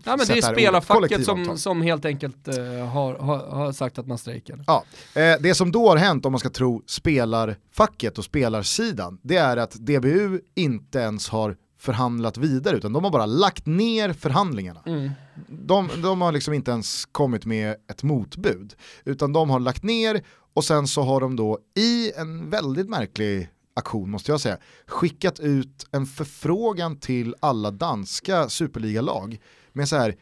Ja 0.05 0.17
men 0.17 0.27
det 0.27 0.39
är 0.39 0.53
spelarfacket 0.53 1.25
som, 1.25 1.59
som 1.59 1.83
helt 1.83 2.05
enkelt 2.05 2.49
uh, 2.49 2.85
har, 2.85 3.15
har, 3.15 3.39
har, 3.39 3.73
sagt 3.73 3.99
att 3.99 4.07
man 4.07 4.19
strejkar. 4.19 4.65
Ja, 4.67 4.85
eh, 5.15 5.35
det 5.41 5.55
som 5.55 5.73
då 5.73 5.89
har 5.89 5.97
hänt 5.97 6.27
om 6.27 6.33
man 6.33 6.39
ska 6.39 6.51
tro 6.51 6.83
spelarfacket 6.87 8.19
och 8.19 8.25
spelarsidan, 8.25 9.19
det 9.23 9.37
är 9.37 9.57
att 9.57 9.73
DBU 9.73 10.41
inte 10.55 10.99
ens 10.99 11.29
har 11.29 11.57
förhandlat 11.79 12.37
vidare 12.37 12.77
utan 12.77 12.93
de 12.93 13.05
har 13.05 13.11
bara 13.11 13.27
lagt 13.27 13.67
ner 13.67 14.13
förhandlingarna. 14.13 14.83
Mm. 14.87 15.11
De, 15.49 15.89
de 16.03 16.21
har 16.21 16.33
liksom 16.33 16.55
inte 16.55 16.71
ens 16.71 17.07
kommit 17.07 17.47
med 17.47 17.77
ett 17.91 18.03
motbud 18.03 18.75
utan 19.05 19.33
de 19.33 19.51
har 19.51 19.61
lagt 19.61 19.83
ner 19.83 20.23
och 20.55 20.65
sen 20.65 20.87
så 20.87 21.03
har 21.03 21.21
de 21.21 21.37
då 21.37 21.59
i 21.77 22.13
en 22.13 22.51
väldigt 22.51 22.89
märklig 22.89 23.49
aktion 23.75 24.11
måste 24.11 24.31
jag 24.31 24.41
säga, 24.41 24.59
skickat 24.87 25.41
ut 25.41 25.87
en 25.93 26.07
förfrågan 26.07 27.01
till 27.01 27.35
alla 27.41 27.71
danska 27.71 28.49
superligalag 28.49 29.41
med 29.73 29.89
så 29.89 29.97
här, 29.97 30.17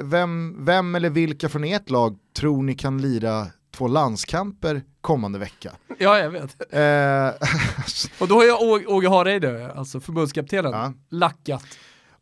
vem, 0.00 0.64
vem 0.64 0.94
eller 0.94 1.10
vilka 1.10 1.48
från 1.48 1.64
ert 1.64 1.90
lag 1.90 2.18
tror 2.36 2.62
ni 2.62 2.74
kan 2.74 3.02
lira 3.02 3.46
två 3.74 3.88
landskamper 3.88 4.82
kommande 5.00 5.38
vecka? 5.38 5.72
Ja, 5.98 6.18
jag 6.18 6.30
vet. 6.30 6.72
Eh, 6.72 7.48
och 8.20 8.28
då 8.28 8.34
har 8.34 8.44
jag 8.44 8.88
Åge 8.88 9.08
Hareide, 9.08 9.72
alltså 9.72 10.00
förbundskaptenen, 10.00 10.72
ja. 10.72 10.92
lackat 11.10 11.64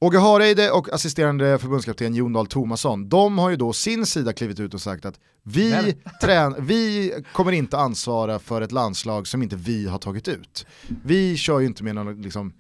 Åge 0.03 0.19
Hareide 0.19 0.71
och 0.71 0.93
assisterande 0.93 1.59
förbundskapten 1.59 2.15
Jon 2.15 2.33
Dahl 2.33 2.47
Tomasson, 2.47 3.09
de 3.09 3.39
har 3.39 3.51
ju 3.51 3.57
då 3.57 3.73
sin 3.73 4.07
sida 4.07 4.33
klivit 4.33 4.61
ut 4.61 4.75
och 4.75 4.81
sagt 4.81 5.05
att 5.05 5.21
vi, 5.43 5.97
trän 6.23 6.55
vi 6.59 7.13
kommer 7.33 7.53
inte 7.53 7.79
ansvara 7.79 8.39
för 8.39 8.63
ett 8.63 8.73
landslag 8.73 9.27
som 9.27 9.43
inte 9.43 9.57
vi 9.57 9.89
har 9.89 9.99
tagit 9.99 10.29
ut. 10.29 10.67
Vi 11.05 11.37
kör 11.37 11.61
ju 11.61 11.67
inte 11.67 11.85
med 11.85 11.95
någon, 11.95 12.23
liksom, 12.23 12.53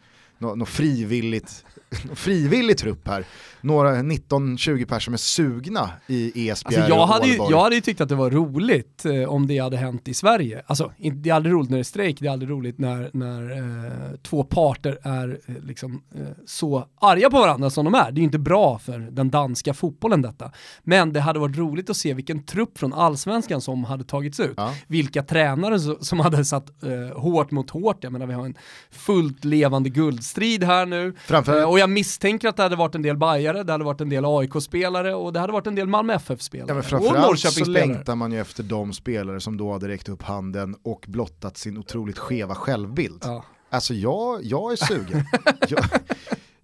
något, 0.43 0.59
något 0.59 0.69
frivilligt 0.69 1.65
frivillig 2.15 2.79
trupp 2.79 3.09
här. 3.09 3.25
Några 3.61 3.95
19-20 3.95 4.87
personer 4.87 5.01
som 5.01 5.15
är 5.15 5.19
sugna 5.19 5.91
i 6.07 6.49
ESBR 6.49 6.67
alltså 6.67 6.95
jag, 6.95 7.07
hade 7.07 7.27
ju, 7.27 7.35
jag 7.35 7.61
hade 7.61 7.75
ju 7.75 7.81
tyckt 7.81 8.01
att 8.01 8.09
det 8.09 8.15
var 8.15 8.31
roligt 8.31 9.05
eh, 9.05 9.25
om 9.29 9.47
det 9.47 9.59
hade 9.59 9.77
hänt 9.77 10.09
i 10.09 10.15
Sverige. 10.15 10.63
Alltså, 10.67 10.93
det 11.13 11.31
är 11.31 11.35
aldrig 11.35 11.55
roligt 11.55 11.71
när 11.71 11.77
det 11.77 11.83
är 11.83 11.85
strejk, 11.85 12.21
det 12.21 12.27
är 12.27 12.31
aldrig 12.31 12.51
roligt 12.51 12.79
när, 12.79 13.11
när 13.13 13.51
eh, 13.51 14.17
två 14.23 14.45
parter 14.45 14.99
är 15.03 15.39
eh, 15.47 15.55
liksom, 15.63 16.03
eh, 16.15 16.27
så 16.47 16.87
arga 17.01 17.31
på 17.31 17.37
varandra 17.37 17.71
som 17.71 17.85
de 17.85 17.95
är. 17.95 18.11
Det 18.13 18.19
är 18.19 18.23
ju 18.23 18.23
inte 18.23 18.39
bra 18.39 18.79
för 18.79 18.99
den 18.99 19.31
danska 19.31 19.75
fotbollen 19.75 20.23
detta. 20.23 20.53
Men 20.83 21.13
det 21.13 21.21
hade 21.21 21.39
varit 21.39 21.57
roligt 21.57 21.91
att 21.91 21.97
se 21.97 22.15
vilken 22.15 22.43
trupp 22.43 22.79
från 22.79 22.93
allsvenskan 22.93 23.61
som 23.61 23.85
hade 23.85 24.05
tagits 24.05 24.41
ut. 24.41 24.55
Ja. 24.57 24.75
Vilka 24.87 25.23
tränare 25.23 25.79
som 26.05 26.21
hade 26.21 26.45
satt 26.45 26.83
eh, 26.83 27.19
hårt 27.19 27.51
mot 27.51 27.71
hårt. 27.71 28.05
Jag 28.05 28.13
menar 28.13 28.27
vi 28.27 28.35
har 28.35 28.45
en 28.45 28.57
fullt 28.91 29.45
levande 29.45 29.91
guldstrid 30.33 30.65
här 30.65 30.87
nu. 30.87 31.15
Framför... 31.27 31.61
Eh, 31.61 31.71
och 31.71 31.79
jag 31.79 31.91
misstänker 31.91 32.49
att 32.49 32.57
det 32.57 32.63
hade 32.63 32.77
varit 32.77 32.95
en 32.95 33.03
del 33.03 33.17
Bajare, 33.17 33.63
det 33.63 33.73
hade 33.73 33.85
varit 33.85 34.01
en 34.01 34.09
del 34.09 34.25
AIK-spelare 34.27 35.15
och 35.15 35.33
det 35.33 35.41
hade 35.41 35.53
varit 35.53 35.67
en 35.67 35.75
del 35.75 35.89
Malmö 35.89 36.15
FF-spelare. 36.15 36.69
Ja, 36.69 36.75
men 36.75 36.83
framförallt 36.83 37.41
så 37.41 37.65
längtar 37.65 38.17
man 38.17 38.33
ju 38.33 38.41
efter 38.41 38.63
de 38.63 38.93
spelare 38.93 39.41
som 39.41 39.57
då 39.57 39.73
hade 39.73 39.89
räckt 39.89 40.09
upp 40.09 40.23
handen 40.23 40.77
och 40.83 41.05
blottat 41.09 41.57
sin 41.57 41.79
otroligt 41.79 42.19
skeva 42.19 42.55
självbild. 42.55 43.23
Ja. 43.25 43.45
Alltså 43.71 43.95
jag, 43.95 44.45
jag 44.45 44.73
är 44.73 44.77
sugen. 44.77 45.25
jag, 45.69 45.85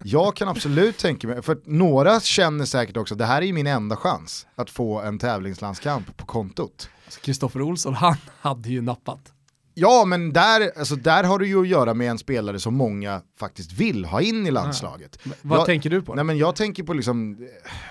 jag 0.03 0.35
kan 0.35 0.47
absolut 0.47 0.97
tänka 0.97 1.27
mig, 1.27 1.41
för 1.41 1.57
några 1.65 2.19
känner 2.19 2.65
säkert 2.65 2.97
också 2.97 3.13
att 3.13 3.17
det 3.17 3.25
här 3.25 3.41
är 3.41 3.53
min 3.53 3.67
enda 3.67 3.95
chans 3.95 4.47
att 4.55 4.69
få 4.69 5.01
en 5.01 5.19
tävlingslandskamp 5.19 6.17
på 6.17 6.25
kontot. 6.25 6.89
Kristoffer 7.21 7.59
alltså 7.59 7.69
Olsson, 7.69 7.93
han 7.93 8.15
hade 8.41 8.69
ju 8.69 8.81
nappat. 8.81 9.33
Ja, 9.79 10.05
men 10.05 10.33
där, 10.33 10.71
alltså, 10.77 10.95
där 10.95 11.23
har 11.23 11.39
du 11.39 11.47
ju 11.47 11.61
att 11.61 11.67
göra 11.67 11.93
med 11.93 12.09
en 12.09 12.17
spelare 12.17 12.59
som 12.59 12.75
många 12.75 13.21
faktiskt 13.39 13.71
vill 13.71 14.05
ha 14.05 14.21
in 14.21 14.47
i 14.47 14.51
landslaget. 14.51 15.19
Ja. 15.23 15.31
Vad 15.41 15.59
jag, 15.59 15.65
tänker 15.65 15.89
du 15.89 16.01
på? 16.01 16.15
Nej, 16.15 16.23
men 16.23 16.37
jag 16.37 16.55
tänker 16.55 16.83
på 16.83 16.93
liksom, 16.93 17.37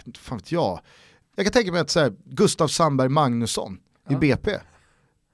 eh, 0.06 0.12
fan 0.18 0.38
vet 0.38 0.52
jag, 0.52 0.80
jag 1.36 1.46
kan 1.46 1.52
tänka 1.52 1.72
mig 1.72 1.80
att 1.80 1.90
så 1.90 2.00
här, 2.00 2.12
Gustav 2.24 2.68
Sandberg 2.68 3.08
Magnusson 3.08 3.78
ja. 4.08 4.16
i 4.16 4.18
BP, 4.18 4.50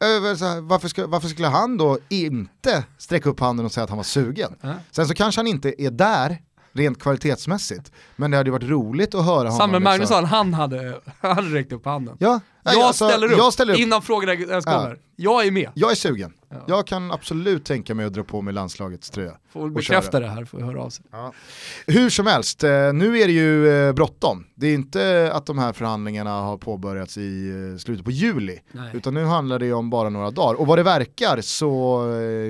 här, 0.00 0.60
varför, 0.60 0.88
ska, 0.88 1.06
varför, 1.06 1.28
skulle 1.28 1.48
han 1.48 1.76
då 1.76 1.98
inte 2.08 2.84
sträcka 2.98 3.28
upp 3.28 3.40
handen 3.40 3.66
och 3.66 3.72
säga 3.72 3.84
att 3.84 3.90
han 3.90 3.96
var 3.96 4.04
sugen? 4.04 4.56
Ja. 4.60 4.74
Sen 4.90 5.06
så 5.06 5.14
kanske 5.14 5.38
han 5.38 5.46
inte 5.46 5.82
är 5.82 5.90
där 5.90 6.38
rent 6.72 7.02
kvalitetsmässigt. 7.02 7.92
Men 8.16 8.30
det 8.30 8.36
hade 8.36 8.48
ju 8.48 8.52
varit 8.52 8.68
roligt 8.68 9.14
att 9.14 9.24
höra 9.24 9.36
honom. 9.36 9.52
Samuel 9.52 9.82
liksom. 9.82 9.92
Magnusson, 9.92 10.24
han 10.24 10.54
hade, 10.54 11.00
han 11.20 11.36
hade 11.36 11.48
räckt 11.48 11.72
upp 11.72 11.84
handen. 11.84 12.16
Ja, 12.18 12.40
jag, 12.72 12.82
alltså, 12.82 13.08
ställer 13.08 13.32
upp, 13.32 13.38
jag 13.38 13.52
ställer 13.52 13.72
upp 13.72 13.78
innan 13.78 14.02
frågorna 14.02 14.32
ens 14.32 14.64
kommer. 14.64 14.90
Ja. 14.90 14.96
Jag 15.16 15.46
är 15.46 15.50
med. 15.50 15.70
Jag 15.74 15.90
är 15.90 15.94
sugen. 15.94 16.32
Ja. 16.48 16.64
Jag 16.66 16.86
kan 16.86 17.12
absolut 17.12 17.64
tänka 17.64 17.94
mig 17.94 18.06
att 18.06 18.12
dra 18.12 18.24
på 18.24 18.42
mig 18.42 18.54
landslagets 18.54 19.10
tröja. 19.10 19.32
Får 19.52 19.70
bekräfta 19.70 20.20
det 20.20 20.28
här, 20.28 20.44
får 20.44 20.60
höra 20.60 20.82
av 20.82 20.90
sig. 20.90 21.04
Ja. 21.10 21.32
Hur 21.86 22.10
som 22.10 22.26
helst, 22.26 22.64
eh, 22.64 22.70
nu 22.70 23.18
är 23.18 23.26
det 23.26 23.32
ju 23.32 23.68
eh, 23.68 23.92
bråttom. 23.92 24.46
Det 24.54 24.66
är 24.66 24.74
inte 24.74 25.30
att 25.32 25.46
de 25.46 25.58
här 25.58 25.72
förhandlingarna 25.72 26.30
har 26.30 26.58
påbörjats 26.58 27.18
i 27.18 27.48
eh, 27.72 27.78
slutet 27.78 28.04
på 28.04 28.10
juli, 28.10 28.60
Nej. 28.72 28.90
utan 28.94 29.14
nu 29.14 29.24
handlar 29.24 29.58
det 29.58 29.72
om 29.72 29.90
bara 29.90 30.08
några 30.08 30.30
dagar. 30.30 30.54
Och 30.54 30.66
vad 30.66 30.78
det 30.78 30.82
verkar 30.82 31.40
så 31.40 32.04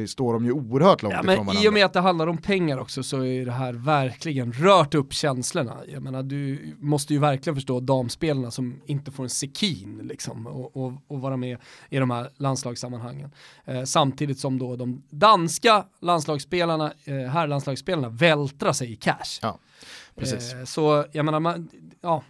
står 0.09 0.33
de 0.33 0.45
ju 0.45 0.53
oerhört 0.53 1.03
långt 1.03 1.15
ja, 1.15 1.21
ifrån 1.21 1.37
men 1.37 1.47
varandra. 1.47 1.65
I 1.65 1.69
och 1.69 1.73
med 1.73 1.85
att 1.85 1.93
det 1.93 2.01
handlar 2.01 2.27
om 2.27 2.39
pengar 2.39 2.79
också 2.79 3.03
så 3.03 3.25
är 3.25 3.45
det 3.45 3.53
här 3.53 3.73
verkligen 3.73 4.53
rört 4.53 4.95
upp 4.95 5.13
känslorna. 5.13 5.77
Jag 5.93 6.03
menar, 6.03 6.23
du 6.23 6.75
måste 6.81 7.13
ju 7.13 7.19
verkligen 7.19 7.55
förstå 7.55 7.81
damspelarna 7.81 8.51
som 8.51 8.81
inte 8.87 9.11
får 9.11 9.23
en 9.23 9.31
sekin 9.31 10.04
liksom, 10.05 10.47
och, 10.47 10.77
och, 10.77 10.93
och 11.07 11.21
vara 11.21 11.37
med 11.37 11.59
i 11.89 11.99
de 11.99 12.11
här 12.11 12.31
landslagssammanhangen. 12.37 13.31
Eh, 13.65 13.85
samtidigt 13.85 14.39
som 14.39 14.59
då 14.59 14.77
de 14.77 15.03
danska 15.11 15.85
landslagsspelarna, 16.01 16.93
eh, 17.05 17.15
herrlandslagsspelarna 17.15 18.09
vältrar 18.09 18.73
sig 18.73 18.93
i 18.93 18.97
cash. 18.97 19.39
Ja, 19.43 19.59
precis. 20.15 20.55
Eh, 20.55 20.65
så 20.65 21.05
jag 21.13 21.25
menar, 21.25 21.41
man, 21.41 21.69
ja, 22.01 22.23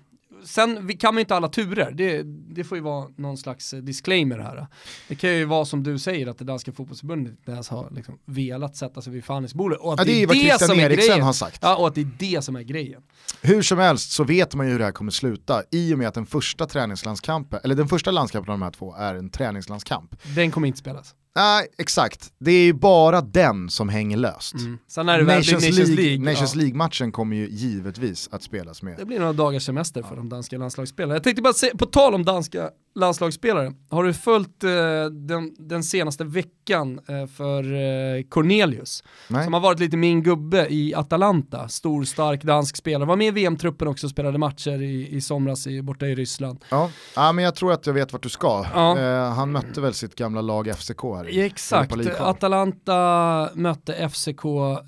sen 0.45 0.99
kan 0.99 1.14
man 1.14 1.18
ju 1.18 1.20
inte 1.20 1.34
alla 1.34 1.49
turer, 1.49 1.90
det, 1.90 2.22
det 2.55 2.64
får 2.64 2.78
ju 2.78 2.82
vara 2.84 3.09
någon 3.16 3.36
slags 3.36 3.74
eh, 3.74 3.80
disclaimer 3.80 4.38
här. 4.38 4.66
Det 5.09 5.14
kan 5.14 5.30
ju 5.30 5.45
vara 5.45 5.64
som 5.64 5.82
du 5.82 5.99
säger 5.99 6.26
att 6.26 6.38
det 6.38 6.45
danska 6.45 6.72
fotbollsförbundet 6.72 7.30
inte 7.30 7.53
ens 7.53 7.68
har 7.68 7.90
liksom 7.90 8.18
velat 8.24 8.76
sätta 8.76 9.03
sig 9.03 9.12
vid 9.12 9.24
förhandlingsbordet. 9.24 9.78
Och 9.78 9.92
att 9.92 9.99
ja, 9.99 10.05
det, 10.05 10.22
är 10.22 10.26
det, 10.26 10.51
är 10.51 10.59
som 10.59 10.80
är 10.80 10.90
grejen. 10.90 11.22
har 11.22 11.32
sagt. 11.32 11.59
Ja, 11.62 11.76
och 11.76 11.86
att 11.86 11.95
det 11.95 12.01
är 12.01 12.11
det 12.18 12.42
som 12.42 12.57
är 12.57 12.62
grejen. 12.62 13.03
Hur 13.42 13.62
som 13.62 13.78
helst 13.78 14.12
så 14.12 14.24
vet 14.24 14.55
man 14.55 14.66
ju 14.66 14.72
hur 14.72 14.78
det 14.78 14.84
här 14.84 14.92
kommer 14.92 15.11
sluta 15.11 15.62
i 15.70 15.95
och 15.95 15.99
med 15.99 16.09
att 16.09 16.14
den 16.14 16.26
första 16.26 16.66
träningslandskampen, 16.66 17.61
eller 17.64 17.74
den 17.74 17.88
första 17.88 18.11
landskampen 18.11 18.53
av 18.53 18.59
de 18.59 18.64
här 18.64 18.70
två 18.70 18.95
är 18.95 19.14
en 19.14 19.30
träningslandskamp. 19.30 20.16
Den 20.34 20.51
kommer 20.51 20.66
inte 20.66 20.78
spelas. 20.78 21.14
Nej, 21.37 21.66
exakt. 21.78 22.32
Det 22.39 22.51
är 22.51 22.64
ju 22.64 22.72
bara 22.72 23.20
den 23.20 23.70
som 23.70 23.89
hänger 23.89 24.16
löst. 24.16 24.55
Mm. 24.55 24.78
Sen 24.89 25.09
är 25.09 25.18
det 25.18 25.24
Nations, 25.24 25.53
Nations 25.53 25.78
League, 25.78 25.97
League, 25.97 26.32
Nations 26.32 26.55
ja. 26.55 26.61
League-matchen 26.61 27.12
kommer 27.12 27.37
ju 27.37 27.49
givetvis 27.49 28.28
att 28.32 28.43
spelas 28.43 28.82
med. 28.82 28.97
Det 28.99 29.05
blir 29.05 29.18
några 29.18 29.32
dagars 29.32 29.62
semester 29.62 30.03
för 30.03 30.16
de 30.16 30.28
danska 30.28 30.59
landslagsspelarna. 30.59 31.14
Jag 31.14 31.22
tänkte 31.22 31.43
bara 31.43 31.53
se, 31.53 31.70
på 31.78 31.87
tal 31.87 32.14
om 32.14 32.24
danska 32.24 32.70
landslagsspelare, 32.95 33.72
har 33.90 34.05
du 34.05 34.14
följt 34.14 34.64
eh, 34.64 34.70
den, 35.11 35.55
den, 35.59 35.84
senaste 35.84 36.24
veckan 36.24 37.01
eh, 37.09 37.26
för 37.26 37.64
eh, 37.64 38.22
Cornelius? 38.28 39.05
Nej. 39.28 39.45
Som 39.45 39.53
har 39.53 39.61
varit 39.61 39.80
lite 39.80 39.97
min 39.97 40.22
gubbe 40.22 40.66
i 40.70 40.95
Atalanta, 40.95 41.68
stor 41.68 42.05
stark 42.05 42.42
dansk 42.42 42.76
spelare. 42.76 43.09
Var 43.09 43.16
med 43.16 43.26
i 43.26 43.30
VM-truppen 43.30 43.88
också 43.88 44.07
och 44.07 44.11
spelade 44.11 44.38
matcher 44.38 44.82
i, 44.82 45.16
i 45.16 45.20
somras 45.20 45.66
i, 45.66 45.82
borta 45.82 46.07
i 46.07 46.14
Ryssland. 46.14 46.64
Ja. 46.68 46.90
ja, 47.16 47.32
men 47.32 47.45
jag 47.45 47.55
tror 47.55 47.72
att 47.72 47.86
jag 47.86 47.95
vet 47.95 48.12
vart 48.12 48.22
du 48.22 48.28
ska. 48.28 48.66
Ja. 48.74 48.99
Eh, 48.99 49.32
han 49.32 49.53
mötte 49.53 49.80
väl 49.80 49.95
sitt 49.95 50.14
gamla 50.14 50.40
lag 50.40 50.72
FCK 50.76 51.03
här 51.03 51.28
i 51.28 51.40
Exakt, 51.40 52.20
Atalanta 52.20 53.51
mötte 53.55 54.09
FCK 54.09 54.45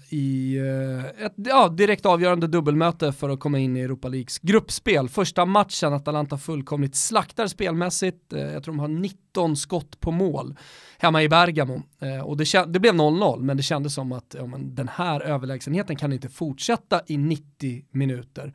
i 0.08 0.56
eh, 0.56 1.26
ett 1.26 1.34
ja, 1.36 1.68
direkt 1.68 2.06
avgörande 2.06 2.46
dubbelmöte 2.46 3.12
för 3.12 3.28
att 3.28 3.40
komma 3.40 3.58
in 3.58 3.76
i 3.76 3.80
Europa 3.80 4.08
Leagues 4.08 4.38
gruppspel. 4.38 5.08
Första 5.08 5.44
matchen, 5.44 5.92
Atalanta 5.92 6.38
fullkomligt 6.38 6.96
slaktar 6.96 7.46
spelmässigt 7.46 7.95
målmässigt. 8.02 8.32
Eh, 8.32 8.52
jag 8.52 8.62
tror 8.62 8.74
de 8.74 8.78
har 8.78 8.88
19 8.88 9.56
skott 9.56 10.00
på 10.00 10.10
mål 10.10 10.56
hemma 10.98 11.22
i 11.22 11.28
Bergamo. 11.28 11.82
Eh, 12.00 12.20
och 12.20 12.36
det, 12.36 12.64
det 12.66 12.80
blev 12.80 12.94
0-0, 12.94 13.42
men 13.42 13.56
det 13.56 13.62
kändes 13.62 13.94
som 13.94 14.12
att 14.12 14.34
ja, 14.38 14.46
men 14.46 14.74
den 14.74 14.88
här 14.88 15.20
överlägsenheten 15.20 15.96
kan 15.96 16.12
inte 16.12 16.28
fortsätta 16.28 17.00
i 17.06 17.16
90 17.16 17.84
minuter. 17.90 18.52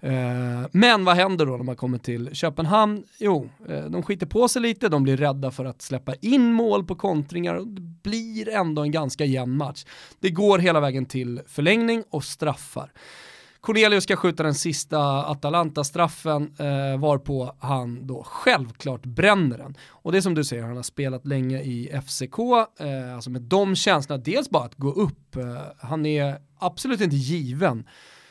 Eh, 0.00 0.66
men 0.72 1.04
vad 1.04 1.16
händer 1.16 1.46
då 1.46 1.56
när 1.56 1.64
man 1.64 1.76
kommer 1.76 1.98
till 1.98 2.34
Köpenhamn? 2.34 3.04
Jo, 3.18 3.50
de 3.88 4.02
skiter 4.02 4.26
på 4.26 4.48
sig 4.48 4.62
lite, 4.62 4.88
de 4.88 5.02
blir 5.02 5.16
rädda 5.16 5.50
för 5.50 5.64
att 5.64 5.82
släppa 5.82 6.14
in 6.14 6.52
mål 6.52 6.84
på 6.84 6.94
kontringar 6.94 7.54
och 7.54 7.66
det 7.66 7.80
blir 7.80 8.48
ändå 8.48 8.82
en 8.82 8.90
ganska 8.90 9.24
jämn 9.24 9.56
match. 9.56 9.84
Det 10.20 10.30
går 10.30 10.58
hela 10.58 10.80
vägen 10.80 11.06
till 11.06 11.40
förlängning 11.46 12.04
och 12.10 12.24
straffar. 12.24 12.92
Cornelius 13.62 14.04
ska 14.04 14.16
skjuta 14.16 14.42
den 14.42 14.54
sista 14.54 14.98
Atalanta-straffen 15.24 16.54
eh, 16.58 17.00
varpå 17.00 17.54
han 17.58 18.06
då 18.06 18.22
självklart 18.26 19.02
bränner 19.02 19.58
den. 19.58 19.76
Och 19.88 20.12
det 20.12 20.18
är 20.18 20.22
som 20.22 20.34
du 20.34 20.44
säger, 20.44 20.62
han 20.62 20.76
har 20.76 20.82
spelat 20.82 21.26
länge 21.26 21.60
i 21.60 22.00
FCK, 22.06 22.38
eh, 22.80 23.14
alltså 23.14 23.30
med 23.30 23.42
de 23.42 23.76
känslorna, 23.76 24.22
dels 24.24 24.50
bara 24.50 24.64
att 24.64 24.74
gå 24.74 24.92
upp, 24.92 25.36
eh, 25.36 25.56
han 25.78 26.06
är 26.06 26.38
absolut 26.58 27.00
inte 27.00 27.16
given. 27.16 27.88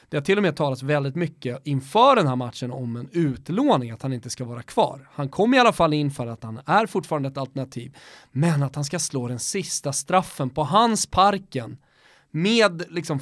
Det 0.10 0.18
har 0.18 0.22
till 0.22 0.38
och 0.38 0.44
med 0.44 0.56
talats 0.56 0.84
väldigt 0.84 1.16
mycket 1.16 1.62
inför 1.64 2.16
den 2.16 2.28
här 2.28 2.36
matchen 2.36 2.72
om 2.72 2.96
en 2.96 3.10
utlåning, 3.12 3.92
att 3.92 4.02
han 4.02 4.14
inte 4.14 4.30
ska 4.30 4.46
vara 4.46 4.64
kvar. 4.64 5.10
Han 5.14 5.30
kom 5.30 5.54
i 5.54 5.60
alla 5.60 5.74
fall 5.74 5.94
in 5.94 6.12
för 6.12 6.28
att 6.28 6.44
han 6.44 6.62
är 6.66 6.86
fortfarande 6.86 7.30
ett 7.30 7.38
alternativ, 7.38 7.98
men 8.32 8.64
att 8.64 8.76
han 8.76 8.86
ska 8.86 9.00
slå 9.00 9.28
den 9.28 9.40
sista 9.40 9.94
straffen 9.94 10.50
på 10.50 10.64
hans 10.64 11.06
parken 11.06 11.78
med 12.32 12.84
liksom 12.90 13.20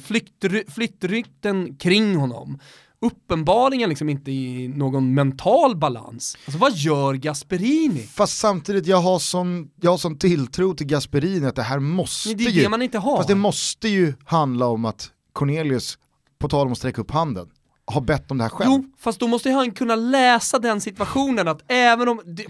flyttrykten 0.68 1.76
kring 1.76 2.16
honom 2.16 2.58
uppenbarligen 3.00 3.88
liksom 3.88 4.08
inte 4.08 4.30
i 4.30 4.68
någon 4.68 5.14
mental 5.14 5.76
balans. 5.76 6.36
Alltså 6.46 6.58
vad 6.58 6.76
gör 6.76 7.14
Gasperini? 7.14 8.02
Fast 8.02 8.38
samtidigt, 8.38 8.86
jag 8.86 8.96
har 8.96 9.18
sån, 9.18 9.70
jag 9.80 9.90
har 9.90 9.98
sån 9.98 10.18
tilltro 10.18 10.74
till 10.74 10.86
Gasperini 10.86 11.46
att 11.46 11.56
det 11.56 11.62
här 11.62 11.78
måste 11.78 12.28
ju... 12.28 12.34
Det 12.34 12.44
är 12.44 12.62
det 12.62 12.68
man 12.68 12.82
inte 12.82 12.98
har. 12.98 13.16
Fast 13.16 13.28
det 13.28 13.34
måste 13.34 13.88
ju 13.88 14.14
handla 14.24 14.66
om 14.66 14.84
att 14.84 15.10
Cornelius, 15.32 15.98
på 16.38 16.48
tal 16.48 16.66
om 16.66 16.72
att 16.72 16.78
sträcka 16.78 17.00
upp 17.00 17.10
handen, 17.10 17.48
har 17.84 18.00
bett 18.00 18.30
om 18.30 18.38
det 18.38 18.44
här 18.44 18.50
själv. 18.50 18.70
Jo, 18.70 18.84
fast 18.98 19.20
då 19.20 19.26
måste 19.26 19.50
han 19.50 19.70
kunna 19.70 19.96
läsa 19.96 20.58
den 20.58 20.80
situationen 20.80 21.48
att 21.48 21.62
även 21.68 22.08
om, 22.08 22.22
det, 22.24 22.46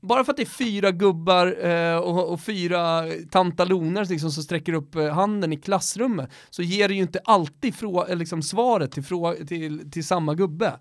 bara 0.00 0.24
för 0.24 0.32
att 0.32 0.36
det 0.36 0.42
är 0.42 0.46
fyra 0.46 0.90
gubbar 0.90 1.66
eh, 1.66 1.96
och, 1.96 2.32
och, 2.32 2.40
fyra 2.40 3.04
tantaloner 3.30 4.04
liksom, 4.04 4.30
som 4.30 4.42
sträcker 4.42 4.72
upp 4.72 4.96
eh, 4.96 5.14
handen 5.14 5.52
i 5.52 5.56
klassrummet 5.56 6.30
så 6.50 6.62
ger 6.62 6.88
det 6.88 6.94
ju 6.94 7.00
inte 7.00 7.20
alltid 7.24 7.74
frå, 7.74 8.06
eh, 8.06 8.16
liksom, 8.16 8.42
svaret 8.42 8.92
till, 8.92 9.02
frå, 9.02 9.34
till, 9.48 9.90
till 9.90 10.06
samma 10.06 10.34
gubbe. 10.34 10.72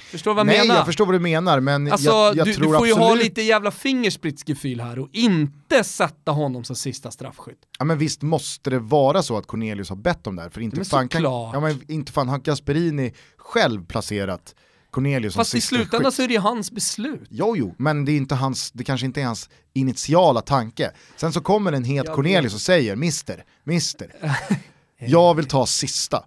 Förstår 0.00 0.30
du 0.30 0.34
vad 0.34 0.40
jag 0.40 0.46
Nej, 0.46 0.58
menar? 0.58 0.74
jag 0.74 0.86
förstår 0.86 1.06
vad 1.06 1.14
du 1.14 1.18
menar, 1.18 1.60
men 1.60 1.92
alltså, 1.92 2.10
jag, 2.10 2.36
jag 2.36 2.46
du, 2.46 2.54
tror 2.54 2.72
Du 2.72 2.78
får 2.78 2.86
ju 2.86 2.92
absolut... 2.92 3.08
ha 3.08 3.14
lite 3.14 3.42
jävla 3.42 3.70
fingerspritsgefühl 3.70 4.80
här 4.80 4.98
och 4.98 5.08
inte 5.12 5.84
sätta 5.84 6.32
honom 6.32 6.64
som 6.64 6.76
sista 6.76 7.10
straffskytt. 7.10 7.58
Ja 7.78 7.84
men 7.84 7.98
visst 7.98 8.22
måste 8.22 8.70
det 8.70 8.78
vara 8.78 9.22
så 9.22 9.38
att 9.38 9.46
Cornelius 9.46 9.88
har 9.88 9.96
bett 9.96 10.26
om 10.26 10.36
det 10.36 10.42
här, 10.42 10.50
för 10.50 10.60
inte, 10.60 10.76
men 10.76 10.84
fan, 10.84 11.08
kan, 11.08 11.22
ja, 11.22 11.60
men 11.60 11.80
inte 11.88 12.12
fan 12.12 12.28
har 12.28 12.38
Gasperini 12.38 13.14
själv 13.36 13.86
placerat 13.86 14.54
Cornelius 14.96 15.34
Fast 15.34 15.54
i 15.54 15.60
slutändan 15.60 16.12
så 16.12 16.22
är 16.22 16.28
det 16.28 16.34
ju 16.34 16.40
hans 16.40 16.70
beslut. 16.70 17.28
Jo, 17.30 17.56
jo, 17.56 17.74
men 17.78 18.04
det, 18.04 18.12
är 18.12 18.16
inte 18.16 18.34
hans, 18.34 18.70
det 18.72 18.84
kanske 18.84 19.06
inte 19.06 19.20
är 19.20 19.24
hans 19.24 19.50
initiala 19.72 20.40
tanke. 20.40 20.90
Sen 21.16 21.32
så 21.32 21.40
kommer 21.40 21.72
en 21.72 21.84
het 21.84 22.06
Jag 22.06 22.14
Cornelius 22.14 22.54
och 22.54 22.60
säger 22.60 22.96
Mister, 22.96 23.44
Mister, 23.64 24.12
jag 24.98 25.34
vill 25.34 25.46
ta 25.46 25.66
sista. 25.66 26.24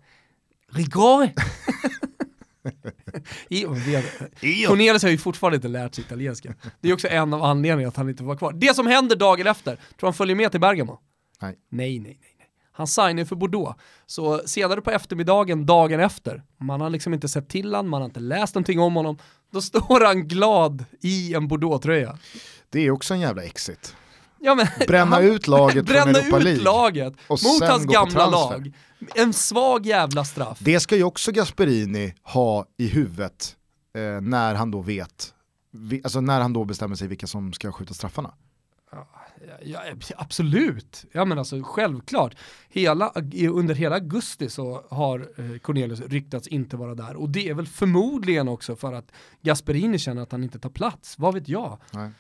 Rigore! 0.71 1.33
Io, 3.49 3.67
Cornelius 4.67 5.03
har 5.03 5.09
ju 5.09 5.17
fortfarande 5.17 5.55
inte 5.55 5.67
lärt 5.67 5.95
sig 5.95 6.03
italienska. 6.03 6.53
Det 6.81 6.89
är 6.89 6.93
också 6.93 7.07
en 7.07 7.33
av 7.33 7.43
anledningarna 7.43 7.89
att 7.89 7.97
han 7.97 8.09
inte 8.09 8.23
var 8.23 8.35
kvar. 8.35 8.53
Det 8.53 8.75
som 8.75 8.87
händer 8.87 9.15
dagen 9.15 9.47
efter, 9.47 9.75
tror 9.75 10.07
han 10.07 10.13
följer 10.13 10.35
med 10.35 10.51
till 10.51 10.61
Bergamo? 10.61 10.99
Nej. 11.41 11.55
Nej, 11.69 11.99
nej, 11.99 12.19
nej. 12.21 12.28
Han 12.79 12.87
signar 12.87 13.25
för 13.25 13.35
Bordeaux. 13.35 13.79
Så 14.05 14.41
senare 14.45 14.81
på 14.81 14.91
eftermiddagen, 14.91 15.65
dagen 15.65 15.99
efter, 15.99 16.43
man 16.57 16.81
har 16.81 16.89
liksom 16.89 17.13
inte 17.13 17.27
sett 17.27 17.49
till 17.49 17.75
honom, 17.75 17.89
man 17.91 18.01
har 18.01 18.05
inte 18.05 18.19
läst 18.19 18.55
någonting 18.55 18.79
om 18.79 18.95
honom, 18.95 19.17
då 19.51 19.61
står 19.71 20.05
han 20.05 20.27
glad 20.27 20.85
i 21.01 21.33
en 21.33 21.47
Bordeaux-tröja. 21.47 22.17
Det 22.69 22.79
är 22.79 22.91
också 22.91 23.13
en 23.13 23.19
jävla 23.19 23.43
exit. 23.43 23.95
Ja, 24.39 24.55
men, 24.55 24.67
Bränna 24.87 25.15
han- 25.15 25.23
ut 25.23 25.47
laget 25.47 25.73
från 25.73 25.85
bränna 25.85 26.19
Europa 26.19 26.37
ut 26.37 26.43
League. 26.43 26.63
laget 26.63 27.13
Och 27.27 27.39
mot 27.43 27.69
hans 27.69 27.85
gamla 27.85 28.29
lag. 28.29 28.73
En 29.15 29.33
svag 29.33 29.85
jävla 29.85 30.25
straff. 30.25 30.57
Det 30.61 30.79
ska 30.79 30.95
ju 30.95 31.03
också 31.03 31.31
Gasperini 31.31 32.13
ha 32.23 32.65
i 32.77 32.87
huvudet 32.87 33.55
eh, 33.95 34.21
när 34.21 34.55
han 34.55 34.71
då 34.71 34.81
vet, 34.81 35.33
alltså 36.03 36.21
när 36.21 36.41
han 36.41 36.53
då 36.53 36.65
bestämmer 36.65 36.95
sig 36.95 37.07
vilka 37.07 37.27
som 37.27 37.53
ska 37.53 37.71
skjuta 37.71 37.93
straffarna. 37.93 38.33
Ja, 39.61 39.81
absolut, 40.17 41.05
ja 41.11 41.25
men 41.25 41.39
alltså 41.39 41.63
självklart. 41.63 42.35
Hela, 42.69 43.11
under 43.51 43.75
hela 43.75 43.95
augusti 43.95 44.49
så 44.49 44.83
har 44.89 45.19
eh, 45.19 45.57
Cornelius 45.59 46.01
ryktats 46.01 46.47
inte 46.47 46.77
vara 46.77 46.95
där 46.95 47.15
och 47.15 47.29
det 47.29 47.49
är 47.49 47.53
väl 47.53 47.67
förmodligen 47.67 48.47
också 48.47 48.75
för 48.75 48.93
att 48.93 49.11
Gasperini 49.41 49.99
känner 49.99 50.21
att 50.21 50.31
han 50.31 50.43
inte 50.43 50.59
tar 50.59 50.69
plats, 50.69 51.19
vad 51.19 51.33
vet 51.33 51.49
jag. 51.49 51.77
Nej. 51.91 52.11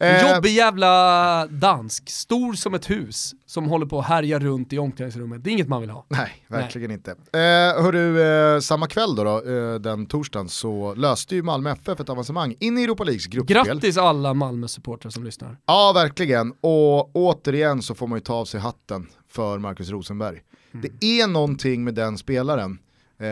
Eh, 0.00 0.34
Jobbig 0.34 0.50
jävla 0.50 1.46
dansk, 1.46 2.10
stor 2.10 2.52
som 2.52 2.74
ett 2.74 2.90
hus, 2.90 3.34
som 3.46 3.64
håller 3.64 3.86
på 3.86 3.98
att 3.98 4.06
härja 4.06 4.38
runt 4.38 4.72
i 4.72 4.78
omklädningsrummet. 4.78 5.44
Det 5.44 5.50
är 5.50 5.52
inget 5.52 5.68
man 5.68 5.80
vill 5.80 5.90
ha. 5.90 6.06
Nej, 6.08 6.44
verkligen 6.48 6.90
inte. 6.90 7.10
Eh, 7.10 7.82
hörru, 7.82 8.20
eh, 8.54 8.60
samma 8.60 8.86
kväll 8.86 9.14
då, 9.14 9.24
då 9.24 9.50
eh, 9.50 9.74
den 9.74 10.06
torsdagen, 10.06 10.48
så 10.48 10.94
löste 10.94 11.34
ju 11.34 11.42
Malmö 11.42 11.70
FF 11.70 12.00
ett 12.00 12.08
avancemang 12.08 12.54
in 12.60 12.78
i 12.78 12.84
Europa 12.84 13.04
Leagues 13.04 13.26
gruppspel. 13.26 13.64
Grattis 13.64 13.96
alla 13.96 14.34
Malmö-supportrar 14.34 15.10
som 15.10 15.24
lyssnar. 15.24 15.56
Ja, 15.66 15.92
verkligen. 15.94 16.52
Och 16.60 17.16
återigen 17.16 17.82
så 17.82 17.94
får 17.94 18.06
man 18.06 18.16
ju 18.16 18.20
ta 18.20 18.34
av 18.34 18.44
sig 18.44 18.60
hatten 18.60 19.06
för 19.28 19.58
Marcus 19.58 19.90
Rosenberg. 19.90 20.42
Det 20.72 21.20
är 21.20 21.26
någonting 21.26 21.84
med 21.84 21.94
den 21.94 22.18
spelaren. 22.18 22.78
Eh, 23.18 23.26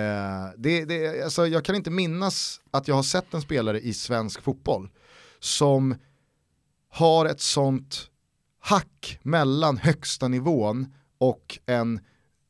det, 0.57 0.85
det, 0.85 1.25
alltså, 1.25 1.47
jag 1.47 1.65
kan 1.65 1.75
inte 1.75 1.91
minnas 1.91 2.61
att 2.71 2.89
jag 2.89 2.95
har 2.95 3.03
sett 3.03 3.35
en 3.35 3.43
spelare 3.43 3.81
i 3.81 3.95
svensk 3.95 4.43
fotboll 4.43 4.89
som 5.41 5.95
har 6.97 7.27
ett 7.27 7.41
sånt 7.41 8.07
hack 8.61 9.19
mellan 9.23 9.77
högsta 9.79 10.29
nivån 10.29 10.87
och 11.19 11.59
en 11.67 12.01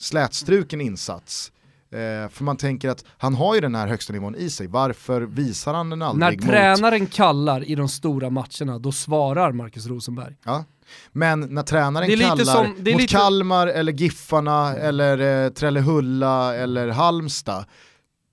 slätstruken 0.00 0.80
insats. 0.80 1.52
Eh, 1.90 2.28
för 2.30 2.44
man 2.44 2.56
tänker 2.56 2.88
att 2.88 3.04
han 3.18 3.34
har 3.34 3.54
ju 3.54 3.60
den 3.60 3.74
här 3.74 3.86
högsta 3.86 4.12
nivån 4.12 4.34
i 4.34 4.50
sig, 4.50 4.66
varför 4.66 5.20
visar 5.22 5.74
han 5.74 5.90
den 5.90 5.98
När 5.98 6.06
aldrig 6.06 6.40
mot 6.40 6.50
tränaren 6.50 7.06
kallar 7.06 7.64
i 7.64 7.74
de 7.74 7.88
stora 7.88 8.30
matcherna, 8.30 8.78
då 8.78 8.92
svarar 8.92 9.52
Marcus 9.52 9.86
Rosenberg. 9.86 10.34
Ja. 10.44 10.64
Men 11.12 11.40
när 11.40 11.62
tränaren 11.62 12.08
kallar 12.20 12.44
som- 12.44 12.68
mot 12.70 12.78
lite- 12.78 13.06
Kalmar 13.06 13.66
eller 13.66 13.92
Giffarna 13.92 14.76
eller 14.76 15.44
eh, 15.44 15.50
Trellehulla 15.50 16.54
eller 16.54 16.88
Halmstad, 16.88 17.64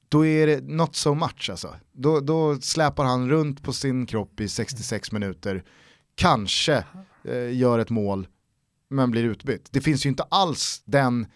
då 0.10 0.26
är 0.26 0.48
det 0.48 0.62
not 0.64 0.96
so 0.96 1.14
much 1.14 1.50
alltså. 1.50 1.76
Då, 1.94 2.20
då 2.20 2.56
släpar 2.62 3.04
han 3.04 3.30
runt 3.30 3.64
på 3.64 3.74
sin 3.74 4.06
kropp 4.06 4.40
i 4.40 4.50
66 4.50 5.12
minuter, 5.12 5.64
kanske 6.16 6.84
eh, 7.24 7.58
gör 7.58 7.80
ett 7.80 7.90
mål, 7.90 8.28
men 8.90 9.12
blir 9.12 9.24
utbytt. 9.24 9.68
Det 9.72 9.82
finns 9.82 10.06
ju 10.06 10.10
inte 10.10 10.24
alls 10.24 10.82
den 10.86 11.28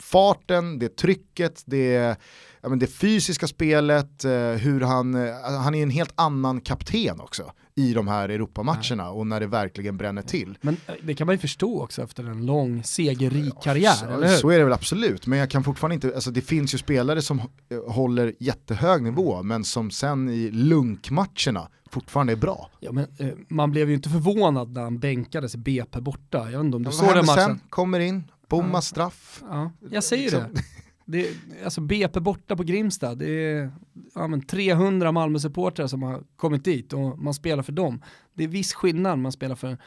farten, 0.00 0.78
det 0.78 0.96
trycket, 0.96 1.62
det, 1.66 2.16
ja, 2.60 2.68
men 2.68 2.78
det 2.78 2.86
fysiska 2.86 3.46
spelet, 3.46 4.24
eh, 4.24 4.52
hur 4.52 4.80
han, 4.80 5.14
eh, 5.14 5.34
han 5.42 5.74
är 5.74 5.82
en 5.82 5.90
helt 5.90 6.12
annan 6.14 6.60
kapten 6.60 7.20
också 7.20 7.52
i 7.74 7.92
de 7.94 8.08
här 8.08 8.28
Europamatcherna 8.28 9.10
och 9.10 9.26
när 9.26 9.40
det 9.40 9.46
verkligen 9.46 9.96
bränner 9.96 10.22
till. 10.22 10.58
Men 10.60 10.76
eh, 10.86 10.94
det 11.02 11.14
kan 11.14 11.26
man 11.26 11.34
ju 11.34 11.38
förstå 11.38 11.82
också 11.82 12.02
efter 12.02 12.24
en 12.24 12.46
lång 12.46 12.82
segerrik 12.84 13.54
karriär, 13.62 13.92
så, 13.92 14.06
eller 14.06 14.28
hur? 14.28 14.36
så 14.36 14.50
är 14.50 14.58
det 14.58 14.64
väl 14.64 14.72
absolut, 14.72 15.26
men 15.26 15.38
jag 15.38 15.50
kan 15.50 15.64
fortfarande 15.64 15.94
inte, 15.94 16.14
alltså 16.14 16.30
det 16.30 16.40
finns 16.40 16.74
ju 16.74 16.78
spelare 16.78 17.22
som 17.22 17.38
eh, 17.38 17.44
håller 17.92 18.34
jättehög 18.40 19.02
nivå 19.02 19.42
men 19.42 19.64
som 19.64 19.90
sen 19.90 20.28
i 20.28 20.50
lunkmatcherna 20.50 21.68
fortfarande 21.90 22.32
är 22.32 22.36
bra. 22.36 22.70
Ja, 22.80 22.92
men, 22.92 23.06
eh, 23.18 23.28
man 23.48 23.70
blev 23.70 23.88
ju 23.88 23.94
inte 23.94 24.08
förvånad 24.08 24.72
när 24.72 24.82
han 24.82 24.98
bänkades 24.98 25.54
i 25.54 25.58
BP 25.58 26.00
borta. 26.00 26.38
Jag 26.38 26.58
vet 26.58 26.64
inte 26.64 26.76
om 26.76 26.82
du 26.82 26.86
Vad 26.86 26.94
såg 26.94 27.14
den 27.14 27.26
matchen? 27.26 27.44
sen? 27.44 27.60
Kommer 27.68 28.00
in, 28.00 28.24
bommar 28.48 28.80
straff. 28.80 29.42
Ja, 29.50 29.70
jag 29.90 30.04
säger 30.04 30.22
Liksom. 30.22 30.42
det. 30.54 30.62
det 31.06 31.28
är, 31.28 31.34
alltså 31.64 31.80
BP 31.80 32.20
borta 32.20 32.56
på 32.56 32.62
Grimsta, 32.62 33.14
det 33.14 33.30
är 33.30 33.72
ja, 34.14 34.26
men 34.26 34.42
300 34.42 35.12
Malmö-supportrar 35.12 35.86
som 35.86 36.02
har 36.02 36.22
kommit 36.36 36.64
dit 36.64 36.92
och 36.92 37.18
man 37.18 37.34
spelar 37.34 37.62
för 37.62 37.72
dem. 37.72 38.02
Det 38.34 38.44
är 38.44 38.48
viss 38.48 38.74
skillnad, 38.74 39.18
man 39.18 39.32
spelar 39.32 39.54
för 39.54 39.78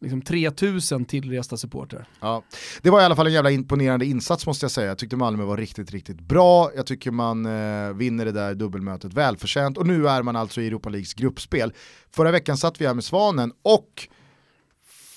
liksom 0.00 0.22
3000 0.22 1.04
tillresta 1.04 1.56
supportrar. 1.56 2.08
Ja. 2.20 2.42
Det 2.82 2.90
var 2.90 3.00
i 3.00 3.04
alla 3.04 3.16
fall 3.16 3.26
en 3.26 3.32
jävla 3.32 3.50
imponerande 3.50 4.06
insats 4.06 4.46
måste 4.46 4.64
jag 4.64 4.70
säga. 4.70 4.88
Jag 4.88 4.98
tyckte 4.98 5.16
Malmö 5.16 5.44
var 5.44 5.56
riktigt, 5.56 5.90
riktigt 5.90 6.20
bra. 6.20 6.70
Jag 6.76 6.86
tycker 6.86 7.10
man 7.10 7.46
eh, 7.46 7.92
vinner 7.94 8.24
det 8.24 8.32
där 8.32 8.54
dubbelmötet 8.54 9.14
välförtjänt 9.14 9.78
och 9.78 9.86
nu 9.86 10.08
är 10.08 10.22
man 10.22 10.36
alltså 10.36 10.60
i 10.60 10.66
Europa 10.66 10.88
Leagues 10.88 11.14
gruppspel. 11.14 11.72
Förra 12.10 12.30
veckan 12.30 12.56
satt 12.56 12.80
vi 12.80 12.86
här 12.86 12.94
med 12.94 13.04
Svanen 13.04 13.52
och 13.62 14.08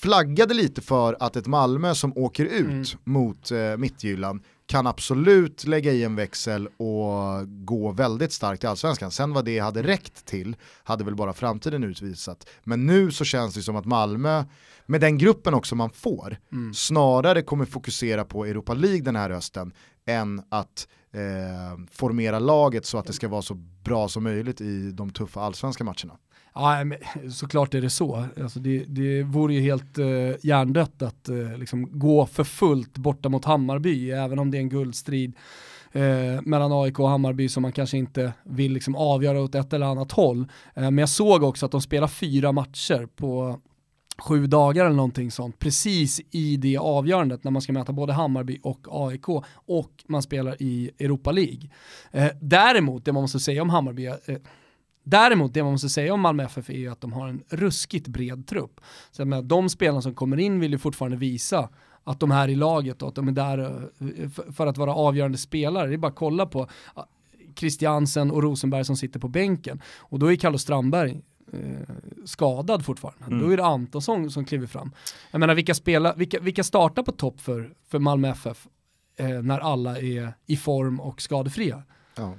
flaggade 0.01 0.53
lite 0.53 0.81
för 0.81 1.17
att 1.19 1.35
ett 1.35 1.47
Malmö 1.47 1.95
som 1.95 2.13
åker 2.17 2.45
ut 2.45 2.65
Mm. 2.65 2.83
mot 3.03 3.51
eh, 3.51 3.77
Mittjylland 3.77 4.41
kan 4.67 4.87
absolut 4.87 5.63
lägga 5.63 5.91
i 5.91 6.03
en 6.03 6.15
växel 6.15 6.67
och 6.67 7.47
gå 7.65 7.91
väldigt 7.91 8.33
starkt 8.33 8.63
i 8.63 8.67
allsvenskan. 8.67 9.11
Sen 9.11 9.33
vad 9.33 9.45
det 9.45 9.59
hade 9.59 9.83
räckt 9.83 10.25
till 10.25 10.55
hade 10.83 11.03
väl 11.03 11.15
bara 11.15 11.33
framtiden 11.33 11.83
utvisat. 11.83 12.47
Men 12.63 12.85
nu 12.85 13.11
så 13.11 13.25
känns 13.25 13.55
det 13.55 13.61
som 13.61 13.75
att 13.75 13.85
Malmö, 13.85 14.43
med 14.85 15.01
den 15.01 15.17
gruppen 15.17 15.53
också 15.53 15.75
man 15.75 15.89
får, 15.89 16.37
Mm. 16.51 16.73
snarare 16.73 17.41
kommer 17.41 17.65
fokusera 17.65 18.25
på 18.25 18.45
Europa 18.45 18.73
League 18.73 19.01
den 19.01 19.15
här 19.15 19.29
hösten 19.29 19.73
än 20.05 20.41
att 20.49 20.87
eh, 21.11 21.79
formera 21.91 22.39
laget 22.39 22.85
så 22.85 22.97
att 22.97 23.05
det 23.05 23.13
ska 23.13 23.27
vara 23.27 23.41
så 23.41 23.53
bra 23.83 24.07
som 24.07 24.23
möjligt 24.23 24.61
i 24.61 24.91
de 24.91 25.09
tuffa 25.09 25.41
allsvenska 25.41 25.83
matcherna. 25.83 26.17
Ja, 26.55 26.83
men, 26.83 26.97
såklart 27.31 27.73
är 27.73 27.81
det 27.81 27.89
så. 27.89 28.25
Alltså 28.41 28.59
det, 28.59 28.83
det 28.87 29.23
vore 29.23 29.53
ju 29.53 29.61
helt 29.61 29.97
eh, 29.97 30.31
hjärndött 30.43 31.01
att 31.01 31.29
eh, 31.29 31.57
liksom 31.57 31.99
gå 31.99 32.25
för 32.25 32.43
fullt 32.43 32.97
borta 32.97 33.29
mot 33.29 33.45
Hammarby, 33.45 34.11
även 34.11 34.39
om 34.39 34.51
det 34.51 34.57
är 34.57 34.59
en 34.59 34.69
guldstrid 34.69 35.35
eh, 35.91 36.41
mellan 36.41 36.71
AIK 36.71 36.99
och 36.99 37.09
Hammarby 37.09 37.49
som 37.49 37.61
man 37.61 37.71
kanske 37.71 37.97
inte 37.97 38.33
vill 38.43 38.73
liksom 38.73 38.95
avgöra 38.95 39.41
åt 39.41 39.55
ett 39.55 39.73
eller 39.73 39.85
annat 39.85 40.11
håll. 40.11 40.39
Eh, 40.73 40.81
men 40.83 40.97
jag 40.97 41.09
såg 41.09 41.43
också 41.43 41.65
att 41.65 41.71
de 41.71 41.81
spelar 41.81 42.07
fyra 42.07 42.51
matcher 42.51 43.07
på 43.15 43.59
sju 44.17 44.47
dagar 44.47 44.85
eller 44.85 44.95
någonting 44.95 45.31
sånt, 45.31 45.59
precis 45.59 46.21
i 46.31 46.57
det 46.57 46.77
avgörandet 46.77 47.43
när 47.43 47.51
man 47.51 47.61
ska 47.61 47.73
möta 47.73 47.93
både 47.93 48.13
Hammarby 48.13 48.59
och 48.63 48.87
AIK 48.91 49.29
och 49.53 49.91
man 50.07 50.21
spelar 50.21 50.61
i 50.61 50.91
Europa 50.99 51.31
League. 51.31 51.69
Eh, 52.11 52.27
däremot, 52.41 53.05
det 53.05 53.13
man 53.13 53.21
måste 53.21 53.39
säga 53.39 53.61
om 53.61 53.69
Hammarby, 53.69 54.05
eh, 54.05 54.15
Däremot 55.07 55.53
det 55.53 55.63
man 55.63 55.71
måste 55.71 55.89
säga 55.89 56.13
om 56.13 56.21
Malmö 56.21 56.43
FF 56.43 56.69
är 56.69 56.73
ju 56.73 56.89
att 56.91 57.01
de 57.01 57.13
har 57.13 57.27
en 57.27 57.43
ruskigt 57.49 58.07
bred 58.07 58.47
trupp. 58.47 58.81
Så 59.11 59.21
jag 59.21 59.27
menar, 59.27 59.43
de 59.43 59.69
spelarna 59.69 60.01
som 60.01 60.13
kommer 60.15 60.37
in 60.39 60.59
vill 60.59 60.71
ju 60.71 60.77
fortfarande 60.77 61.17
visa 61.17 61.69
att 62.03 62.19
de 62.19 62.31
är 62.31 62.47
i 62.47 62.55
laget 62.55 63.01
och 63.01 63.09
att 63.09 63.15
de 63.15 63.27
är 63.27 63.31
där 63.31 63.89
eh, 63.99 64.29
för- 64.53 64.67
att 64.67 64.77
vara 64.77 64.93
avgörande 64.95 65.37
spelare. 65.37 65.87
Det 65.87 65.93
är 65.93 65.97
bara 65.97 66.07
att 66.07 66.15
kolla 66.15 66.45
på 66.45 66.61
eh, 66.97 67.03
Christiansen 67.55 68.31
och 68.31 68.43
Rosenberg 68.43 68.85
som 68.85 68.95
sitter 68.97 69.19
på 69.19 69.27
bänken. 69.27 69.81
Och 69.97 70.19
då 70.19 70.31
är 70.31 70.35
Carlos 70.35 70.61
Strandberg 70.61 71.21
eh, 71.53 71.59
skadad 72.25 72.85
fortfarande. 72.85 73.25
Mm. 73.25 73.39
Då 73.39 73.49
är 73.53 73.57
det 73.57 73.65
Antonsson 73.65 74.31
som 74.31 74.45
kliver 74.45 74.67
fram. 74.67 74.91
Jag 75.31 75.39
menar 75.39 75.55
vilka, 75.55 75.73
spela, 75.73 76.13
vilka, 76.13 76.39
vilka 76.39 76.63
startar 76.63 77.03
på 77.03 77.11
topp 77.11 77.41
för, 77.41 77.73
för 77.87 77.99
Malmö 77.99 78.29
FF 78.29 78.67
eh, 79.17 79.29
när 79.29 79.59
alla 79.59 79.97
är 79.99 80.33
i 80.45 80.57
form 80.57 80.99
och 80.99 81.21
skadefria? 81.21 81.83
Ja. 82.15 82.33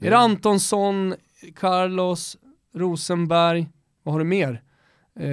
Är 0.00 0.10
det 0.10 0.18
Antonsson, 0.18 1.14
Carlos, 1.56 2.36
Rosenberg, 2.74 3.68
vad 4.02 4.14
har 4.14 4.18
du 4.18 4.24
mer? 4.24 4.62
Eh, 5.20 5.28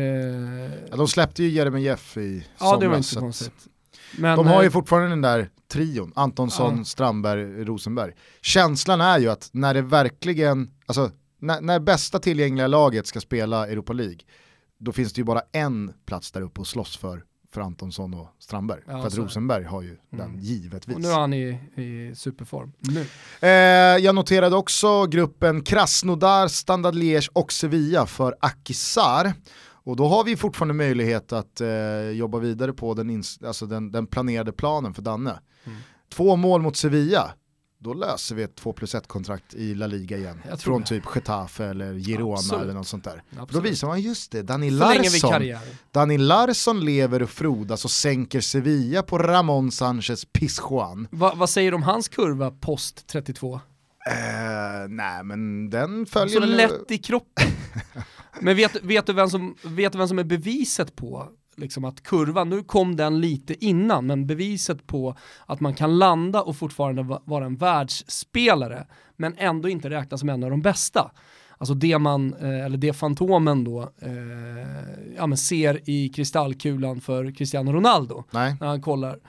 ja, 0.89 0.95
de 0.97 1.07
släppte 1.07 1.43
ju 1.43 1.49
Jeremejeff 1.49 2.17
i 2.17 2.45
ja, 2.59 2.65
somras. 2.65 2.79
Det 2.79 2.87
var 2.87 2.97
inte 2.97 3.07
så 3.07 3.19
konstigt. 3.19 3.67
Men, 4.17 4.37
de 4.37 4.47
har 4.47 4.61
ju 4.61 4.67
eh, 4.67 4.71
fortfarande 4.71 5.09
den 5.09 5.21
där 5.21 5.49
trion, 5.67 6.13
Antonsson, 6.15 6.77
ja. 6.77 6.83
Strandberg, 6.83 7.65
Rosenberg. 7.65 8.13
Känslan 8.41 9.01
är 9.01 9.19
ju 9.19 9.29
att 9.29 9.49
när 9.51 9.73
det 9.73 9.81
verkligen, 9.81 10.71
alltså 10.85 11.11
när, 11.39 11.61
när 11.61 11.79
bästa 11.79 12.19
tillgängliga 12.19 12.67
laget 12.67 13.07
ska 13.07 13.21
spela 13.21 13.67
Europa 13.67 13.93
League, 13.93 14.19
då 14.77 14.91
finns 14.91 15.13
det 15.13 15.19
ju 15.19 15.25
bara 15.25 15.41
en 15.51 15.93
plats 16.05 16.31
där 16.31 16.41
uppe 16.41 16.61
att 16.61 16.67
slåss 16.67 16.97
för 16.97 17.23
för 17.53 17.61
Antonsson 17.61 18.13
och 18.13 18.27
Strandberg. 18.39 18.81
Ja, 18.87 18.99
för 18.99 19.07
att 19.07 19.17
Rosenberg 19.17 19.63
har 19.63 19.81
ju 19.81 19.89
mm. 19.89 19.99
den 20.09 20.39
givetvis. 20.39 20.95
Och 20.95 21.01
nu 21.01 21.07
är 21.07 21.19
han 21.19 21.33
i, 21.33 21.59
i 21.75 22.15
superform. 22.15 22.71
Nu. 22.79 23.05
Eh, 23.39 23.49
jag 24.05 24.15
noterade 24.15 24.55
också 24.55 25.05
gruppen 25.05 25.61
Krasnodar, 25.61 26.47
Standard 26.47 26.95
Liège 26.95 27.29
och 27.33 27.51
Sevilla 27.51 28.05
för 28.05 28.35
Akisar. 28.39 29.33
Och 29.87 29.95
då 29.95 30.07
har 30.07 30.23
vi 30.23 30.35
fortfarande 30.35 30.73
möjlighet 30.73 31.33
att 31.33 31.61
eh, 31.61 32.09
jobba 32.09 32.39
vidare 32.39 32.73
på 32.73 32.93
den, 32.93 33.23
alltså 33.45 33.65
den, 33.65 33.91
den 33.91 34.07
planerade 34.07 34.51
planen 34.51 34.93
för 34.93 35.01
Danne. 35.01 35.39
Mm. 35.63 35.77
Två 36.09 36.35
mål 36.35 36.61
mot 36.61 36.77
Sevilla, 36.77 37.33
då 37.79 37.93
löser 37.93 38.35
vi 38.35 38.43
ett 38.43 38.55
2 38.55 38.73
plus 38.73 38.95
1 38.95 39.07
kontrakt 39.07 39.53
i 39.53 39.75
La 39.75 39.87
Liga 39.87 40.17
igen. 40.17 40.41
Från 40.57 40.81
det. 40.81 40.87
typ 40.87 41.03
Getafe 41.15 41.65
eller 41.65 41.93
Girona 41.93 42.33
Absolut. 42.33 42.63
eller 42.63 42.73
något 42.73 42.87
sånt 42.87 43.03
där. 43.03 43.23
Då 43.49 43.59
visar 43.59 43.87
man 43.87 44.01
just 44.01 44.31
det, 44.31 44.41
Dani 44.41 44.69
Larsson, 44.69 45.43
Dani 45.91 46.17
Larsson 46.17 46.85
lever 46.85 47.21
och 47.21 47.29
frodas 47.29 47.85
och 47.85 47.91
sänker 47.91 48.41
Sevilla 48.41 49.03
på 49.03 49.17
Ramon 49.17 49.71
Sanchez 49.71 50.25
Pizjuan. 50.25 51.07
Va, 51.11 51.33
vad 51.35 51.49
säger 51.49 51.71
du 51.71 51.75
om 51.75 51.83
hans 51.83 52.07
kurva 52.07 52.51
post 52.51 53.07
32? 53.07 53.53
Uh, 53.53 53.61
eh, 54.13 54.87
nej 54.87 55.23
men 55.23 55.69
den 55.69 56.05
följer... 56.05 56.41
Så 56.41 56.45
lätt 56.45 56.91
i 56.91 56.97
kroppen. 56.97 57.47
men 58.41 58.55
vet, 58.55 58.83
vet, 58.83 59.05
du 59.05 59.13
vem 59.13 59.29
som, 59.29 59.55
vet 59.63 59.91
du 59.91 59.97
vem 59.97 60.07
som 60.07 60.19
är 60.19 60.23
beviset 60.23 60.95
på 60.95 61.29
liksom 61.57 61.85
att 61.85 62.03
kurvan, 62.03 62.49
nu 62.49 62.63
kom 62.63 62.95
den 62.95 63.21
lite 63.21 63.65
innan, 63.65 64.05
men 64.05 64.27
beviset 64.27 64.87
på 64.87 65.15
att 65.45 65.59
man 65.59 65.73
kan 65.73 65.97
landa 65.97 66.41
och 66.41 66.55
fortfarande 66.55 67.19
vara 67.25 67.45
en 67.45 67.55
världsspelare, 67.55 68.87
men 69.15 69.35
ändå 69.37 69.69
inte 69.69 69.89
räknas 69.89 70.19
som 70.19 70.29
en 70.29 70.43
av 70.43 70.49
de 70.49 70.61
bästa. 70.61 71.11
Alltså 71.57 71.73
det 71.73 71.97
man, 71.97 72.33
eh, 72.33 72.65
eller 72.65 72.77
det 72.77 72.93
Fantomen 72.93 73.63
då, 73.63 73.81
eh, 73.81 74.09
ja, 75.17 75.27
men 75.27 75.37
ser 75.37 75.89
i 75.89 76.09
kristallkulan 76.09 77.01
för 77.01 77.31
Cristiano 77.31 77.71
Ronaldo, 77.71 78.23
Nej. 78.31 78.55
när 78.59 78.67
han 78.67 78.81
kollar, 78.81 79.19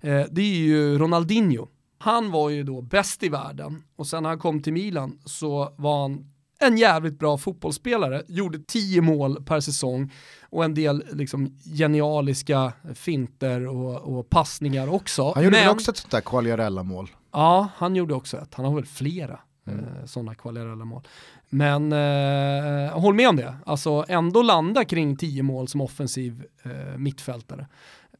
eh, 0.00 0.22
det 0.30 0.42
är 0.42 0.56
ju 0.56 0.98
Ronaldinho. 0.98 1.68
Han 1.98 2.30
var 2.30 2.50
ju 2.50 2.62
då 2.62 2.82
bäst 2.82 3.22
i 3.22 3.28
världen 3.28 3.82
och 3.96 4.06
sen 4.06 4.22
när 4.22 4.30
han 4.30 4.38
kom 4.38 4.62
till 4.62 4.72
Milan 4.72 5.18
så 5.24 5.74
var 5.76 6.02
han 6.02 6.24
en 6.58 6.76
jävligt 6.76 7.18
bra 7.18 7.38
fotbollsspelare, 7.38 8.22
gjorde 8.28 8.58
tio 8.58 9.00
mål 9.00 9.44
per 9.44 9.60
säsong 9.60 10.12
och 10.50 10.64
en 10.64 10.74
del 10.74 11.04
liksom, 11.12 11.56
genialiska 11.64 12.72
finter 12.94 13.66
och, 13.66 14.18
och 14.18 14.30
passningar 14.30 14.88
också. 14.94 15.32
Han 15.34 15.44
gjorde 15.44 15.56
Men, 15.56 15.64
väl 15.64 15.74
också 15.74 15.90
ett 15.90 15.96
sånt 15.96 16.10
där 16.10 16.20
Quagliarella-mål? 16.20 17.10
Ja, 17.32 17.68
han 17.76 17.96
gjorde 17.96 18.14
också 18.14 18.36
ett. 18.36 18.54
Han 18.54 18.64
har 18.64 18.74
väl 18.74 18.84
flera 18.84 19.40
mm. 19.66 19.84
eh, 19.84 20.04
sådana 20.04 20.34
Quagliarella-mål. 20.34 21.02
Men 21.48 21.92
eh, 21.92 23.00
håll 23.00 23.14
med 23.14 23.28
om 23.28 23.36
det, 23.36 23.56
alltså 23.66 24.04
ändå 24.08 24.42
landa 24.42 24.84
kring 24.84 25.16
tio 25.16 25.42
mål 25.42 25.68
som 25.68 25.80
offensiv 25.80 26.44
eh, 26.62 26.98
mittfältare. 26.98 27.66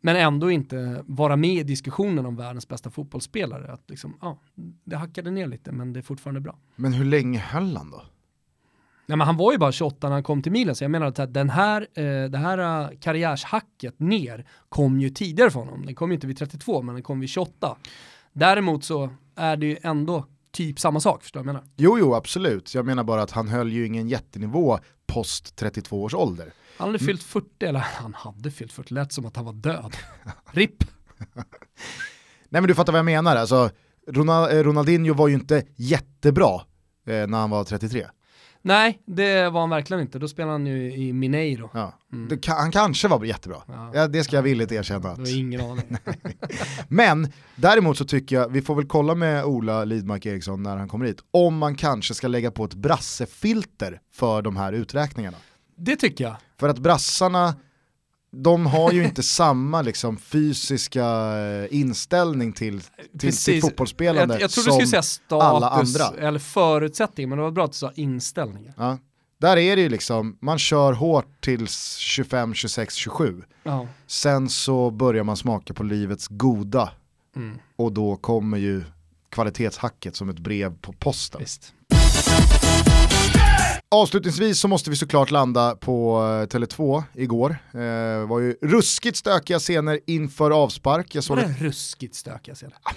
Men 0.01 0.17
ändå 0.17 0.51
inte 0.51 1.05
vara 1.07 1.37
med 1.37 1.55
i 1.55 1.63
diskussionen 1.63 2.27
om 2.27 2.37
världens 2.37 2.69
bästa 2.69 2.91
fotbollsspelare. 2.91 3.73
Att 3.73 3.91
liksom, 3.91 4.19
ja, 4.21 4.39
det 4.85 4.97
hackade 4.97 5.31
ner 5.31 5.47
lite 5.47 5.73
men 5.73 5.93
det 5.93 6.01
är 6.01 6.03
fortfarande 6.03 6.41
bra. 6.41 6.59
Men 6.77 6.93
hur 6.93 7.05
länge 7.05 7.39
höll 7.39 7.77
han 7.77 7.91
då? 7.91 8.03
Nej, 9.09 9.19
men 9.19 9.27
han 9.27 9.37
var 9.37 9.53
ju 9.53 9.59
bara 9.59 9.73
28 9.73 10.09
när 10.09 10.15
han 10.15 10.23
kom 10.23 10.43
till 10.43 10.53
Milan, 10.53 10.75
så 10.75 10.85
jag 10.85 10.91
menar 10.91 11.07
att 11.07 11.35
den 11.35 11.51
här, 11.51 11.87
eh, 11.95 12.31
det 12.31 12.39
här 12.39 12.59
uh, 12.59 12.99
karriärshacket 12.99 14.01
ner 14.01 14.47
kom 14.69 15.01
ju 15.01 15.11
tidigare 15.11 15.51
för 15.51 15.61
honom. 15.61 15.87
Den 15.87 15.95
kom 15.95 16.11
ju 16.11 16.15
inte 16.15 16.27
vid 16.27 16.39
32, 16.39 16.83
men 16.83 16.95
den 16.95 17.03
kom 17.03 17.21
vid 17.21 17.29
28. 17.29 17.77
Däremot 18.33 18.85
så 18.85 19.11
är 19.37 19.57
det 19.57 19.67
ju 19.67 19.77
ändå 19.83 20.27
typ 20.53 20.81
samma 20.81 21.01
sak, 21.01 21.23
förstår 21.23 21.41
du 21.41 21.47
vad 21.47 21.55
jag 21.55 21.61
menar? 21.61 21.73
Jo, 21.77 21.99
jo, 21.99 22.15
absolut. 22.15 22.75
Jag 22.75 22.87
menar 22.87 23.05
bara 23.05 23.23
att 23.23 23.31
han 23.31 23.49
höll 23.49 23.73
ju 23.73 23.87
ingen 23.87 24.09
jättenivå 24.09 24.79
post 25.07 25.57
32 25.57 26.03
års 26.03 26.15
ålder. 26.15 26.53
Han 26.79 26.89
hade 26.89 26.99
mm. 26.99 27.07
fyllt 27.07 27.23
40, 27.23 27.67
eller 27.67 27.81
han 27.81 28.15
hade 28.15 28.51
fyllt 28.51 28.73
40, 28.73 28.95
lät 28.95 29.13
som 29.13 29.27
att 29.27 29.37
han 29.37 29.45
var 29.45 29.53
död. 29.53 29.97
RIP. 30.53 30.85
Nej 32.49 32.63
men 32.63 32.67
du 32.67 32.75
fattar 32.75 32.93
vad 32.93 32.99
jag 32.99 33.05
menar, 33.05 33.37
alltså 33.37 33.71
Ronaldinho 34.07 35.15
var 35.15 35.29
ju 35.29 35.35
inte 35.35 35.65
jättebra 35.77 36.61
eh, 37.07 37.27
när 37.27 37.39
han 37.39 37.51
var 37.51 37.65
33. 37.65 38.07
Nej, 38.63 38.99
det 39.07 39.51
var 39.51 39.61
han 39.61 39.71
verkligen 39.71 40.01
inte. 40.01 40.19
Då 40.19 40.29
spelade 40.29 40.53
han 40.53 40.67
ju 40.67 40.95
i 40.95 41.13
Mineiro. 41.13 41.71
Ja. 41.75 41.93
Mm. 42.13 42.39
Kan, 42.39 42.57
han 42.57 42.73
kanske 42.73 43.09
var 43.09 43.25
jättebra. 43.25 43.63
Ja. 43.67 43.91
ja 43.95 44.09
det 44.09 44.25
ska 44.25 44.37
jag 44.37 44.43
villigt 44.43 44.73
erkänna. 44.73 45.09
Att... 45.09 45.25
Det 45.25 45.31
ingen 45.31 45.61
aning. 45.61 45.97
Men 46.89 47.33
däremot 47.57 47.99
så 47.99 48.05
tycker 48.05 48.37
jag, 48.37 48.49
vi 48.49 48.63
får 48.63 48.75
väl 48.75 48.87
kolla 48.87 49.15
med 49.15 49.45
Ola 49.45 49.85
Lidmark 49.85 50.27
Eriksson 50.27 50.63
när 50.63 50.77
han 50.77 50.89
kommer 50.89 51.07
hit, 51.07 51.21
om 51.31 51.59
man 51.59 51.75
kanske 51.75 52.15
ska 52.15 52.29
lägga 52.29 52.51
på 52.51 52.65
ett 52.65 52.75
brassefilter 52.75 54.01
för 54.15 54.43
de 54.43 54.57
här 54.57 54.73
uträkningarna. 54.73 55.37
Det 55.77 55.97
tycker 55.97 56.25
jag. 56.25 56.37
För 56.61 56.69
att 56.69 56.79
brassarna 56.79 57.55
de 58.31 58.67
har 58.67 58.93
ju 58.93 59.05
inte 59.05 59.23
samma 59.23 59.83
liksom, 59.83 60.17
fysiska 60.17 61.07
eh, 61.39 61.79
inställning 61.79 62.53
till, 62.53 62.81
till, 63.19 63.37
till 63.37 63.61
fotbollsspelande 63.63 64.35
jag, 64.35 64.43
jag 64.43 64.51
som 64.51 64.65
du 64.65 64.73
skulle 64.73 64.87
säga 64.87 65.03
status, 65.03 65.45
alla 65.45 65.71
andra. 65.71 66.27
Eller 66.29 66.39
förutsättning, 66.39 67.29
men 67.29 67.39
det 67.39 67.45
var 67.45 67.51
bra 67.51 67.65
att 67.65 67.73
du 67.73 67.79
sa 67.79 67.93
inställningar. 67.95 68.75
Ja. 68.77 68.99
Där 69.39 69.57
är 69.57 69.77
det 69.77 69.83
ju 69.83 69.89
liksom, 69.89 70.39
man 70.41 70.59
kör 70.59 70.93
hårt 70.93 71.41
tills 71.41 71.97
25, 71.97 72.55
26, 72.55 72.95
27. 72.95 73.43
Ja. 73.63 73.87
Sen 74.07 74.49
så 74.49 74.91
börjar 74.91 75.25
man 75.25 75.37
smaka 75.37 75.75
på 75.75 75.83
livets 75.83 76.29
goda. 76.29 76.91
Mm. 77.37 77.59
Och 77.77 77.93
då 77.93 78.17
kommer 78.17 78.59
ju 78.59 78.85
kvalitetshacket 79.29 80.17
som 80.17 80.29
ett 80.29 80.39
brev 80.39 80.79
på 80.79 80.93
posten. 80.93 81.41
Visst. 81.41 81.75
Avslutningsvis 83.91 84.61
så 84.61 84.69
måste 84.69 84.91
vi 84.91 84.97
såklart 84.97 85.31
landa 85.31 85.77
på 85.77 86.19
eh, 86.19 86.57
Tele2 86.57 87.03
igår. 87.15 87.51
Eh, 87.73 87.81
det 87.81 88.27
var 88.27 88.41
ju 88.41 88.57
ruskigt 88.63 89.17
stökiga 89.17 89.59
scener 89.59 90.01
inför 90.07 90.51
avspark. 90.51 91.15
Jag 91.15 91.25
såg 91.25 91.37
var 91.37 91.45
det 91.45 91.55
ruskigt 91.67 92.15
stökiga 92.15 92.55
scener? 92.55 92.77
Ah, 92.83 92.93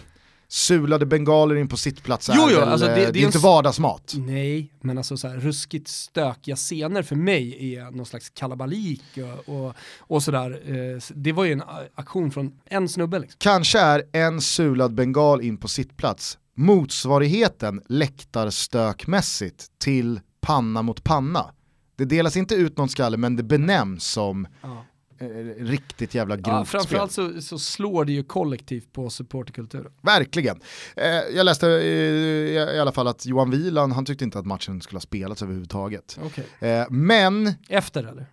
sulade 0.48 1.06
bengaler 1.06 1.56
in 1.56 1.68
på 1.68 1.78
sittplats 1.78 2.30
jo, 2.34 2.48
jo, 2.52 2.60
alltså 2.60 2.88
det, 2.88 2.96
det, 2.96 3.12
det 3.12 3.22
är 3.22 3.26
inte 3.26 3.38
vardagsmat. 3.38 4.14
Nej, 4.18 4.74
men 4.82 4.98
alltså 4.98 5.18
så 5.18 5.28
här, 5.28 5.38
ruskigt 5.38 5.88
stökiga 5.88 6.56
scener 6.56 7.04
för 7.04 7.16
mig 7.16 7.76
är 7.76 7.92
någon 7.92 8.06
slags 8.06 8.30
kalabalik 8.30 9.04
och, 9.18 9.56
och, 9.56 9.76
och 10.00 10.24
sådär. 10.24 10.62
Eh, 10.66 11.02
det 11.16 11.32
var 11.32 11.46
ju 11.46 11.52
en 11.52 11.64
aktion 11.96 12.32
från 12.32 12.60
en 12.66 12.90
snubbe. 12.90 13.20
Liksom. 13.20 13.38
Kanske 13.40 13.80
är 13.80 14.04
en 14.12 14.42
sulad 14.42 14.94
bengal 14.94 15.42
in 15.42 15.58
på 15.58 15.68
sittplats 15.68 16.38
motsvarigheten 16.56 17.82
läktarstökmässigt 17.88 19.66
till 19.78 20.20
panna 20.42 20.82
mot 20.82 21.04
panna. 21.04 21.52
Det 21.96 22.06
delas 22.06 22.38
inte 22.38 22.56
ut 22.56 22.78
någon 22.78 22.90
skalle 22.90 23.18
men 23.18 23.36
det 23.36 23.44
benämns 23.44 24.04
som 24.04 24.48
ja. 24.62 24.86
eh, 25.20 25.28
riktigt 25.64 26.16
jävla 26.16 26.36
grovt 26.36 26.48
ja, 26.48 26.66
framförallt 26.66 27.12
så, 27.12 27.42
så, 27.42 27.60
slår 27.60 28.06
det 28.06 28.12
ju 28.12 28.24
kollektivt 28.24 28.94
på 28.94 29.10
supporterkulturen. 29.10 29.92
Verkligen. 30.02 30.60
Eh, 30.96 31.06
jag 31.10 31.46
läste 31.46 31.68
eh, 31.68 32.76
i 32.76 32.80
alla 32.80 32.92
fall 32.92 33.08
att 33.08 33.26
Johan 33.26 33.52
Wieland, 33.52 33.94
han 33.94 34.06
tyckte 34.06 34.24
inte 34.24 34.40
att 34.40 34.46
matchen 34.46 34.82
skulle 34.82 34.98
ha 34.98 35.02
spelats 35.02 35.42
överhuvudtaget. 35.42 36.20
Okay. 36.24 36.70
Eh, 36.70 36.86
men... 36.90 37.54
Efter 37.70 38.04
eller? 38.04 38.26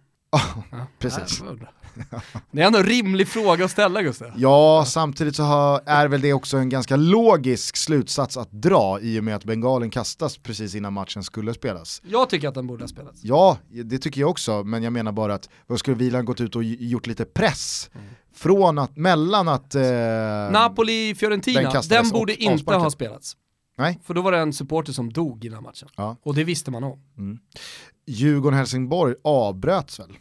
ja, 0.70 0.86
precis. 0.98 1.42
Det 2.50 2.62
är 2.62 2.66
ändå 2.66 2.78
en 2.78 2.86
rimlig 2.86 3.28
fråga 3.28 3.64
att 3.64 3.70
ställa 3.70 4.02
Gustav. 4.02 4.32
Ja, 4.36 4.84
samtidigt 4.86 5.36
så 5.36 5.42
har, 5.42 5.82
är 5.86 6.08
väl 6.08 6.20
det 6.20 6.32
också 6.32 6.56
en 6.56 6.68
ganska 6.68 6.96
logisk 6.96 7.76
slutsats 7.76 8.36
att 8.36 8.52
dra 8.52 9.00
i 9.00 9.20
och 9.20 9.24
med 9.24 9.36
att 9.36 9.44
bengalen 9.44 9.90
kastas 9.90 10.38
precis 10.38 10.74
innan 10.74 10.92
matchen 10.92 11.22
skulle 11.22 11.54
spelas. 11.54 12.02
Jag 12.04 12.30
tycker 12.30 12.48
att 12.48 12.54
den 12.54 12.66
borde 12.66 12.82
ha 12.82 12.88
spelats. 12.88 13.20
Ja, 13.24 13.58
det 13.84 13.98
tycker 13.98 14.20
jag 14.20 14.30
också, 14.30 14.64
men 14.64 14.82
jag 14.82 14.92
menar 14.92 15.12
bara 15.12 15.34
att 15.34 15.48
vad 15.66 15.78
skulle 15.78 15.96
Vilan 15.96 16.24
gått 16.24 16.40
ut 16.40 16.56
och 16.56 16.64
gjort 16.64 17.06
lite 17.06 17.24
press 17.24 17.90
mm. 17.94 18.06
från 18.34 18.78
att, 18.78 18.96
mellan 18.96 19.48
att... 19.48 19.74
Eh, 19.74 19.82
Napoli-Fiorentina, 20.50 21.72
den, 21.72 21.82
den 21.88 22.08
borde 22.08 22.34
inte 22.34 22.54
avsparken. 22.54 22.80
ha 22.80 22.90
spelats. 22.90 23.36
Nej. 23.78 24.00
För 24.04 24.14
då 24.14 24.22
var 24.22 24.32
det 24.32 24.38
en 24.38 24.52
supporter 24.52 24.92
som 24.92 25.12
dog 25.12 25.44
innan 25.44 25.62
matchen. 25.62 25.88
Ja. 25.96 26.16
Och 26.22 26.34
det 26.34 26.44
visste 26.44 26.70
man 26.70 26.84
om. 26.84 27.00
Mm. 27.18 27.38
Djurgården-Helsingborg 28.06 29.14
avbröts 29.24 30.00
väl? 30.00 30.12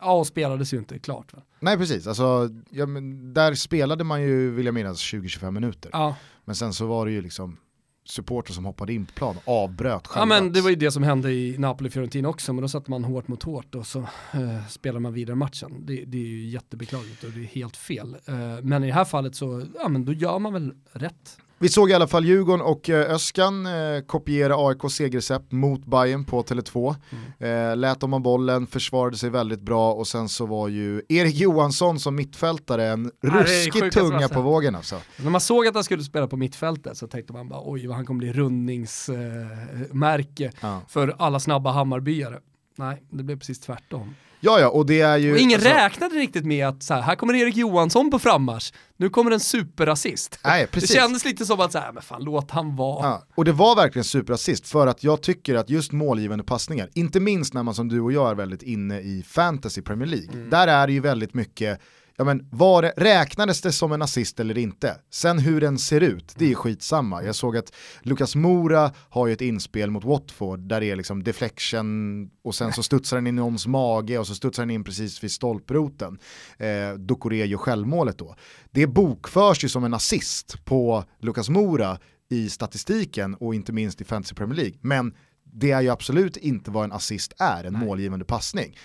Ja, 0.00 0.12
och 0.12 0.26
spelades 0.26 0.74
ju 0.74 0.78
inte 0.78 0.98
klart. 0.98 1.32
Va? 1.32 1.42
Nej, 1.60 1.76
precis. 1.76 2.06
Alltså, 2.06 2.48
ja, 2.70 2.86
där 3.34 3.54
spelade 3.54 4.04
man 4.04 4.22
ju, 4.22 4.50
vill 4.50 4.66
jag 4.66 4.74
minnas, 4.74 4.98
20-25 4.98 5.50
minuter. 5.50 5.90
Ja. 5.92 6.16
Men 6.44 6.56
sen 6.56 6.72
så 6.72 6.86
var 6.86 7.06
det 7.06 7.12
ju 7.12 7.22
liksom 7.22 7.56
supporter 8.04 8.52
som 8.52 8.64
hoppade 8.64 8.92
in 8.92 9.06
på 9.06 9.12
plan 9.12 9.36
avbröt 9.44 10.06
själva. 10.06 10.34
Ja 10.34 10.40
men 10.40 10.52
det 10.52 10.60
var 10.60 10.70
ju 10.70 10.76
det 10.76 10.90
som 10.90 11.02
hände 11.02 11.32
i 11.32 11.58
Napoli-Fiorentina 11.58 12.28
också, 12.28 12.52
men 12.52 12.62
då 12.62 12.68
satte 12.68 12.90
man 12.90 13.04
hårt 13.04 13.28
mot 13.28 13.42
hårt 13.42 13.74
och 13.74 13.86
så 13.86 13.98
eh, 14.32 14.66
spelar 14.68 15.00
man 15.00 15.12
vidare 15.12 15.36
matchen. 15.36 15.86
Det, 15.86 16.04
det, 16.04 16.18
är 16.18 16.26
ju 16.26 16.48
jättebeklagligt 16.48 17.24
och 17.24 17.30
det 17.30 17.40
är 17.40 17.44
helt 17.44 17.76
fel. 17.76 18.16
Eh, 18.26 18.34
men 18.62 18.84
i 18.84 18.86
det 18.86 18.92
här 18.92 19.04
fallet 19.04 19.34
så, 19.34 19.66
ja 19.74 19.88
men 19.88 20.04
då 20.04 20.12
gör 20.12 20.38
man 20.38 20.52
väl 20.52 20.72
rätt. 20.92 21.38
Vi 21.62 21.68
såg 21.68 21.90
i 21.90 21.94
alla 21.94 22.06
fall 22.06 22.24
Djurgården 22.24 22.66
och 22.66 22.90
eh, 22.90 23.14
Öskan 23.14 23.66
eh, 23.66 24.00
kopiera 24.06 24.54
AIKs 24.56 24.94
segerrecept 24.94 25.52
mot 25.52 25.86
Bayern 25.86 26.24
på 26.24 26.42
Tele2. 26.42 26.94
Mm. 27.10 27.24
Eh, 27.70 27.76
lät 27.76 28.00
dem 28.00 28.12
ha 28.12 28.20
bollen, 28.20 28.66
försvarade 28.66 29.16
sig 29.16 29.30
väldigt 29.30 29.60
bra 29.60 29.92
och 29.92 30.06
sen 30.06 30.28
så 30.28 30.46
var 30.46 30.68
ju 30.68 31.02
Erik 31.08 31.36
Johansson 31.36 32.00
som 32.00 32.14
mittfältare 32.14 32.86
en 32.86 33.10
ruskig 33.22 33.92
tunga 33.92 34.28
på 34.28 34.40
vågen 34.40 34.74
alltså. 34.74 34.96
När 35.16 35.30
man 35.30 35.40
såg 35.40 35.66
att 35.66 35.74
han 35.74 35.84
skulle 35.84 36.02
spela 36.02 36.26
på 36.26 36.36
mittfältet 36.36 36.96
så 36.96 37.06
tänkte 37.06 37.32
man 37.32 37.48
bara 37.48 37.62
oj 37.64 37.86
vad 37.86 37.96
han 37.96 38.06
kommer 38.06 38.18
bli 38.18 38.32
rundningsmärke 38.32 40.44
eh, 40.44 40.52
ja. 40.60 40.82
för 40.88 41.14
alla 41.18 41.40
snabba 41.40 41.72
Hammarbyare. 41.72 42.38
Nej, 42.76 43.02
det 43.10 43.22
blev 43.22 43.38
precis 43.38 43.60
tvärtom. 43.60 44.14
Ja, 44.40 44.60
ja, 44.60 44.68
och 44.68 44.86
det 44.86 45.00
är 45.00 45.16
ju... 45.16 45.32
Och 45.32 45.38
ingen 45.38 45.56
alltså... 45.56 45.74
räknade 45.74 46.14
riktigt 46.14 46.44
med 46.44 46.68
att 46.68 46.82
så 46.82 46.94
här, 46.94 47.00
här 47.00 47.14
kommer 47.14 47.34
Erik 47.34 47.56
Johansson 47.56 48.10
på 48.10 48.18
frammarsch, 48.18 48.72
nu 48.96 49.10
kommer 49.10 49.30
en 49.30 49.40
superassist. 49.40 50.38
Nej, 50.44 50.66
precis. 50.66 50.90
Det 50.90 50.96
kändes 50.96 51.24
lite 51.24 51.46
som 51.46 51.60
att, 51.60 51.72
så 51.72 51.78
här, 51.78 51.92
men 51.92 52.02
fan 52.02 52.24
låt 52.24 52.50
han 52.50 52.76
vara. 52.76 53.06
Ja, 53.06 53.26
och 53.34 53.44
det 53.44 53.52
var 53.52 53.76
verkligen 53.76 54.04
superassist, 54.04 54.68
för 54.68 54.86
att 54.86 55.04
jag 55.04 55.22
tycker 55.22 55.54
att 55.54 55.70
just 55.70 55.92
målgivande 55.92 56.44
passningar, 56.44 56.90
inte 56.94 57.20
minst 57.20 57.54
när 57.54 57.62
man 57.62 57.74
som 57.74 57.88
du 57.88 58.00
och 58.00 58.12
jag 58.12 58.30
är 58.30 58.34
väldigt 58.34 58.62
inne 58.62 59.00
i 59.00 59.24
fantasy 59.26 59.82
Premier 59.82 60.08
League, 60.08 60.28
mm. 60.32 60.50
där 60.50 60.68
är 60.68 60.86
det 60.86 60.92
ju 60.92 61.00
väldigt 61.00 61.34
mycket 61.34 61.80
ja 62.20 62.24
men 62.24 62.48
var 62.50 62.82
det, 62.82 62.92
räknades 62.96 63.60
det 63.60 63.72
som 63.72 63.92
en 63.92 64.02
assist 64.02 64.40
eller 64.40 64.58
inte? 64.58 64.96
Sen 65.10 65.38
hur 65.38 65.60
den 65.60 65.78
ser 65.78 66.00
ut, 66.00 66.34
det 66.36 66.50
är 66.50 66.54
skitsamma. 66.54 67.22
Jag 67.22 67.34
såg 67.34 67.56
att 67.56 67.72
Lucas 68.02 68.36
Mora 68.36 68.92
har 69.08 69.26
ju 69.26 69.32
ett 69.32 69.40
inspel 69.40 69.90
mot 69.90 70.04
Watford 70.04 70.60
där 70.60 70.80
det 70.80 70.90
är 70.90 70.96
liksom 70.96 71.24
deflection 71.24 72.30
och 72.44 72.54
sen 72.54 72.72
så 72.72 72.82
studsar 72.82 73.16
den 73.16 73.26
in 73.26 73.34
i 73.34 73.40
någons 73.40 73.66
mage 73.66 74.18
och 74.18 74.26
så 74.26 74.34
studsar 74.34 74.62
den 74.62 74.70
in 74.70 74.84
precis 74.84 75.24
vid 75.24 75.30
stolproten. 75.30 76.18
Eh, 76.58 76.94
Ducoré 76.98 77.46
gör 77.46 77.58
självmålet 77.58 78.18
då. 78.18 78.36
Det 78.70 78.86
bokförs 78.86 79.64
ju 79.64 79.68
som 79.68 79.84
en 79.84 79.94
assist 79.94 80.64
på 80.64 81.04
Lucas 81.20 81.48
Mora 81.48 81.98
i 82.30 82.48
statistiken 82.48 83.34
och 83.34 83.54
inte 83.54 83.72
minst 83.72 84.00
i 84.00 84.04
Fantasy 84.04 84.34
Premier 84.34 84.56
League. 84.56 84.78
Men 84.80 85.14
det 85.52 85.70
är 85.70 85.80
ju 85.80 85.88
absolut 85.88 86.36
inte 86.36 86.70
vad 86.70 86.84
en 86.84 86.92
assist 86.92 87.32
är, 87.38 87.64
en 87.64 87.72
Nej. 87.72 87.86
målgivande 87.86 88.24
passning. 88.24 88.76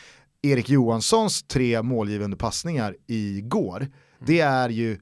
Erik 0.51 0.69
Johanssons 0.69 1.43
tre 1.43 1.81
målgivande 1.81 2.37
passningar 2.37 2.95
igår, 3.07 3.77
mm. 3.77 3.91
det 4.25 4.39
är 4.39 4.69
ju, 4.69 4.99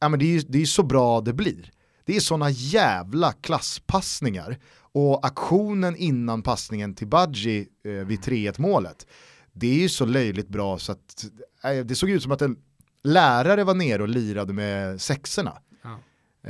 ja 0.00 0.08
men 0.08 0.18
det 0.18 0.24
är 0.24 0.32
ju 0.32 0.40
det 0.48 0.62
är 0.62 0.66
så 0.66 0.82
bra 0.82 1.20
det 1.20 1.32
blir. 1.32 1.70
Det 2.04 2.16
är 2.16 2.20
sådana 2.20 2.50
jävla 2.50 3.32
klasspassningar 3.32 4.58
och 4.92 5.26
aktionen 5.26 5.96
innan 5.96 6.42
passningen 6.42 6.94
till 6.94 7.06
Budgie 7.06 7.66
eh, 7.84 7.90
vid 7.90 8.20
3-1 8.20 8.60
målet, 8.60 9.06
det 9.52 9.66
är 9.66 9.78
ju 9.78 9.88
så 9.88 10.04
löjligt 10.04 10.48
bra 10.48 10.78
så 10.78 10.92
att 10.92 11.24
eh, 11.64 11.84
det 11.84 11.94
såg 11.94 12.10
ut 12.10 12.22
som 12.22 12.32
att 12.32 12.42
en 12.42 12.56
lärare 13.04 13.64
var 13.64 13.74
nere 13.74 14.02
och 14.02 14.08
lirade 14.08 14.52
med 14.52 15.00
sexorna. 15.00 15.58
Ja. 15.82 15.98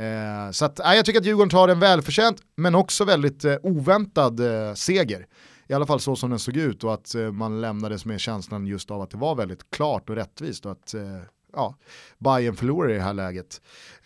Eh, 0.01 0.51
så 0.51 0.65
att, 0.65 0.81
eh, 0.81 0.95
jag 0.95 1.05
tycker 1.05 1.21
att 1.21 1.27
Djurgården 1.27 1.51
tar 1.51 1.69
en 1.69 1.81
välförtjänt 1.81 2.43
men 2.57 2.75
också 2.75 3.05
väldigt 3.05 3.45
eh, 3.45 3.57
oväntad 3.63 4.41
eh, 4.41 4.75
seger 4.75 5.27
i 5.73 5.75
alla 5.75 5.87
fall 5.87 6.01
så 6.01 6.17
som 6.17 6.31
den 6.31 6.39
såg 6.39 6.57
ut 6.57 6.85
och 6.85 6.95
att 6.95 7.15
eh, 7.15 7.33
man 7.33 7.61
lämnades 7.61 8.05
med 8.05 8.21
känslan 8.21 8.67
just 8.67 8.91
av 8.91 9.01
att 9.01 9.11
det 9.11 9.17
var 9.17 9.35
väldigt 9.35 9.71
klart 9.71 10.11
och 10.11 10.17
rättvist 10.17 10.67
och 10.67 10.73
att 10.73 10.95
eh, 10.95 11.19
ja, 11.53 11.77
Bayern 12.19 12.57
förlorar 12.57 12.91
i 12.91 12.95
det 12.95 13.01
här 13.01 13.15
läget. 13.15 13.61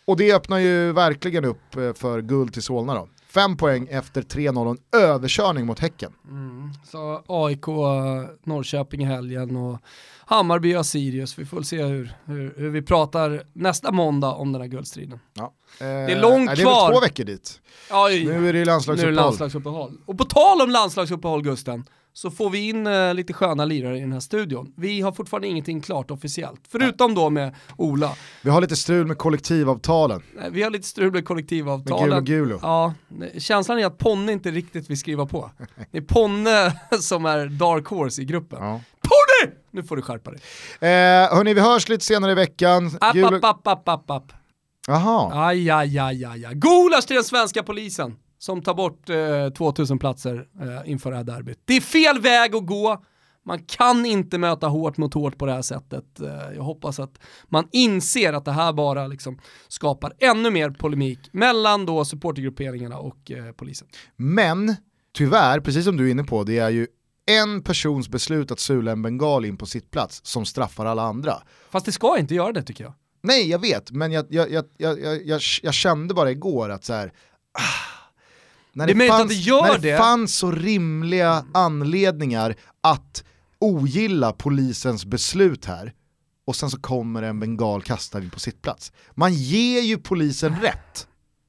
Och 0.05 0.17
det 0.17 0.35
öppnar 0.35 0.59
ju 0.59 0.93
verkligen 0.93 1.45
upp 1.45 1.77
eh, 1.77 1.93
för 1.93 2.23
guld 2.23 2.53
till 2.53 2.63
Solna 2.63 2.95
då. 2.95 3.09
Fem 3.37 3.57
poäng 3.57 3.89
efter 3.91 4.23
3-0 4.23 4.67
och 4.67 4.71
en 4.71 5.03
överkörning 5.03 5.67
mot 5.67 5.79
Häcken. 5.79 6.13
Mm. 6.29 6.71
Så 6.85 7.23
AIK, 7.27 7.67
Norrköping 8.45 9.01
i 9.01 9.05
helgen 9.05 9.57
och 9.57 9.79
Hammarby 10.27 10.77
och 10.77 10.87
Sirius. 10.87 11.39
Vi 11.39 11.45
får 11.45 11.63
se 11.63 11.83
hur, 11.83 12.13
hur, 12.25 12.55
hur, 12.57 12.71
vi 12.71 12.83
pratar 12.83 13.43
nästa 13.53 13.93
måndag 13.93 14.33
om 14.33 14.53
den 14.53 14.63
här 14.63 14.69
guldstriden. 14.69 15.21
Ja. 15.35 15.53
det 15.79 15.85
är 15.87 16.21
långt 16.21 16.47
kvar. 16.47 16.57
Det 16.57 16.63
är 16.63 16.87
väl 16.87 16.95
två 16.95 17.01
veckor 17.01 17.25
dit. 17.25 17.61
Ja, 17.91 18.09
nu 18.09 18.49
är 18.49 18.53
det 18.53 18.65
landslagsuppehåll. 18.65 18.97
Nu 18.97 19.03
är 19.03 19.23
det 19.23 19.23
landslagsuppehåll. 19.23 19.99
Och 20.07 20.19
på 20.19 20.25
tal 20.25 20.61
om 20.61 20.71
landslagsuppehåll 20.71 21.43
Gusten, 21.43 21.85
så 22.17 22.31
får 22.31 22.51
vi 22.51 22.69
in 22.69 22.87
uh, 22.87 23.15
lite 23.15 23.33
sköna 23.33 23.65
lirare 23.65 23.99
i 23.99 24.01
den 24.01 24.13
här 24.13 24.21
studion. 24.21 24.73
Vi 24.77 25.01
har 25.01 25.13
fortfarande 25.13 25.49
ingenting 25.49 25.81
klart 25.81 26.11
officiellt, 26.11 26.61
förutom 26.69 27.15
då 27.15 27.31
med 27.31 27.55
Ola. 27.77 28.13
Vi 28.43 28.51
har 28.51 28.61
lite 28.61 28.77
strul 28.77 29.07
med 29.07 29.19
kollektivavtalen. 29.19 30.23
Vi 30.51 30.63
har 30.63 30.71
lite 30.71 30.89
strul 30.89 31.13
med 31.13 31.25
kollektivavtalen. 31.25 32.09
Med 32.09 32.27
Gulo 32.27 32.45
Gulo. 32.45 32.59
Ja, 32.63 32.95
känslan 33.39 33.79
är 33.79 33.87
att 33.87 33.99
Ponne 33.99 34.33
inte 34.33 34.51
riktigt 34.51 34.91
vill 34.91 34.99
skriva 34.99 35.27
på. 35.27 35.51
Det 35.91 35.99
är 35.99 36.03
Ponne 36.03 36.81
som 37.01 37.27
är 37.27 37.47
dark 37.47 37.87
horse 37.87 38.23
i 38.23 38.25
gruppen. 38.25 38.59
Ja. 38.63 38.81
Ponne! 39.01 39.53
Nu 39.71 39.83
får 39.83 39.97
du 39.97 40.03
skärpa 40.03 40.31
dig. 40.31 40.41
Eh, 40.81 41.37
hörni, 41.37 41.55
vi 41.55 41.61
hörs 41.61 41.89
lite 41.89 42.05
senare 42.05 42.33
i 42.33 42.35
veckan. 42.35 42.91
App, 43.01 43.15
Gulo... 43.15 43.37
app, 43.37 43.45
app, 43.45 43.69
app, 43.69 43.89
app, 43.89 44.11
app. 44.11 44.33
Jaha. 44.87 45.47
Aj, 45.47 45.71
aj, 45.71 45.99
aj, 45.99 46.25
aj, 46.25 46.45
aj. 46.45 46.55
Gulasch 46.55 47.07
till 47.07 47.17
den 47.17 47.25
svenska 47.25 47.63
polisen 47.63 48.17
som 48.47 48.63
tar 48.63 48.75
bort 48.75 49.11
eh, 49.11 49.49
2000 49.49 49.99
platser 49.99 50.47
eh, 50.61 50.91
inför 50.91 51.11
det 51.11 51.17
här 51.17 51.25
derbyt. 51.25 51.59
Det 51.65 51.77
är 51.77 51.81
fel 51.81 52.21
väg 52.21 52.55
att 52.55 52.67
gå. 52.67 53.05
Man 53.45 53.59
kan 53.59 54.07
inte 54.07 54.39
möta 54.39 54.69
hårt 54.69 54.97
mot 54.97 55.15
hårt 55.15 55.39
på 55.39 55.47
det 55.47 55.53
här 55.53 55.63
sättet. 55.63 56.21
Eh, 56.21 56.29
jag 56.55 56.63
hoppas 56.63 56.99
att 57.01 57.19
man 57.49 57.69
inser 57.73 58.33
att 58.33 58.45
det 58.45 58.53
här 58.53 58.73
bara 58.73 59.07
liksom 59.07 59.39
skapar 59.69 60.13
ännu 60.19 60.51
mer 60.51 60.71
polemik 60.71 61.19
mellan 61.33 61.87
då 61.87 62.05
supportergrupperingarna 62.05 62.99
och 62.99 63.31
eh, 63.31 63.53
polisen. 63.53 63.89
Men 64.17 64.77
tyvärr, 65.15 65.61
precis 65.61 65.85
som 65.85 65.97
du 65.97 66.07
är 66.07 66.11
inne 66.11 66.25
på, 66.25 66.45
det 66.45 66.59
är 66.59 66.71
ju 66.71 66.87
en 67.27 67.63
persons 67.63 68.09
beslut 68.09 68.51
att 68.51 68.61
sula 68.61 68.93
en 68.93 69.03
bengal 69.03 69.45
in 69.45 69.57
på 69.57 69.67
sitt 69.67 69.91
plats 69.91 70.21
som 70.25 70.45
straffar 70.45 70.87
alla 70.87 71.03
andra. 71.03 71.35
Fast 71.71 71.87
det 71.87 71.93
ska 71.93 72.19
inte 72.19 72.35
göra 72.35 72.53
det 72.53 72.63
tycker 72.63 72.85
jag. 72.85 72.93
Nej, 73.23 73.51
jag 73.51 73.59
vet, 73.59 73.91
men 73.91 74.13
jag, 74.13 74.27
jag, 74.31 74.53
jag, 74.53 74.67
jag, 74.79 75.41
jag 75.63 75.75
kände 75.75 76.15
bara 76.15 76.31
igår 76.31 76.69
att 76.69 76.85
så 76.85 76.93
här, 76.93 77.13
ah, 77.59 77.96
när 78.77 78.87
det, 78.87 78.95
det, 78.95 79.09
fanns, 79.09 79.45
det 79.45 79.63
när 79.63 79.79
det, 79.79 79.99
fanns 79.99 80.37
så 80.37 80.51
rimliga 80.51 81.45
anledningar 81.55 82.55
att 82.81 83.25
ogilla 83.59 84.33
polisens 84.33 85.07
beslut 85.07 85.65
här 85.65 85.93
och 86.47 86.57
sen 86.57 86.71
så 86.71 86.81
kommer 86.81 87.23
en 87.23 87.41
bengal 87.41 87.83
kastad 87.83 88.19
in 88.19 88.31
på 88.31 88.41
sitt 88.41 88.63
plats. 88.63 88.93
Man 89.15 89.35
ger 89.35 89.81
ju 89.81 89.99
polisen 89.99 90.57
rätt. 90.61 91.07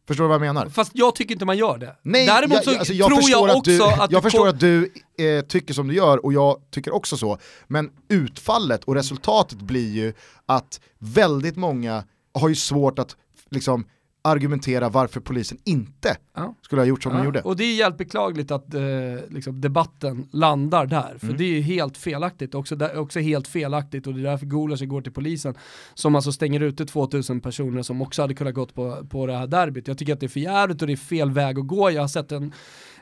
Förstår 0.08 0.24
du 0.24 0.28
vad 0.28 0.36
jag 0.36 0.42
menar? 0.42 0.70
Fast 0.70 0.92
jag 0.94 1.16
tycker 1.16 1.34
inte 1.34 1.46
man 1.46 1.58
gör 1.58 1.78
det. 1.78 1.96
Nej, 2.02 2.26
Däremot 2.26 2.64
så 2.64 2.72
jag, 2.72 2.78
alltså 2.78 2.94
jag 2.94 3.08
tror 3.08 3.30
jag 3.30 3.58
också 3.58 3.58
att, 3.58 3.64
du, 3.64 4.04
att 4.04 4.12
Jag 4.12 4.24
förstår 4.24 4.48
att 4.48 4.60
du 4.60 4.94
eh, 5.18 5.46
tycker 5.46 5.74
som 5.74 5.88
du 5.88 5.94
gör 5.94 6.26
och 6.26 6.34
jag 6.34 6.58
tycker 6.72 6.94
också 6.94 7.18
så. 7.18 7.38
Men 7.68 7.90
utfallet 8.10 8.84
och 8.84 8.96
resultatet 8.96 9.58
blir 9.58 9.94
ju 9.94 10.14
att 10.46 10.80
väldigt 11.00 11.56
många 11.56 12.04
har 12.34 12.50
ju 12.50 12.56
svårt 12.56 13.00
att 13.00 13.16
liksom 13.50 13.86
argumentera 14.28 14.90
varför 14.90 15.20
polisen 15.20 15.58
inte 15.64 16.18
ja. 16.36 16.56
skulle 16.62 16.82
ha 16.82 16.88
gjort 16.88 17.04
som 17.04 17.12
ja. 17.12 17.18
de 17.18 17.26
gjorde. 17.26 17.42
Och 17.42 17.56
det 17.56 17.64
är 17.64 17.76
helt 17.76 17.98
beklagligt 17.98 18.52
att 18.52 18.74
eh, 18.74 18.82
liksom 19.30 19.62
debatten 19.62 20.28
landar 20.32 20.86
där, 20.86 21.16
för 21.20 21.26
mm. 21.26 21.38
det 21.38 21.44
är 21.44 21.62
helt 21.62 21.98
felaktigt, 21.98 22.56
också, 22.56 22.76
där, 22.76 22.98
också 22.98 23.20
helt 23.20 23.48
felaktigt 23.48 24.08
och 24.08 24.14
det 24.14 24.22
är 24.22 24.24
därför 24.24 24.46
Gulasch 24.46 24.84
går 24.84 25.02
till 25.02 25.12
polisen 25.12 25.56
som 25.94 26.16
alltså 26.16 26.32
stänger 26.32 26.60
ute 26.60 26.86
2000 26.86 27.42
personer 27.42 27.82
som 27.82 28.02
också 28.02 28.22
hade 28.22 28.34
kunnat 28.34 28.54
gått 28.54 28.76
på, 28.76 29.06
på 29.10 29.26
det 29.26 29.38
här 29.38 29.48
derbyt. 29.48 29.88
Jag 29.88 29.98
tycker 29.98 30.14
att 30.14 30.20
det 30.20 30.26
är 30.26 30.28
för 30.28 30.40
jävligt 30.40 30.82
och 30.82 30.88
det 30.88 30.94
är 30.94 30.98
fel 30.98 31.32
väg 31.32 31.60
att 31.60 31.68
gå. 31.68 31.92
Jag 31.92 32.02
har 32.04 32.08
sett 32.08 32.32
en 32.32 32.54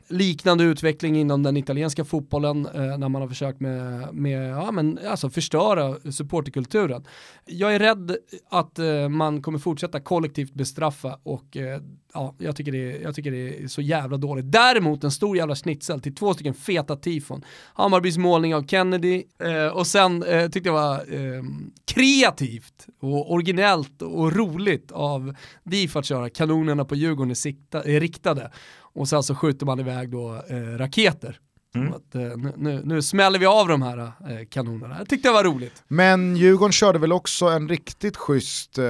liknande 0.08 0.64
utveckling 0.64 1.16
inom 1.18 1.44
den 1.44 1.58
italienska 1.58 2.06
fotbollen 2.06 2.66
eh, 2.66 2.98
när 2.98 3.10
man 3.10 3.22
har 3.22 3.30
försökt 3.30 3.60
med, 3.60 4.14
med 4.14 4.50
ja, 4.50 4.72
men, 4.72 5.00
alltså 5.08 5.30
förstöra 5.30 6.12
supporterkulturen. 6.12 7.06
Jag 7.46 7.76
är 7.76 7.80
rädd 7.80 8.18
att 8.50 8.80
eh, 8.80 9.10
man 9.10 9.42
kommer 9.42 9.60
fortsätta 9.60 10.00
kollektivt 10.00 10.54
bestraffa 10.54 11.20
och 11.24 11.58
eh, 11.58 11.82
ja, 12.14 12.36
jag 12.38 12.56
tycker, 12.56 12.72
det, 12.72 12.98
jag 13.02 13.16
tycker 13.16 13.32
det 13.32 13.64
är 13.64 13.68
så 13.68 13.82
jävla 13.82 14.18
dåligt. 14.18 14.52
Däremot 14.52 15.04
en 15.04 15.12
stor 15.12 15.38
jävla 15.38 15.56
snitsel 15.56 16.02
till 16.02 16.16
två 16.16 16.34
stycken 16.34 16.54
feta 16.54 16.96
tifon. 16.96 17.44
Hammarbys 17.74 18.18
målning 18.18 18.56
av 18.56 18.68
Kennedy 18.68 19.24
eh, 19.40 19.68
och 19.68 19.88
sen 19.88 20.24
eh, 20.24 20.50
tyckte 20.50 20.70
jag 20.70 20.74
var 20.74 20.96
eh, 20.96 21.44
kreativt 21.86 22.88
och 23.00 23.34
originellt 23.34 24.02
och 24.02 24.34
roligt 24.36 24.92
av 24.92 25.36
DIF 25.64 25.96
att 25.96 26.06
köra 26.06 26.30
kanonerna 26.30 26.86
på 26.86 26.96
Djurgården 26.96 27.32
är, 27.32 27.36
sikta, 27.36 27.84
är 27.84 28.00
riktade 28.00 28.52
och 28.96 29.08
sen 29.08 29.24
så 29.24 29.36
skjuter 29.36 29.66
man 29.66 29.80
iväg 29.80 30.10
då 30.10 30.44
eh, 30.50 30.78
raketer. 30.78 31.40
Mm. 31.76 31.94
Att, 31.94 32.16
eh, 32.16 32.22
nu, 32.58 32.82
nu, 32.86 33.02
smäller 33.02 33.40
vi 33.40 33.46
av 33.46 33.68
de 33.68 33.82
här 33.82 33.98
eh, 33.98 34.12
kanonerna. 34.50 34.96
Jag 34.98 35.10
tyckte 35.10 35.28
det 35.28 35.34
var 35.34 35.44
roligt. 35.44 35.84
Men 35.88 36.38
Djurgården 36.38 36.72
körde 36.72 37.00
väl 37.00 37.12
också 37.12 37.46
en 37.46 37.70
riktigt 37.70 38.18
schysst 38.18 38.78
eh, 38.78 38.84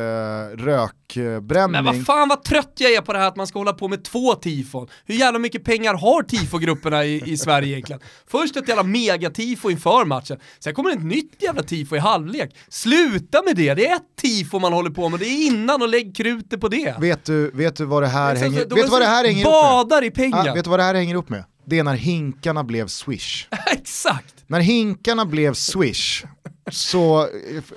rökbränning. 0.53 1.71
Men 1.71 1.85
vad 1.85 2.05
fan 2.05 2.29
vad 2.29 2.43
trött 2.43 2.73
jag 2.77 2.93
är 2.93 3.01
på 3.01 3.13
det 3.13 3.19
här 3.19 3.27
att 3.27 3.35
man 3.35 3.47
ska 3.47 3.59
hålla 3.59 3.73
på 3.73 3.87
med 3.87 4.03
två 4.03 4.35
tifon. 4.35 4.87
Hur 5.05 5.15
jävla 5.15 5.39
mycket 5.39 5.63
pengar 5.63 5.93
har 5.93 6.23
tifogrupperna 6.23 7.05
i, 7.05 7.31
i 7.31 7.37
Sverige 7.37 7.71
egentligen? 7.71 8.01
Först 8.27 8.57
ett 8.57 8.67
jävla 8.67 8.83
megatifo 8.83 9.69
inför 9.69 10.05
matchen, 10.05 10.37
sen 10.59 10.73
kommer 10.73 10.91
ett 10.91 11.03
nytt 11.03 11.41
jävla 11.41 11.63
tifo 11.63 11.95
i 11.95 11.99
halvlek. 11.99 12.55
Sluta 12.69 13.41
med 13.45 13.55
det, 13.55 13.73
det 13.73 13.87
är 13.87 13.95
ett 13.95 14.15
tifo 14.21 14.59
man 14.59 14.73
håller 14.73 14.89
på 14.89 15.09
med, 15.09 15.19
det 15.19 15.25
är 15.25 15.47
innan 15.47 15.81
och 15.81 15.89
lägg 15.89 16.15
krutet 16.15 16.61
på 16.61 16.67
det. 16.67 16.95
Vet 16.99 17.25
du, 17.25 17.51
vet 17.51 17.75
du 17.75 17.85
vad 17.85 18.03
det 18.03 18.07
här 18.07 18.35
hänger, 18.35 18.59
vet 18.59 18.69
du 18.69 18.87
vad 18.87 19.01
det 19.01 19.05
här 19.05 19.25
hänger 19.25 19.41
ihop 19.41 19.53
med? 19.53 19.61
Badar 19.61 20.03
i 20.03 20.11
pengar. 20.11 20.49
Ah, 20.49 20.53
vet 20.53 20.63
du 20.63 20.69
vad 20.69 20.79
det 20.79 20.83
här 20.83 20.95
hänger 20.95 21.15
upp 21.15 21.29
med? 21.29 21.43
Det 21.65 21.79
är 21.79 21.83
när 21.83 21.95
hinkarna 21.95 22.63
blev 22.63 22.87
swish. 22.87 23.47
Exakt! 23.71 24.35
När 24.47 24.59
hinkarna 24.59 25.25
blev 25.25 25.53
swish 25.53 26.23
så 26.71 27.29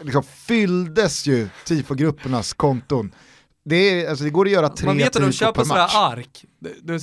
liksom 0.03 0.23
fylldes 0.23 1.27
ju 1.27 1.49
tifogruppernas 1.65 2.53
konton. 2.53 3.15
det, 3.65 3.77
är, 3.77 4.11
alltså, 4.11 4.25
det 4.25 4.31
går 4.31 4.47
att 4.47 4.53
göra 4.53 4.69
tre 4.69 4.87
Man 4.87 4.97
vet 4.97 5.17
att 5.17 5.23
de 5.23 5.33
köper 5.33 5.65
sådana 5.65 5.87
ark. 5.87 6.45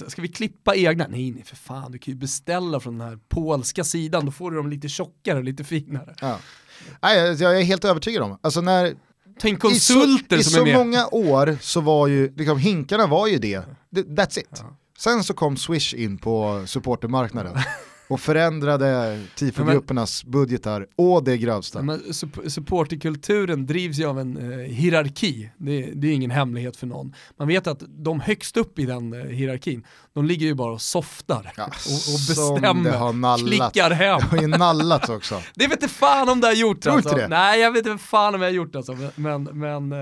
Ska 0.08 0.22
vi 0.22 0.28
klippa 0.28 0.76
egna? 0.76 1.08
Nej, 1.08 1.32
nej 1.32 1.44
för 1.44 1.56
fan, 1.56 1.92
du 1.92 1.98
kan 1.98 2.14
ju 2.14 2.18
beställa 2.18 2.80
från 2.80 2.98
den 2.98 3.08
här 3.08 3.20
polska 3.30 3.84
sidan, 3.84 4.26
då 4.26 4.32
får 4.32 4.52
du 4.52 4.58
dem 4.58 4.70
lite 4.70 4.90
tjockare 4.90 5.38
och 5.38 5.44
lite 5.44 5.64
finare. 5.64 6.16
Ja. 6.22 6.40
Nej, 7.02 7.30
alltså, 7.30 7.44
jag 7.44 7.60
är 7.60 7.64
helt 7.64 7.86
övertygad 7.86 8.24
om, 8.24 8.40
alltså 8.42 8.62
när 8.62 8.96
Tänk 9.40 9.60
konsulter 9.60 10.38
I 10.38 10.44
så, 10.44 10.50
som 10.50 10.68
I 10.68 10.72
så 10.72 10.78
många 10.78 11.08
år 11.08 11.58
så 11.62 11.82
var 11.82 12.08
ju, 12.08 12.36
liksom, 12.36 12.58
hinkarna 12.58 13.08
var 13.08 13.28
ju 13.28 13.38
det, 13.38 13.62
that's 13.92 14.40
it. 14.40 14.48
Ja. 14.52 14.78
Sen 14.98 15.24
så 15.24 15.34
kom 15.34 15.58
Swish 15.58 15.94
in 15.96 16.18
på 16.18 16.64
supportermarknaden 16.68 17.58
och 18.08 18.20
förändrade 18.20 19.20
tifogruppernas 19.36 20.24
budgetar 20.24 20.88
å 20.96 21.22
det 21.22 21.38
grövsta. 21.38 21.82
Men 21.82 22.14
supporterkulturen 22.48 23.66
drivs 23.66 24.00
ju 24.00 24.06
av 24.06 24.20
en 24.20 24.38
eh, 24.38 24.58
hierarki, 24.58 25.50
det, 25.58 25.92
det, 25.96 26.08
är 26.08 26.12
ingen 26.12 26.32
hemlighet 26.32 26.78
för 26.78 26.88
någon. 26.88 27.14
Man 27.38 27.48
vet 27.48 27.68
att 27.68 27.84
de 27.88 28.20
högst 28.20 28.58
upp 28.58 28.80
i 28.80 28.86
den 28.86 29.14
eh, 29.14 29.26
hierarkin, 29.26 29.86
de 30.14 30.26
ligger 30.26 30.46
ju 30.46 30.54
bara 30.54 30.74
och 30.74 30.82
softar 30.82 31.54
ja, 31.58 31.64
och, 31.66 31.70
och 32.14 32.20
bestämmer, 32.28 33.48
klickar 33.48 33.92
hem. 33.92 34.20
Det 34.20 34.26
har 34.26 34.42
ju 34.42 34.48
nallats 34.48 35.10
också. 35.10 35.42
det 35.56 35.68
vet 35.68 35.84
inte 35.84 35.94
fan 35.94 36.30
om 36.30 36.42
det 36.42 36.48
har 36.48 36.54
gjort 36.54 36.82
Tror 36.82 36.94
alltså. 36.94 37.16
det? 37.16 37.28
Nej 37.28 37.60
jag 37.60 37.72
vet 37.72 37.86
inte 37.86 38.04
fan 38.04 38.36
om 38.36 38.42
jag 38.42 38.50
har 38.50 38.54
gjort 38.54 38.76
alltså. 38.76 38.98
Men, 39.16 39.44
men 39.44 39.92
eh, 39.92 39.98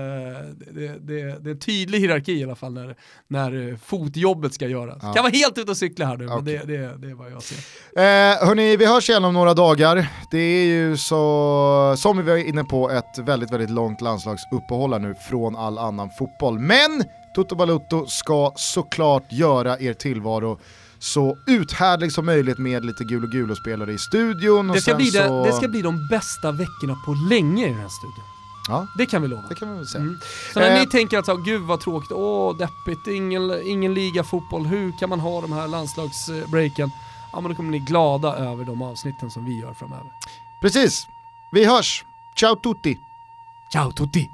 det, 0.70 0.88
det, 0.98 1.38
det, 1.40 1.50
är 1.50 1.52
en 1.52 1.58
tydlig 1.58 2.00
hierarki 2.00 2.32
i 2.32 2.44
alla 2.44 2.54
fall 2.54 2.72
när, 2.72 2.96
när 3.28 3.68
eh, 3.68 3.76
fotjobbet 3.76 4.54
ska 4.54 4.68
göras. 4.68 4.98
Ja. 5.02 5.12
Kan 5.12 5.22
vara 5.22 5.32
helt 5.32 5.58
ute 5.58 5.70
och 5.70 5.76
cykla 5.76 6.06
här 6.06 6.16
nu, 6.16 6.24
okay. 6.24 6.36
men 6.36 6.44
det, 6.44 6.58
det, 6.58 6.96
det 6.96 7.10
är 7.10 7.14
vad 7.14 7.32
jag 7.32 7.42
ser. 7.42 7.58
Eh, 7.96 8.46
hörni, 8.46 8.76
vi 8.76 8.86
hörs 8.86 9.10
igen 9.10 9.24
om 9.24 9.34
några 9.34 9.54
dagar. 9.54 10.06
Det 10.30 10.38
är 10.38 10.64
ju 10.64 10.96
så, 10.96 11.94
som 11.98 12.16
vi 12.16 12.22
var 12.22 12.36
inne 12.36 12.64
på, 12.64 12.90
ett 12.90 13.18
väldigt, 13.18 13.52
väldigt 13.52 13.70
långt 13.70 14.00
landslagsuppehåll 14.00 15.00
nu 15.00 15.14
från 15.14 15.56
all 15.56 15.78
annan 15.78 16.10
fotboll. 16.18 16.58
Men 16.58 17.04
Toto 17.34 17.56
Balutto 17.56 18.06
ska 18.06 18.52
såklart 18.56 19.32
göra 19.32 19.78
er 19.78 19.92
tillvaro 19.92 20.58
så 20.98 21.36
uthärdlig 21.46 22.12
som 22.12 22.26
möjligt 22.26 22.58
med 22.58 22.84
lite 22.84 23.04
gul 23.04 23.24
och 23.24 23.30
gul 23.30 23.56
spelare 23.56 23.92
i 23.92 23.98
studion. 23.98 24.68
Det 24.68 24.80
ska, 24.80 24.94
bli 24.94 25.06
så... 25.06 25.18
det, 25.18 25.50
det 25.50 25.52
ska 25.52 25.68
bli 25.68 25.82
de 25.82 26.08
bästa 26.08 26.52
veckorna 26.52 26.96
på 27.06 27.14
länge 27.30 27.66
i 27.66 27.68
den 27.68 27.78
här 27.78 27.88
studion. 27.88 28.24
Ja. 28.68 28.86
Det 28.98 29.06
kan 29.06 29.22
vi 29.22 29.28
lova. 29.28 29.42
Det 29.48 29.54
kan 29.54 29.72
vi 29.72 29.76
väl 29.76 29.86
säga. 29.86 30.02
Mm. 30.02 30.18
Så 30.52 30.60
när 30.60 30.70
eh. 30.70 30.80
ni 30.80 30.86
tänker 30.86 31.18
att 31.18 31.26
så, 31.26 31.36
gud 31.36 31.62
vad 31.62 31.80
tråkigt, 31.80 32.12
åh 32.12 32.56
deppigt, 32.56 33.06
ingen, 33.06 33.62
ingen 33.64 33.94
liga 33.94 34.24
fotboll, 34.24 34.66
hur 34.66 34.98
kan 34.98 35.08
man 35.08 35.20
ha 35.20 35.40
de 35.40 35.52
här 35.52 35.68
landslagsbreaken? 35.68 36.90
Ja 37.34 37.40
men 37.40 37.50
då 37.50 37.56
kommer 37.56 37.70
ni 37.70 37.78
glada 37.78 38.36
över 38.36 38.64
de 38.64 38.82
avsnitten 38.82 39.30
som 39.30 39.44
vi 39.44 39.58
gör 39.60 39.74
framöver. 39.74 40.12
Precis, 40.60 41.08
vi 41.52 41.64
hörs. 41.64 42.04
Ciao 42.34 42.56
tutti! 42.56 42.98
Ciao 43.72 43.92
tutti! 43.92 44.30